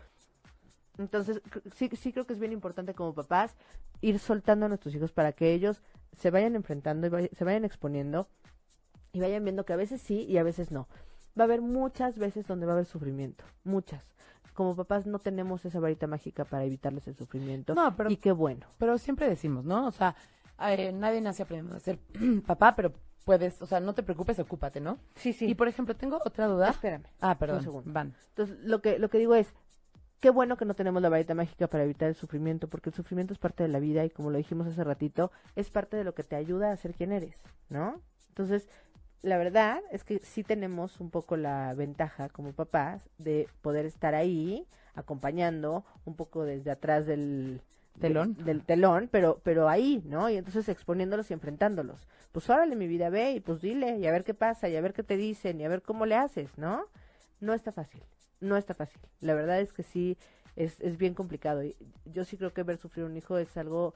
Entonces, 0.97 1.41
sí, 1.76 1.89
sí 1.95 2.12
creo 2.12 2.28
que 2.28 2.34
es 2.34 2.39
bien 2.39 2.51
importante 2.51 2.93
como 2.93 3.14
papás 3.14 3.55
ir 4.01 4.20
soltando 4.20 4.66
a 4.66 4.70
nuestros 4.70 4.93
hijos 4.93 5.14
para 5.14 5.32
que 5.32 5.53
ellos 5.53 5.82
se 6.12 6.30
vayan 6.30 6.55
enfrentando 6.55 7.07
y 7.07 7.10
vaya- 7.10 7.30
se 7.32 7.45
vayan 7.45 7.64
exponiendo 7.64 8.28
y 9.14 9.22
vayan 9.22 9.43
viendo 9.45 9.66
que 9.66 9.72
a 9.74 9.78
veces 9.78 10.01
sí 10.01 10.26
y 10.28 10.38
a 10.38 10.43
veces 10.43 10.72
no. 10.72 10.88
Va 11.39 11.43
a 11.43 11.45
haber 11.45 11.62
muchas 11.62 12.18
veces 12.18 12.45
donde 12.47 12.66
va 12.66 12.74
a 12.74 12.76
haber 12.76 12.86
sufrimiento, 12.86 13.45
muchas. 13.64 14.03
Como 14.53 14.76
papás 14.76 15.05
no 15.05 15.20
tenemos 15.20 15.64
esa 15.64 15.80
varita 15.80 16.05
mágica 16.05 16.43
para 16.43 16.66
evitarles 16.66 17.07
el 17.07 17.16
sufrimiento. 17.16 17.74
No, 17.76 17.95
pero 17.95 18.12
y 18.12 18.18
qué 18.18 18.34
bueno. 18.34 18.68
Pero 18.78 18.97
siempre 18.97 19.30
decimos, 19.30 19.64
¿no? 19.64 19.88
O 19.88 19.91
sea, 19.91 20.16
eh, 20.68 20.91
nadie 20.91 21.22
nace 21.22 21.43
aprendiendo 21.43 21.78
a 21.78 21.80
ser 21.80 21.97
papá, 22.45 22.76
pero 22.76 22.91
puedes, 23.30 23.62
o 23.62 23.68
sea, 23.68 23.80
no 23.80 23.94
te 23.94 24.02
preocupes, 24.02 24.40
ocúpate, 24.40 24.82
¿no? 24.82 24.98
Sí, 25.14 25.34
sí. 25.34 25.46
Y 25.46 25.54
por 25.54 25.68
ejemplo, 25.68 25.96
tengo 25.96 26.18
otra 26.26 26.48
duda. 26.48 26.72
Espérame. 26.72 27.04
Ah, 27.22 27.34
un 27.34 27.38
perdón. 27.38 27.62
segundo. 27.62 27.94
Van. 27.94 28.16
Entonces, 28.30 28.58
lo 28.64 28.82
que, 28.82 28.98
lo 28.98 29.10
que 29.12 29.20
digo 29.20 29.36
es, 29.36 29.54
qué 30.20 30.32
bueno 30.32 30.58
que 30.58 30.66
no 30.66 30.74
tenemos 30.74 31.00
la 31.04 31.10
varita 31.10 31.36
mágica 31.36 31.68
para 31.68 31.84
evitar 31.84 32.10
el 32.10 32.16
sufrimiento, 32.16 32.68
porque 32.68 32.90
el 32.90 32.96
sufrimiento 32.96 33.32
es 33.34 33.38
parte 33.38 33.62
de 33.62 33.70
la 33.70 33.78
vida 33.80 34.04
y 34.04 34.10
como 34.10 34.32
lo 34.32 34.40
dijimos 34.40 34.66
hace 34.66 34.84
ratito, 34.84 35.32
es 35.56 35.70
parte 35.70 35.96
de 35.96 36.04
lo 36.06 36.16
que 36.16 36.24
te 36.24 36.36
ayuda 36.38 36.72
a 36.72 36.76
ser 36.76 36.96
quien 36.96 37.12
eres, 37.12 37.36
¿no? 37.70 38.02
Entonces, 38.30 38.68
la 39.22 39.38
verdad 39.38 39.80
es 39.92 40.04
que 40.04 40.18
sí 40.18 40.44
tenemos 40.44 41.00
un 41.00 41.12
poco 41.12 41.38
la 41.38 41.76
ventaja 41.76 42.30
como 42.30 42.52
papás 42.54 43.08
de 43.20 43.48
poder 43.62 43.86
estar 43.86 44.16
ahí 44.16 44.66
acompañando 44.96 45.86
un 46.06 46.16
poco 46.16 46.46
desde 46.46 46.72
atrás 46.72 47.06
del 47.06 47.62
Telón. 48.00 48.34
de- 48.34 48.44
del 48.46 48.64
telón, 48.64 49.08
pero 49.12 49.40
pero 49.44 49.68
ahí, 49.70 50.02
¿no? 50.06 50.30
Y 50.30 50.38
entonces 50.38 50.68
exponiéndolos 50.70 51.30
y 51.30 51.34
enfrentándolos. 51.34 52.08
Pues 52.32 52.50
órale, 52.50 52.76
mi 52.76 52.88
vida, 52.88 53.10
ve 53.10 53.32
y 53.32 53.40
pues 53.40 53.62
dile 53.62 53.98
y 53.98 54.06
a 54.06 54.12
ver 54.12 54.24
qué 54.24 54.34
pasa 54.34 54.70
y 54.70 54.76
a 54.76 54.82
ver 54.82 54.94
qué 54.94 55.04
te 55.04 55.18
dicen 55.18 55.60
y 55.60 55.66
a 55.66 55.70
ver 55.70 55.82
cómo 55.82 56.06
le 56.06 56.16
haces, 56.16 56.58
¿no? 56.58 56.86
No 57.40 57.54
está 57.54 57.72
fácil, 57.72 58.04
no 58.40 58.56
está 58.56 58.74
fácil. 58.74 59.02
La 59.20 59.34
verdad 59.34 59.60
es 59.60 59.74
que 59.74 59.84
sí 59.84 60.18
es, 60.56 60.80
es 60.80 60.98
bien 60.98 61.14
complicado. 61.16 61.64
Y 61.64 61.76
yo 62.06 62.26
sí 62.26 62.38
creo 62.38 62.54
que 62.54 62.64
ver 62.64 62.78
sufrir 62.78 63.06
un 63.06 63.18
hijo 63.18 63.38
es 63.38 63.58
algo 63.58 63.94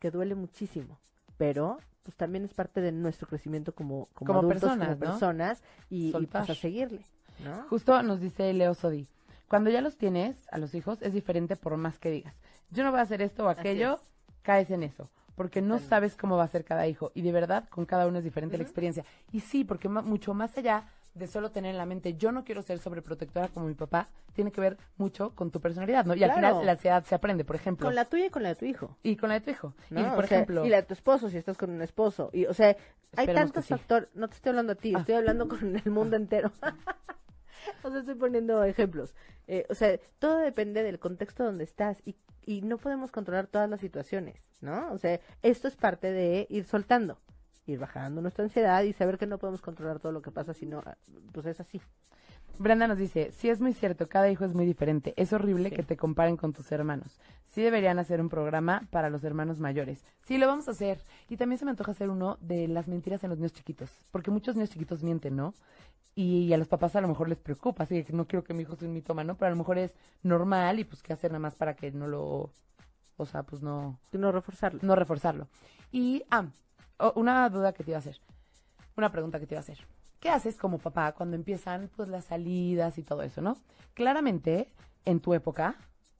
que 0.00 0.10
duele 0.10 0.34
muchísimo, 0.34 0.98
pero 1.36 1.78
pues 2.02 2.16
también 2.16 2.44
es 2.44 2.52
parte 2.52 2.80
de 2.80 2.90
nuestro 2.90 3.28
crecimiento 3.28 3.74
como, 3.74 4.08
como, 4.14 4.26
Como 4.26 4.38
adultos, 4.40 4.60
personas, 4.62 4.88
como 4.88 5.04
¿no? 5.04 5.10
personas 5.12 5.62
y, 5.88 6.08
y, 6.08 6.26
pues 6.26 6.50
a 6.50 6.54
seguirle, 6.54 7.06
¿no? 7.44 7.68
Justo 7.68 8.02
nos 8.02 8.20
dice 8.20 8.52
Leo 8.52 8.74
Sodi. 8.74 9.06
Cuando 9.46 9.70
ya 9.70 9.82
los 9.82 9.96
tienes, 9.96 10.48
a 10.50 10.58
los 10.58 10.74
hijos, 10.74 11.02
es 11.02 11.12
diferente 11.12 11.56
por 11.56 11.76
más 11.76 11.98
que 11.98 12.10
digas. 12.10 12.34
Yo 12.70 12.82
no 12.82 12.90
voy 12.90 13.00
a 13.00 13.02
hacer 13.02 13.20
esto 13.20 13.44
o 13.44 13.48
aquello, 13.48 14.00
caes 14.40 14.70
en 14.70 14.82
eso. 14.82 15.10
Porque 15.34 15.62
no 15.62 15.78
sabes 15.78 16.16
cómo 16.16 16.36
va 16.36 16.44
a 16.44 16.48
ser 16.48 16.64
cada 16.64 16.86
hijo. 16.86 17.10
Y 17.14 17.22
de 17.22 17.32
verdad, 17.32 17.68
con 17.68 17.86
cada 17.86 18.06
uno 18.06 18.18
es 18.18 18.24
diferente 18.24 18.56
la 18.58 18.62
experiencia. 18.64 19.04
Y 19.30 19.40
sí, 19.40 19.64
porque 19.64 19.88
mucho 19.88 20.34
más 20.34 20.56
allá 20.58 20.86
de 21.14 21.26
solo 21.26 21.50
tener 21.50 21.72
en 21.72 21.78
la 21.78 21.86
mente, 21.86 22.14
yo 22.14 22.32
no 22.32 22.44
quiero 22.44 22.62
ser 22.62 22.78
sobreprotectora 22.78 23.48
como 23.48 23.66
mi 23.66 23.74
papá, 23.74 24.08
tiene 24.32 24.50
que 24.50 24.60
ver 24.60 24.78
mucho 24.96 25.34
con 25.34 25.50
tu 25.50 25.60
personalidad, 25.60 26.06
¿no? 26.06 26.14
Y 26.14 26.24
al 26.24 26.32
final 26.32 26.64
la 26.64 26.72
ansiedad 26.72 27.04
se 27.04 27.14
aprende, 27.14 27.44
por 27.44 27.56
ejemplo. 27.56 27.86
Con 27.86 27.94
la 27.94 28.06
tuya 28.06 28.26
y 28.26 28.30
con 28.30 28.42
la 28.42 28.50
de 28.50 28.54
tu 28.54 28.64
hijo. 28.64 28.96
Y 29.02 29.16
con 29.16 29.28
la 29.28 29.34
de 29.34 29.40
tu 29.42 29.50
hijo. 29.50 29.74
¿no? 29.90 30.00
Y, 30.00 30.04
por 30.04 30.26
sea, 30.26 30.38
ejemplo... 30.38 30.64
y 30.64 30.70
la 30.70 30.78
de 30.78 30.82
tu 30.84 30.94
esposo, 30.94 31.28
si 31.28 31.36
estás 31.36 31.58
con 31.58 31.70
un 31.70 31.82
esposo. 31.82 32.30
Y, 32.32 32.46
o 32.46 32.54
sea, 32.54 32.74
hay 33.16 33.26
tantos 33.26 33.66
sí. 33.66 33.74
factores. 33.74 34.08
No 34.14 34.28
te 34.28 34.36
estoy 34.36 34.50
hablando 34.50 34.72
a 34.72 34.76
ti, 34.76 34.94
Ah. 34.94 35.00
estoy 35.00 35.14
hablando 35.16 35.48
con 35.48 35.76
el 35.76 35.90
mundo 35.90 36.16
entero. 36.16 36.50
o 37.82 37.90
sea, 37.90 38.00
estoy 38.00 38.14
poniendo 38.14 38.64
ejemplos. 38.64 39.14
Eh, 39.46 39.66
o 39.68 39.74
sea, 39.74 39.98
todo 40.18 40.38
depende 40.38 40.82
del 40.82 40.98
contexto 40.98 41.44
donde 41.44 41.64
estás 41.64 42.00
y, 42.06 42.16
y 42.44 42.62
no 42.62 42.78
podemos 42.78 43.10
controlar 43.10 43.46
todas 43.46 43.68
las 43.68 43.80
situaciones, 43.80 44.36
¿no? 44.60 44.92
O 44.92 44.98
sea, 44.98 45.20
esto 45.42 45.68
es 45.68 45.76
parte 45.76 46.12
de 46.12 46.46
ir 46.50 46.64
soltando, 46.64 47.18
ir 47.66 47.78
bajando 47.78 48.20
nuestra 48.20 48.44
ansiedad 48.44 48.82
y 48.82 48.92
saber 48.92 49.18
que 49.18 49.26
no 49.26 49.38
podemos 49.38 49.62
controlar 49.62 50.00
todo 50.00 50.12
lo 50.12 50.22
que 50.22 50.30
pasa, 50.30 50.54
sino, 50.54 50.82
pues 51.32 51.46
es 51.46 51.60
así. 51.60 51.80
Brenda 52.58 52.86
nos 52.86 52.98
dice, 52.98 53.32
sí 53.32 53.48
es 53.50 53.60
muy 53.60 53.72
cierto, 53.72 54.08
cada 54.08 54.30
hijo 54.30 54.44
es 54.44 54.54
muy 54.54 54.66
diferente. 54.66 55.14
Es 55.16 55.32
horrible 55.32 55.70
Sí. 55.70 55.76
que 55.76 55.82
te 55.82 55.96
comparen 55.96 56.36
con 56.36 56.52
tus 56.52 56.70
hermanos. 56.70 57.18
Sí 57.46 57.60
deberían 57.62 57.98
hacer 57.98 58.20
un 58.20 58.28
programa 58.28 58.86
para 58.90 59.10
los 59.10 59.24
hermanos 59.24 59.58
mayores. 59.58 60.04
Sí, 60.22 60.38
lo 60.38 60.46
vamos 60.46 60.68
a 60.68 60.70
hacer. 60.70 61.02
Y 61.28 61.36
también 61.36 61.58
se 61.58 61.64
me 61.64 61.70
antoja 61.72 61.90
hacer 61.90 62.08
uno 62.08 62.38
de 62.40 62.68
las 62.68 62.88
mentiras 62.88 63.24
en 63.24 63.30
los 63.30 63.38
niños 63.38 63.52
chiquitos. 63.52 63.90
Porque 64.10 64.30
muchos 64.30 64.54
niños 64.54 64.70
chiquitos 64.70 65.02
mienten, 65.02 65.36
¿no? 65.36 65.54
Y 66.14 66.52
a 66.52 66.58
los 66.58 66.68
papás 66.68 66.94
a 66.96 67.00
lo 67.00 67.08
mejor 67.08 67.28
les 67.28 67.38
preocupa, 67.38 67.84
así 67.84 68.04
que 68.04 68.12
no 68.12 68.26
quiero 68.26 68.44
que 68.44 68.52
mi 68.54 68.62
hijo 68.62 68.76
sea 68.76 68.86
un 68.86 68.94
mitómano, 68.94 69.34
pero 69.36 69.46
a 69.48 69.50
lo 69.50 69.56
mejor 69.56 69.78
es 69.78 69.94
normal 70.22 70.78
y 70.78 70.84
pues 70.84 71.02
qué 71.02 71.12
hacer 71.14 71.30
nada 71.30 71.40
más 71.40 71.54
para 71.54 71.74
que 71.74 71.90
no 71.90 72.06
lo, 72.06 72.50
o 73.16 73.26
sea, 73.26 73.42
pues 73.44 73.62
no, 73.62 73.98
No 74.12 74.30
reforzarlo. 74.30 74.78
no 74.82 74.94
reforzarlo. 74.94 75.48
Y, 75.90 76.22
ah, 76.30 76.46
una 77.14 77.48
duda 77.48 77.72
que 77.72 77.82
te 77.82 77.90
iba 77.92 77.96
a 77.96 78.00
hacer. 78.00 78.20
Una 78.96 79.10
pregunta 79.10 79.40
que 79.40 79.46
te 79.46 79.54
iba 79.54 79.60
a 79.60 79.62
hacer. 79.62 79.78
¿Qué 80.22 80.30
haces 80.30 80.56
como 80.56 80.78
papá 80.78 81.10
cuando 81.10 81.34
empiezan 81.34 81.90
pues 81.96 82.08
las 82.08 82.26
salidas 82.26 82.96
y 82.96 83.02
todo 83.02 83.22
eso, 83.22 83.42
no? 83.42 83.56
Claramente, 83.92 84.72
en 85.04 85.18
tu 85.18 85.34
época, 85.34 85.74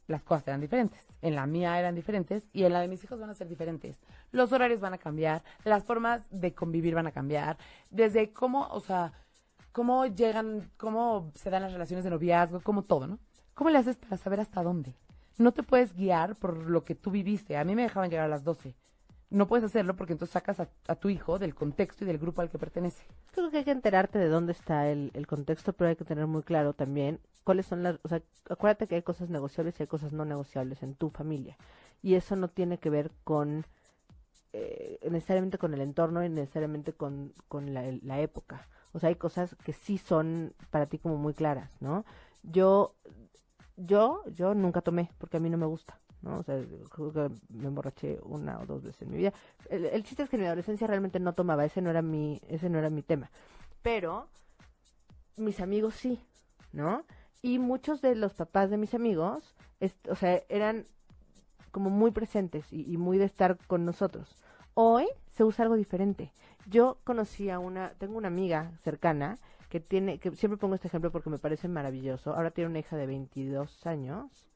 las 0.08 0.24
cosas 0.24 0.48
eran 0.48 0.60
diferentes. 0.60 1.06
En 1.22 1.36
la 1.36 1.46
mía 1.46 1.78
eran 1.78 1.94
diferentes 1.94 2.50
y 2.52 2.64
en 2.64 2.72
la 2.72 2.80
de 2.80 2.88
mis 2.88 3.04
hijos 3.04 3.20
van 3.20 3.30
a 3.30 3.34
ser 3.34 3.46
diferentes. 3.46 4.00
Los 4.32 4.50
horarios 4.50 4.80
van 4.80 4.92
a 4.92 4.98
cambiar, 4.98 5.44
las 5.62 5.84
formas 5.84 6.22
de 6.32 6.52
convivir 6.52 6.96
van 6.96 7.06
a 7.06 7.12
cambiar. 7.12 7.58
Desde 7.90 8.32
cómo, 8.32 8.66
o 8.72 8.80
sea, 8.80 9.12
cómo 9.70 10.04
llegan, 10.06 10.68
cómo 10.78 11.30
se 11.36 11.50
dan 11.50 11.62
las 11.62 11.72
relaciones 11.72 12.02
de 12.02 12.10
noviazgo, 12.10 12.58
como 12.58 12.82
todo, 12.82 13.06
¿no? 13.06 13.20
¿Cómo 13.54 13.70
le 13.70 13.78
haces 13.78 13.94
para 13.98 14.16
saber 14.16 14.40
hasta 14.40 14.64
dónde? 14.64 14.96
No 15.38 15.52
te 15.52 15.62
puedes 15.62 15.94
guiar 15.94 16.34
por 16.34 16.56
lo 16.56 16.84
que 16.84 16.96
tú 16.96 17.12
viviste. 17.12 17.56
A 17.56 17.62
mí 17.62 17.76
me 17.76 17.82
dejaban 17.82 18.10
llegar 18.10 18.24
a 18.24 18.28
las 18.28 18.42
12. 18.42 18.74
No 19.32 19.46
puedes 19.46 19.64
hacerlo 19.64 19.96
porque 19.96 20.12
entonces 20.12 20.34
sacas 20.34 20.60
a, 20.60 20.68
a 20.88 20.94
tu 20.94 21.08
hijo 21.08 21.38
del 21.38 21.54
contexto 21.54 22.04
y 22.04 22.06
del 22.06 22.18
grupo 22.18 22.42
al 22.42 22.50
que 22.50 22.58
pertenece. 22.58 23.02
Creo 23.32 23.50
que 23.50 23.58
hay 23.58 23.64
que 23.64 23.70
enterarte 23.70 24.18
de 24.18 24.28
dónde 24.28 24.52
está 24.52 24.90
el, 24.90 25.26
contexto, 25.26 25.72
pero 25.72 25.88
hay 25.88 25.96
que 25.96 26.04
tener 26.04 26.26
muy 26.26 26.42
claro 26.42 26.74
también 26.74 27.18
cuáles 27.42 27.64
son 27.64 27.82
las... 27.82 27.98
O 28.02 28.08
sea, 28.08 28.20
acuérdate 28.50 28.86
que 28.86 28.96
hay 28.96 29.02
cosas 29.02 29.30
negociables 29.30 29.74
y 29.80 29.84
hay 29.84 29.86
cosas 29.86 30.12
no 30.12 30.26
negociables 30.26 30.82
en 30.82 30.94
tu 30.94 31.08
familia. 31.08 31.56
Y 32.02 32.14
eso 32.14 32.36
no 32.36 32.48
tiene 32.48 32.76
que 32.78 32.90
ver 32.90 33.10
con... 33.24 33.64
eh, 34.52 34.98
necesariamente 35.10 35.56
con 35.56 35.72
el 35.72 35.80
entorno 35.80 36.22
y 36.22 36.28
necesariamente 36.28 36.92
con, 36.92 37.32
con 37.48 37.72
la, 37.72 37.90
la 38.02 38.20
época. 38.20 38.68
O 38.92 38.98
sea, 38.98 39.08
hay 39.08 39.16
cosas 39.16 39.56
que 39.64 39.72
sí 39.72 39.96
son 39.96 40.52
para 40.70 40.86
ti 40.86 40.98
como 40.98 41.16
muy 41.16 41.32
claras, 41.32 41.80
¿no? 41.80 42.04
Yo, 42.42 42.94
yo, 43.76 44.22
yo 44.26 44.54
nunca 44.54 44.82
tomé 44.82 45.10
porque 45.16 45.38
a 45.38 45.40
mí 45.40 45.48
no 45.48 45.56
me 45.56 45.66
gusta, 45.66 45.98
¿no? 46.22 46.38
O 46.38 46.42
sea, 46.42 46.56
me 47.48 47.66
emborraché 47.66 48.18
una 48.22 48.58
o 48.60 48.66
dos 48.66 48.82
veces 48.82 49.02
en 49.02 49.10
mi 49.10 49.16
vida. 49.18 49.32
El, 49.68 49.86
el 49.86 50.02
chiste 50.04 50.22
es 50.22 50.28
que 50.28 50.36
en 50.36 50.42
mi 50.42 50.46
adolescencia 50.46 50.86
realmente 50.86 51.20
no 51.20 51.34
tomaba, 51.34 51.64
ese 51.64 51.82
no 51.82 51.90
era 51.90 52.02
mi, 52.02 52.40
ese 52.48 52.70
no 52.70 52.78
era 52.78 52.90
mi 52.90 53.02
tema. 53.02 53.30
Pero 53.82 54.28
mis 55.36 55.60
amigos 55.60 55.94
sí, 55.94 56.20
¿no? 56.72 57.04
Y 57.42 57.58
muchos 57.58 58.00
de 58.00 58.14
los 58.14 58.34
papás 58.34 58.70
de 58.70 58.76
mis 58.76 58.94
amigos, 58.94 59.56
o 60.08 60.14
sea, 60.14 60.42
eran 60.48 60.86
como 61.72 61.90
muy 61.90 62.10
presentes 62.10 62.72
y, 62.72 62.90
y 62.92 62.96
muy 62.96 63.18
de 63.18 63.24
estar 63.24 63.58
con 63.66 63.84
nosotros. 63.84 64.36
Hoy 64.74 65.06
se 65.30 65.44
usa 65.44 65.64
algo 65.64 65.74
diferente. 65.74 66.32
Yo 66.66 66.98
conocí 67.04 67.50
a 67.50 67.58
una, 67.58 67.90
tengo 67.98 68.16
una 68.16 68.28
amiga 68.28 68.72
cercana 68.84 69.38
que 69.68 69.80
tiene, 69.80 70.18
que 70.18 70.30
siempre 70.32 70.58
pongo 70.58 70.74
este 70.74 70.88
ejemplo 70.88 71.10
porque 71.10 71.30
me 71.30 71.38
parece 71.38 71.66
maravilloso. 71.66 72.34
Ahora 72.34 72.50
tiene 72.50 72.70
una 72.70 72.78
hija 72.78 72.96
de 72.96 73.06
22 73.06 73.86
años. 73.86 74.46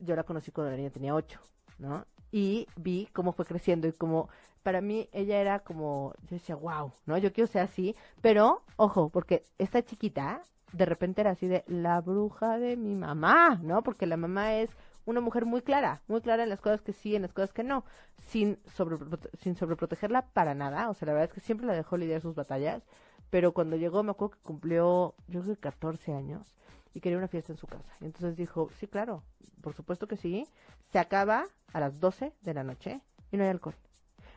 Yo 0.00 0.16
la 0.16 0.24
conocí 0.24 0.50
cuando 0.50 0.70
la 0.70 0.76
niña 0.76 0.90
tenía 0.90 1.14
8, 1.14 1.40
¿no? 1.78 2.04
Y 2.32 2.66
vi 2.76 3.08
cómo 3.12 3.32
fue 3.32 3.44
creciendo 3.44 3.88
y 3.88 3.92
cómo, 3.92 4.28
para 4.62 4.80
mí 4.80 5.08
ella 5.12 5.40
era 5.40 5.60
como, 5.60 6.14
yo 6.22 6.36
decía, 6.36 6.56
wow, 6.56 6.92
¿no? 7.06 7.18
Yo 7.18 7.32
quiero 7.32 7.48
ser 7.48 7.62
así, 7.62 7.96
pero, 8.20 8.62
ojo, 8.76 9.08
porque 9.08 9.42
esta 9.58 9.82
chiquita 9.84 10.42
de 10.72 10.84
repente 10.84 11.20
era 11.20 11.30
así 11.30 11.48
de 11.48 11.64
la 11.66 12.00
bruja 12.00 12.58
de 12.58 12.76
mi 12.76 12.94
mamá, 12.94 13.58
¿no? 13.62 13.82
Porque 13.82 14.06
la 14.06 14.16
mamá 14.16 14.54
es 14.54 14.70
una 15.04 15.20
mujer 15.20 15.44
muy 15.44 15.62
clara, 15.62 16.02
muy 16.08 16.20
clara 16.20 16.44
en 16.44 16.48
las 16.48 16.60
cosas 16.60 16.82
que 16.82 16.92
sí, 16.92 17.16
en 17.16 17.22
las 17.22 17.32
cosas 17.32 17.52
que 17.52 17.64
no, 17.64 17.84
sin, 18.18 18.58
sobre, 18.74 18.96
sin 19.40 19.56
sobreprotegerla 19.56 20.22
para 20.32 20.54
nada, 20.54 20.88
o 20.88 20.94
sea, 20.94 21.06
la 21.06 21.12
verdad 21.12 21.30
es 21.30 21.34
que 21.34 21.40
siempre 21.40 21.66
la 21.66 21.74
dejó 21.74 21.96
lidiar 21.96 22.20
sus 22.20 22.34
batallas, 22.34 22.82
pero 23.30 23.52
cuando 23.52 23.76
llegó 23.76 24.02
me 24.02 24.12
acuerdo 24.12 24.36
que 24.36 24.42
cumplió, 24.42 25.14
yo 25.28 25.40
creo 25.42 25.54
que 25.54 25.60
14 25.60 26.14
años, 26.14 26.54
y 26.94 27.00
quería 27.00 27.18
una 27.18 27.28
fiesta 27.28 27.52
en 27.52 27.58
su 27.58 27.66
casa. 27.66 27.88
Y 28.00 28.06
entonces 28.06 28.36
dijo, 28.36 28.70
sí, 28.78 28.86
claro, 28.86 29.22
por 29.60 29.74
supuesto 29.74 30.06
que 30.06 30.16
sí, 30.16 30.46
se 30.90 30.98
acaba 30.98 31.46
a 31.72 31.80
las 31.80 32.00
12 32.00 32.32
de 32.40 32.54
la 32.54 32.64
noche 32.64 33.00
y 33.30 33.36
no 33.36 33.44
hay 33.44 33.50
alcohol. 33.50 33.76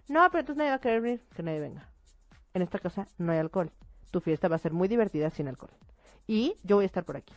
No, 0.07 0.21
pero 0.29 0.41
entonces 0.41 0.57
nadie 0.57 0.71
va 0.71 0.75
a 0.75 0.81
querer 0.81 1.01
venir, 1.01 1.21
que 1.35 1.43
nadie 1.43 1.59
venga. 1.59 1.89
En 2.53 2.61
esta 2.61 2.79
casa 2.79 3.07
no 3.17 3.31
hay 3.31 3.39
alcohol. 3.39 3.71
Tu 4.11 4.21
fiesta 4.21 4.47
va 4.47 4.57
a 4.57 4.59
ser 4.59 4.73
muy 4.73 4.87
divertida 4.87 5.29
sin 5.29 5.47
alcohol. 5.47 5.71
Y 6.27 6.57
yo 6.63 6.75
voy 6.75 6.83
a 6.83 6.85
estar 6.85 7.03
por 7.03 7.17
aquí. 7.17 7.33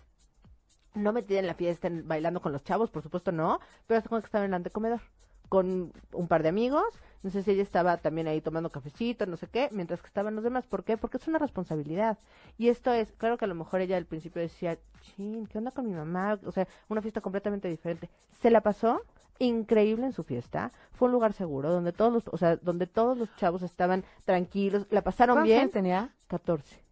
No 0.95 1.13
metida 1.13 1.39
en 1.39 1.47
la 1.47 1.55
fiesta, 1.55 1.89
bailando 1.91 2.41
con 2.41 2.53
los 2.53 2.65
chavos, 2.65 2.91
por 2.91 3.03
supuesto 3.03 3.33
no, 3.33 3.61
pero 3.87 3.99
hasta 3.99 4.09
cuando 4.09 4.25
estaba 4.27 4.45
en 4.45 4.51
el 4.51 4.55
antecomedor 4.55 5.01
con 5.49 5.93
un 6.13 6.29
par 6.29 6.43
de 6.43 6.49
amigos. 6.49 6.85
No 7.23 7.31
sé 7.31 7.43
si 7.43 7.51
ella 7.51 7.63
estaba 7.63 7.97
también 7.97 8.29
ahí 8.29 8.41
tomando 8.41 8.71
cafecito, 8.71 9.27
no 9.27 9.37
sé 9.37 9.49
qué, 9.49 9.69
mientras 9.73 10.01
que 10.01 10.07
estaban 10.07 10.35
los 10.35 10.45
demás. 10.45 10.67
¿Por 10.67 10.85
qué? 10.85 10.97
Porque 10.97 11.17
es 11.17 11.27
una 11.27 11.39
responsabilidad. 11.39 12.19
Y 12.57 12.69
esto 12.69 12.93
es, 12.93 13.13
claro 13.13 13.37
que 13.37 13.45
a 13.45 13.49
lo 13.49 13.55
mejor 13.55 13.81
ella 13.81 13.97
al 13.97 14.07
principio 14.07 14.41
decía, 14.43 14.79
chin, 15.01 15.47
¿qué 15.47 15.59
onda 15.59 15.73
con 15.73 15.87
mi 15.87 15.95
mamá? 15.95 16.39
O 16.45 16.53
sea, 16.53 16.69
una 16.89 17.03
fiesta 17.03 17.21
completamente 17.21 17.69
diferente. 17.69 18.11
Se 18.31 18.51
la 18.51 18.61
pasó 18.61 19.03
increíble 19.39 20.07
en 20.07 20.13
su 20.13 20.23
fiesta. 20.23 20.73
Fue 20.93 21.07
un 21.07 21.13
lugar 21.13 21.33
seguro, 21.33 21.71
donde 21.71 21.93
todos 21.93 22.13
los, 22.13 22.23
o 22.29 22.37
sea, 22.37 22.57
donde 22.57 22.87
todos 22.87 23.19
los 23.19 23.35
chavos 23.37 23.63
estaban 23.63 24.05
tranquilos, 24.25 24.87
la 24.91 25.03
pasaron 25.03 25.37
¿Cuántos 25.37 25.49
bien. 25.49 25.71
tenía? 25.71 26.15
14. 26.29 26.86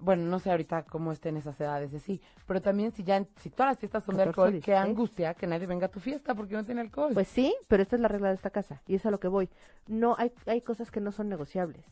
Bueno, 0.00 0.24
no 0.24 0.38
sé 0.38 0.50
ahorita 0.50 0.84
cómo 0.84 1.10
estén 1.10 1.36
esas 1.36 1.60
edades 1.60 1.90
de 1.90 1.98
sí, 1.98 2.20
pero 2.46 2.62
también 2.62 2.92
si 2.92 3.02
ya, 3.02 3.24
si 3.40 3.50
todas 3.50 3.72
las 3.72 3.78
fiestas 3.78 4.04
son 4.04 4.16
de 4.16 4.24
14, 4.24 4.30
alcohol, 4.30 4.50
qué 4.62 4.70
16. 4.72 4.90
angustia 4.90 5.34
que 5.34 5.46
nadie 5.46 5.66
venga 5.66 5.86
a 5.86 5.90
tu 5.90 5.98
fiesta 5.98 6.34
porque 6.34 6.54
no 6.54 6.64
tiene 6.64 6.82
alcohol. 6.82 7.10
Pues 7.14 7.26
sí, 7.28 7.54
pero 7.66 7.82
esta 7.82 7.96
es 7.96 8.02
la 8.02 8.08
regla 8.08 8.28
de 8.28 8.34
esta 8.34 8.50
casa 8.50 8.80
y 8.86 8.94
es 8.94 9.04
a 9.06 9.10
lo 9.10 9.18
que 9.18 9.28
voy. 9.28 9.48
No 9.88 10.14
hay 10.18 10.32
hay 10.46 10.60
cosas 10.60 10.90
que 10.90 11.00
no 11.00 11.10
son 11.10 11.28
negociables 11.28 11.84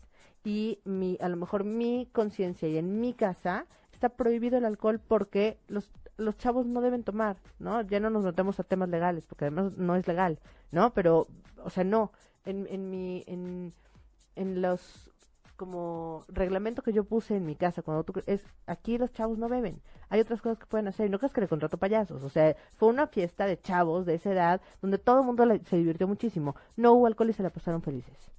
y 0.45 0.79
mi 0.85 1.19
a 1.21 1.29
lo 1.29 1.37
mejor 1.37 1.65
mi 1.65 2.09
conciencia 2.13 2.69
y 2.69 2.79
en 2.79 3.01
mi 3.01 3.13
casa 3.13 3.67
está 3.93 4.11
prohibido 4.11 4.57
el 4.59 4.65
alcohol 4.65 5.01
porque 5.01 5.59
los 5.67 5.91
los 6.17 6.39
chavos 6.39 6.65
no 6.65 6.81
deben 6.81 7.03
tomar, 7.03 7.37
¿no? 7.59 7.83
Ya 7.83 8.01
no 8.01 8.09
nos 8.09 8.25
metemos 8.25 8.59
a 8.61 8.65
temas 8.65 8.89
legales 8.89 9.27
porque 9.27 9.47
además 9.47 9.73
no 9.77 9.97
es 9.97 10.07
legal, 10.07 10.39
¿no? 10.71 10.95
Pero 10.95 11.27
o 11.65 11.71
sea, 11.71 11.83
no 11.83 12.13
en 12.45 12.67
en 12.69 12.89
mi 12.89 13.25
en 13.27 13.73
en 14.37 14.63
los 14.63 15.11
como 15.57 16.25
reglamento 16.29 16.83
que 16.83 16.93
yo 16.93 17.05
puse 17.05 17.37
en 17.37 17.47
mi 17.47 17.57
casa 17.57 17.83
cuando 17.83 18.05
tú 18.05 18.13
es 18.27 18.45
aquí 18.67 18.99
los 18.99 19.13
chavos 19.13 19.39
no 19.39 19.49
beben 19.49 19.81
hay 20.09 20.21
otras 20.21 20.41
cosas 20.41 20.59
que 20.59 20.67
pueden 20.67 20.89
hacer 20.89 21.07
y 21.07 21.11
no 21.11 21.19
crees 21.19 21.33
que 21.33 21.41
le 21.41 21.49
contrato 21.49 21.79
payasos 21.79 22.23
o 22.23 22.29
sea 22.29 22.57
fue 22.77 22.89
una 22.89 23.07
fiesta 23.07 23.47
de 23.47 23.61
chavos 23.61 24.07
de 24.07 24.15
esa 24.15 24.33
edad 24.33 24.61
donde 24.83 24.99
todo 24.99 25.21
el 25.21 25.27
mundo 25.27 25.45
se 25.65 25.77
divirtió 25.77 26.07
muchísimo 26.07 26.55
no 26.77 26.93
hubo 26.93 27.07
alcohol 27.07 27.31
y 27.31 27.33
se 27.33 27.43
la 27.43 27.51
pasaron 27.51 27.83
felices 27.83 28.31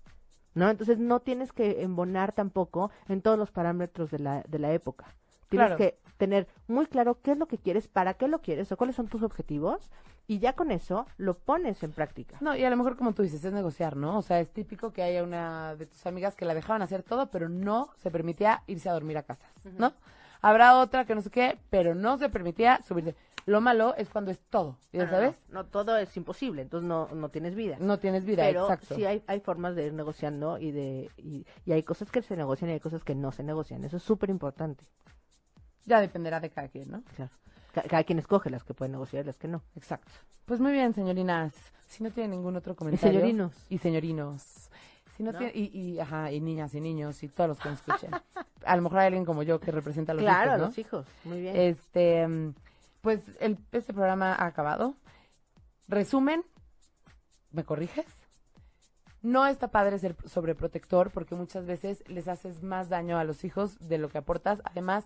no 0.54 0.70
entonces 0.70 0.98
no 1.00 1.20
tienes 1.20 1.52
que 1.54 1.82
embonar 1.84 2.32
tampoco 2.34 2.92
en 3.08 3.22
todos 3.22 3.38
los 3.38 3.52
parámetros 3.52 4.12
de 4.12 4.20
la 4.20 4.44
de 4.48 4.60
la 4.60 4.72
época 4.74 5.06
tienes 5.50 5.68
Claro. 5.68 5.78
que 5.78 5.98
tener 6.18 6.48
muy 6.68 6.86
claro 6.88 7.20
qué 7.22 7.32
es 7.32 7.38
lo 7.38 7.48
que 7.48 7.58
quieres 7.58 7.88
para 7.88 8.16
qué 8.16 8.28
lo 8.28 8.40
quieres 8.42 8.72
o 8.72 8.78
cuáles 8.78 8.96
son 8.96 9.08
tus 9.08 9.24
objetivos 9.24 9.90
y 10.28 10.40
ya 10.40 10.54
con 10.54 10.72
eso 10.72 11.08
lo 11.18 11.38
pones 11.38 11.82
en 11.84 11.94
práctica 11.94 12.38
No, 12.42 12.56
y 12.56 12.64
a 12.64 12.70
lo 12.70 12.76
mejor 12.78 12.98
como 12.98 13.14
tú 13.14 13.24
dices, 13.24 13.44
es 13.44 13.54
negociar, 13.54 13.96
¿no? 13.96 14.18
O 14.18 14.22
sea, 14.22 14.40
es 14.40 14.50
típico 14.50 14.92
que 14.92 15.02
haya 15.02 15.24
una 15.24 15.76
de 15.76 15.86
tus 15.86 16.06
amigas 16.06 16.36
que 16.36 16.46
la 16.46 16.54
dejaban 16.54 16.82
hacer 16.82 17.02
todo, 17.04 17.32
pero 17.32 17.48
no 17.50 17.90
se 17.96 18.12
permitía 18.12 18.64
irse 18.68 18.90
a 18.90 18.94
dormir 18.94 19.18
a 19.18 19.24
casas, 19.24 19.50
¿no? 19.78 19.94
Habrá 20.42 20.78
otra 20.80 21.06
que 21.06 21.16
no 21.16 21.22
sé 21.22 21.32
qué, 21.32 21.58
pero 21.70 21.96
no 21.96 22.18
se 22.18 22.30
permitía 22.30 22.82
subirse. 22.88 23.16
Lo 23.48 23.62
malo 23.62 23.96
es 23.96 24.10
cuando 24.10 24.30
es 24.30 24.42
todo, 24.50 24.78
¿ya 24.92 25.00
No, 25.00 25.06
no, 25.06 25.12
sabes? 25.12 25.36
no, 25.48 25.64
no, 25.64 25.66
todo 25.68 25.96
es 25.98 26.16
imposible 26.18 26.62
entonces 26.64 26.86
no 26.86 27.08
no 27.16 27.30
tienes 27.30 27.56
vida 27.56 27.78
No 27.80 27.98
tienes 27.98 28.26
vida, 28.26 28.44
pero 28.44 28.64
exacto. 28.64 28.94
sí 28.96 29.06
hay, 29.06 29.24
hay 29.26 29.40
formas 29.40 29.74
de 29.76 29.86
ir 29.86 29.94
negociando 29.94 30.58
y 30.58 30.72
de 30.72 31.10
y, 31.16 31.46
y 31.66 31.72
hay 31.72 31.82
cosas 31.84 32.12
que 32.12 32.22
se 32.22 32.36
negocian 32.36 32.70
y 32.70 32.74
hay 32.74 32.82
cosas 32.82 33.06
que 33.06 33.16
no 33.16 33.32
se 33.32 33.44
negocian. 33.44 33.86
Eso 33.86 33.96
es 33.98 34.04
súper 34.04 34.30
importante. 34.30 34.84
Ya 35.86 36.02
dependerá 36.02 36.42
de 36.42 36.50
cada 36.50 36.68
quien, 36.68 36.92
¿no? 36.92 37.02
Claro. 37.16 37.32
Ca- 37.74 37.84
Cada 37.84 38.04
quien 38.04 38.20
escoge 38.20 38.50
las 38.50 38.64
que 38.64 38.74
puede 38.74 38.92
negociar 38.92 39.24
y 39.24 39.28
las 39.28 39.38
que 39.38 39.48
no. 39.48 39.62
Exacto. 39.76 40.12
Pues 40.46 40.60
muy 40.60 40.72
bien, 40.72 40.94
señorinas. 40.94 41.54
Si 41.88 42.04
no 42.04 42.12
tienen 42.12 42.32
ningún 42.32 42.56
otro 42.56 42.76
comentario. 42.76 43.20
señorinos. 43.20 43.54
Y 43.70 43.78
señorinos. 43.78 44.70
Si 45.16 45.24
no 45.24 45.32
¿No? 45.32 45.38
tiene- 45.40 45.54
y, 45.56 45.66
y, 45.78 46.00
ajá, 46.00 46.32
y 46.32 46.40
niñas 46.42 46.74
y 46.76 46.82
niños 46.82 47.22
y 47.24 47.28
todos 47.28 47.50
los 47.50 47.60
que 47.60 47.70
nos 47.70 47.80
escuchen. 47.80 48.12
a 48.66 48.76
lo 48.76 48.82
mejor 48.82 49.00
hay 49.00 49.08
alguien 49.08 49.26
como 49.26 49.44
yo 49.44 49.60
que 49.60 49.72
representa 49.72 50.12
a 50.12 50.16
los 50.16 50.24
claro, 50.24 50.46
hijos, 50.52 50.54
a 50.54 50.58
¿no? 50.58 50.66
los 50.68 50.78
hijos. 50.78 51.06
Muy 51.24 51.42
bien. 51.42 51.56
Este, 51.56 52.28
pues 53.02 53.22
el, 53.40 53.58
este 53.72 53.94
programa 53.94 54.34
ha 54.36 54.46
acabado. 54.46 54.96
Resumen, 55.88 56.44
¿me 57.52 57.64
corriges? 57.64 58.06
No 59.22 59.46
está 59.48 59.70
padre 59.70 59.98
ser 60.00 60.16
sobreprotector 60.26 61.12
porque 61.12 61.36
muchas 61.36 61.66
veces 61.66 62.04
les 62.08 62.28
haces 62.28 62.62
más 62.62 62.88
daño 62.90 63.18
a 63.18 63.24
los 63.24 63.44
hijos 63.44 63.78
de 63.80 63.98
lo 63.98 64.10
que 64.10 64.20
aportas. 64.20 64.62
Además, 64.66 65.06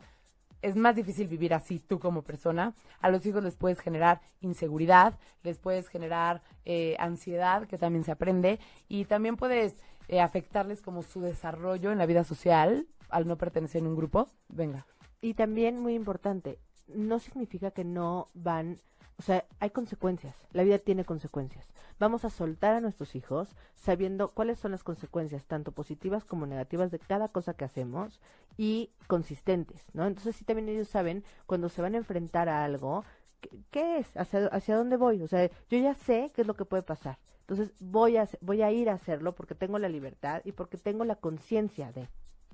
es 0.61 0.75
más 0.75 0.95
difícil 0.95 1.27
vivir 1.27 1.53
así 1.53 1.79
tú 1.79 1.99
como 1.99 2.21
persona. 2.23 2.73
A 2.99 3.09
los 3.09 3.25
hijos 3.25 3.43
les 3.43 3.55
puedes 3.55 3.79
generar 3.79 4.21
inseguridad, 4.41 5.17
les 5.43 5.57
puedes 5.57 5.87
generar 5.87 6.41
eh, 6.65 6.95
ansiedad, 6.99 7.67
que 7.67 7.77
también 7.77 8.03
se 8.03 8.11
aprende, 8.11 8.59
y 8.87 9.05
también 9.05 9.37
puedes 9.37 9.75
eh, 10.07 10.19
afectarles 10.19 10.81
como 10.81 11.03
su 11.03 11.21
desarrollo 11.21 11.91
en 11.91 11.97
la 11.97 12.05
vida 12.05 12.23
social 12.23 12.87
al 13.09 13.27
no 13.27 13.37
pertenecer 13.37 13.81
en 13.81 13.87
un 13.87 13.95
grupo. 13.95 14.29
Venga. 14.49 14.85
Y 15.21 15.33
también, 15.33 15.79
muy 15.79 15.93
importante, 15.93 16.59
no 16.87 17.19
significa 17.19 17.71
que 17.71 17.83
no 17.83 18.29
van, 18.33 18.77
o 19.21 19.23
sea, 19.23 19.45
hay 19.59 19.69
consecuencias, 19.69 20.35
la 20.51 20.63
vida 20.63 20.79
tiene 20.79 21.05
consecuencias. 21.05 21.69
Vamos 21.99 22.25
a 22.25 22.31
soltar 22.31 22.73
a 22.73 22.81
nuestros 22.81 23.15
hijos 23.15 23.55
sabiendo 23.75 24.31
cuáles 24.31 24.57
son 24.57 24.71
las 24.71 24.83
consecuencias, 24.83 25.45
tanto 25.45 25.73
positivas 25.73 26.25
como 26.25 26.47
negativas, 26.47 26.89
de 26.89 26.97
cada 26.97 27.27
cosa 27.27 27.53
que 27.53 27.63
hacemos 27.63 28.19
y 28.57 28.89
consistentes, 29.05 29.85
¿no? 29.93 30.07
Entonces 30.07 30.35
sí 30.35 30.43
también 30.43 30.69
ellos 30.69 30.87
saben 30.87 31.23
cuando 31.45 31.69
se 31.69 31.83
van 31.83 31.93
a 31.93 31.99
enfrentar 31.99 32.49
a 32.49 32.63
algo, 32.63 33.05
¿qué, 33.41 33.51
qué 33.69 33.99
es? 33.99 34.17
¿Hacia, 34.17 34.47
¿Hacia 34.47 34.75
dónde 34.75 34.97
voy? 34.97 35.21
O 35.21 35.27
sea, 35.27 35.47
yo 35.69 35.77
ya 35.77 35.93
sé 35.93 36.31
qué 36.33 36.41
es 36.41 36.47
lo 36.47 36.55
que 36.55 36.65
puede 36.65 36.81
pasar. 36.81 37.19
Entonces 37.41 37.75
voy 37.79 38.17
a, 38.17 38.27
voy 38.39 38.63
a 38.63 38.71
ir 38.71 38.89
a 38.89 38.93
hacerlo 38.93 39.35
porque 39.35 39.53
tengo 39.53 39.77
la 39.77 39.87
libertad 39.87 40.41
y 40.45 40.53
porque 40.53 40.79
tengo 40.79 41.05
la 41.05 41.17
conciencia 41.17 41.91
de, 41.91 42.09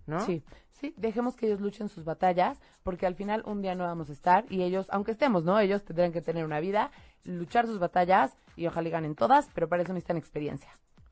¿no? 0.08 0.26
Sí, 0.26 0.44
sí, 0.72 0.94
dejemos 0.98 1.36
que 1.36 1.46
ellos 1.46 1.62
luchen 1.62 1.90
sus 1.90 2.04
batallas, 2.04 2.60
porque 2.84 3.06
al 3.06 3.16
final 3.16 3.44
un 3.46 3.62
día 3.62 3.76
no 3.76 3.84
vamos 3.84 4.10
a 4.10 4.14
estar 4.14 4.46
y 4.50 4.64
ellos, 4.64 4.88
aunque 4.90 5.12
estemos, 5.12 5.44
¿no? 5.44 5.60
Ellos 5.60 5.84
tendrán 5.84 6.12
que 6.12 6.22
tener 6.22 6.46
una 6.46 6.60
vida, 6.60 6.92
luchar 7.24 7.68
sus 7.68 7.78
batallas 7.78 8.36
y 8.56 8.66
ojalá 8.68 8.88
y 8.88 8.92
ganen 8.92 9.16
todas, 9.16 9.50
pero 9.54 9.68
para 9.68 9.84
eso 9.84 9.94
necesitan 9.94 10.18
experiencia. 10.18 10.70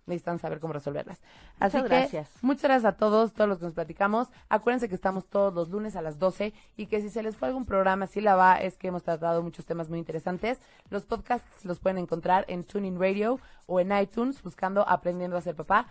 Necesitan 0.08 0.38
saber 0.38 0.60
cómo 0.60 0.72
resolverlas. 0.72 1.20
Así 1.60 1.78
Muchas 1.78 1.90
que, 1.90 1.96
gracias. 1.98 2.30
muchas 2.44 2.64
gracias 2.64 2.94
a 2.94 2.96
todos, 2.96 3.34
todos 3.34 3.50
los 3.50 3.58
que 3.58 3.66
nos 3.66 3.74
platicamos. 3.74 4.28
Acuérdense 4.50 4.88
que 4.88 4.94
estamos 4.94 5.26
todos 5.26 5.52
los 5.52 5.70
lunes 5.70 5.96
a 5.96 6.04
las 6.04 6.20
12 6.20 6.54
y 6.78 6.86
que 6.86 7.02
si 7.02 7.10
se 7.10 7.24
les 7.24 7.36
fue 7.36 7.48
algún 7.48 7.66
programa, 7.66 8.06
si 8.06 8.22
la 8.22 8.36
va, 8.36 8.62
es 8.62 8.78
que 8.78 8.90
hemos 8.90 9.02
tratado 9.02 9.42
muchos 9.42 9.66
temas 9.66 9.90
muy 9.90 9.98
interesantes. 9.98 10.60
Los 10.92 11.06
podcasts 11.06 11.66
los 11.66 11.80
pueden 11.80 11.98
encontrar 11.98 12.46
en 12.48 12.66
Tuning 12.66 13.00
Radio 13.00 13.40
o 13.66 13.80
en 13.80 13.98
iTunes 13.98 14.44
buscando 14.44 14.88
Aprendiendo 14.88 15.38
a 15.38 15.42
ser 15.42 15.56
papá. 15.56 15.88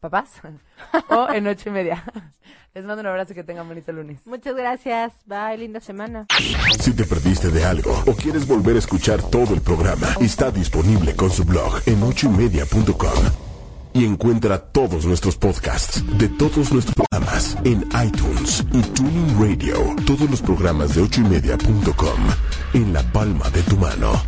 ¿Papás? 0.00 0.30
o 1.08 1.28
en 1.30 1.46
ocho 1.46 1.68
y 1.68 1.72
media. 1.72 2.04
Les 2.74 2.84
mando 2.84 3.00
un 3.00 3.06
abrazo 3.06 3.32
y 3.32 3.34
que 3.34 3.42
tengan 3.42 3.66
bonito 3.66 3.90
lunes. 3.90 4.20
Muchas 4.26 4.54
gracias. 4.54 5.14
Bye, 5.24 5.56
linda 5.56 5.80
semana. 5.80 6.26
Si 6.78 6.92
te 6.92 7.04
perdiste 7.04 7.50
de 7.50 7.64
algo 7.64 8.02
o 8.06 8.12
quieres 8.12 8.46
volver 8.46 8.76
a 8.76 8.80
escuchar 8.80 9.22
todo 9.22 9.54
el 9.54 9.62
programa, 9.62 10.08
está 10.20 10.50
disponible 10.50 11.16
con 11.16 11.30
su 11.30 11.44
blog 11.44 11.80
en 11.86 12.02
ochoymedia.com. 12.02 13.24
Y 13.94 14.04
encuentra 14.04 14.58
todos 14.58 15.06
nuestros 15.06 15.38
podcasts 15.38 16.04
de 16.18 16.28
todos 16.28 16.70
nuestros 16.70 16.94
programas 16.94 17.56
en 17.64 17.88
iTunes 18.06 18.62
y 18.70 18.82
Tuning 18.82 19.40
Radio. 19.40 19.76
Todos 20.04 20.28
los 20.30 20.42
programas 20.42 20.94
de 20.94 21.00
ochoymedia.com 21.00 22.20
en 22.74 22.92
la 22.92 23.02
palma 23.10 23.48
de 23.48 23.62
tu 23.62 23.78
mano. 23.78 24.22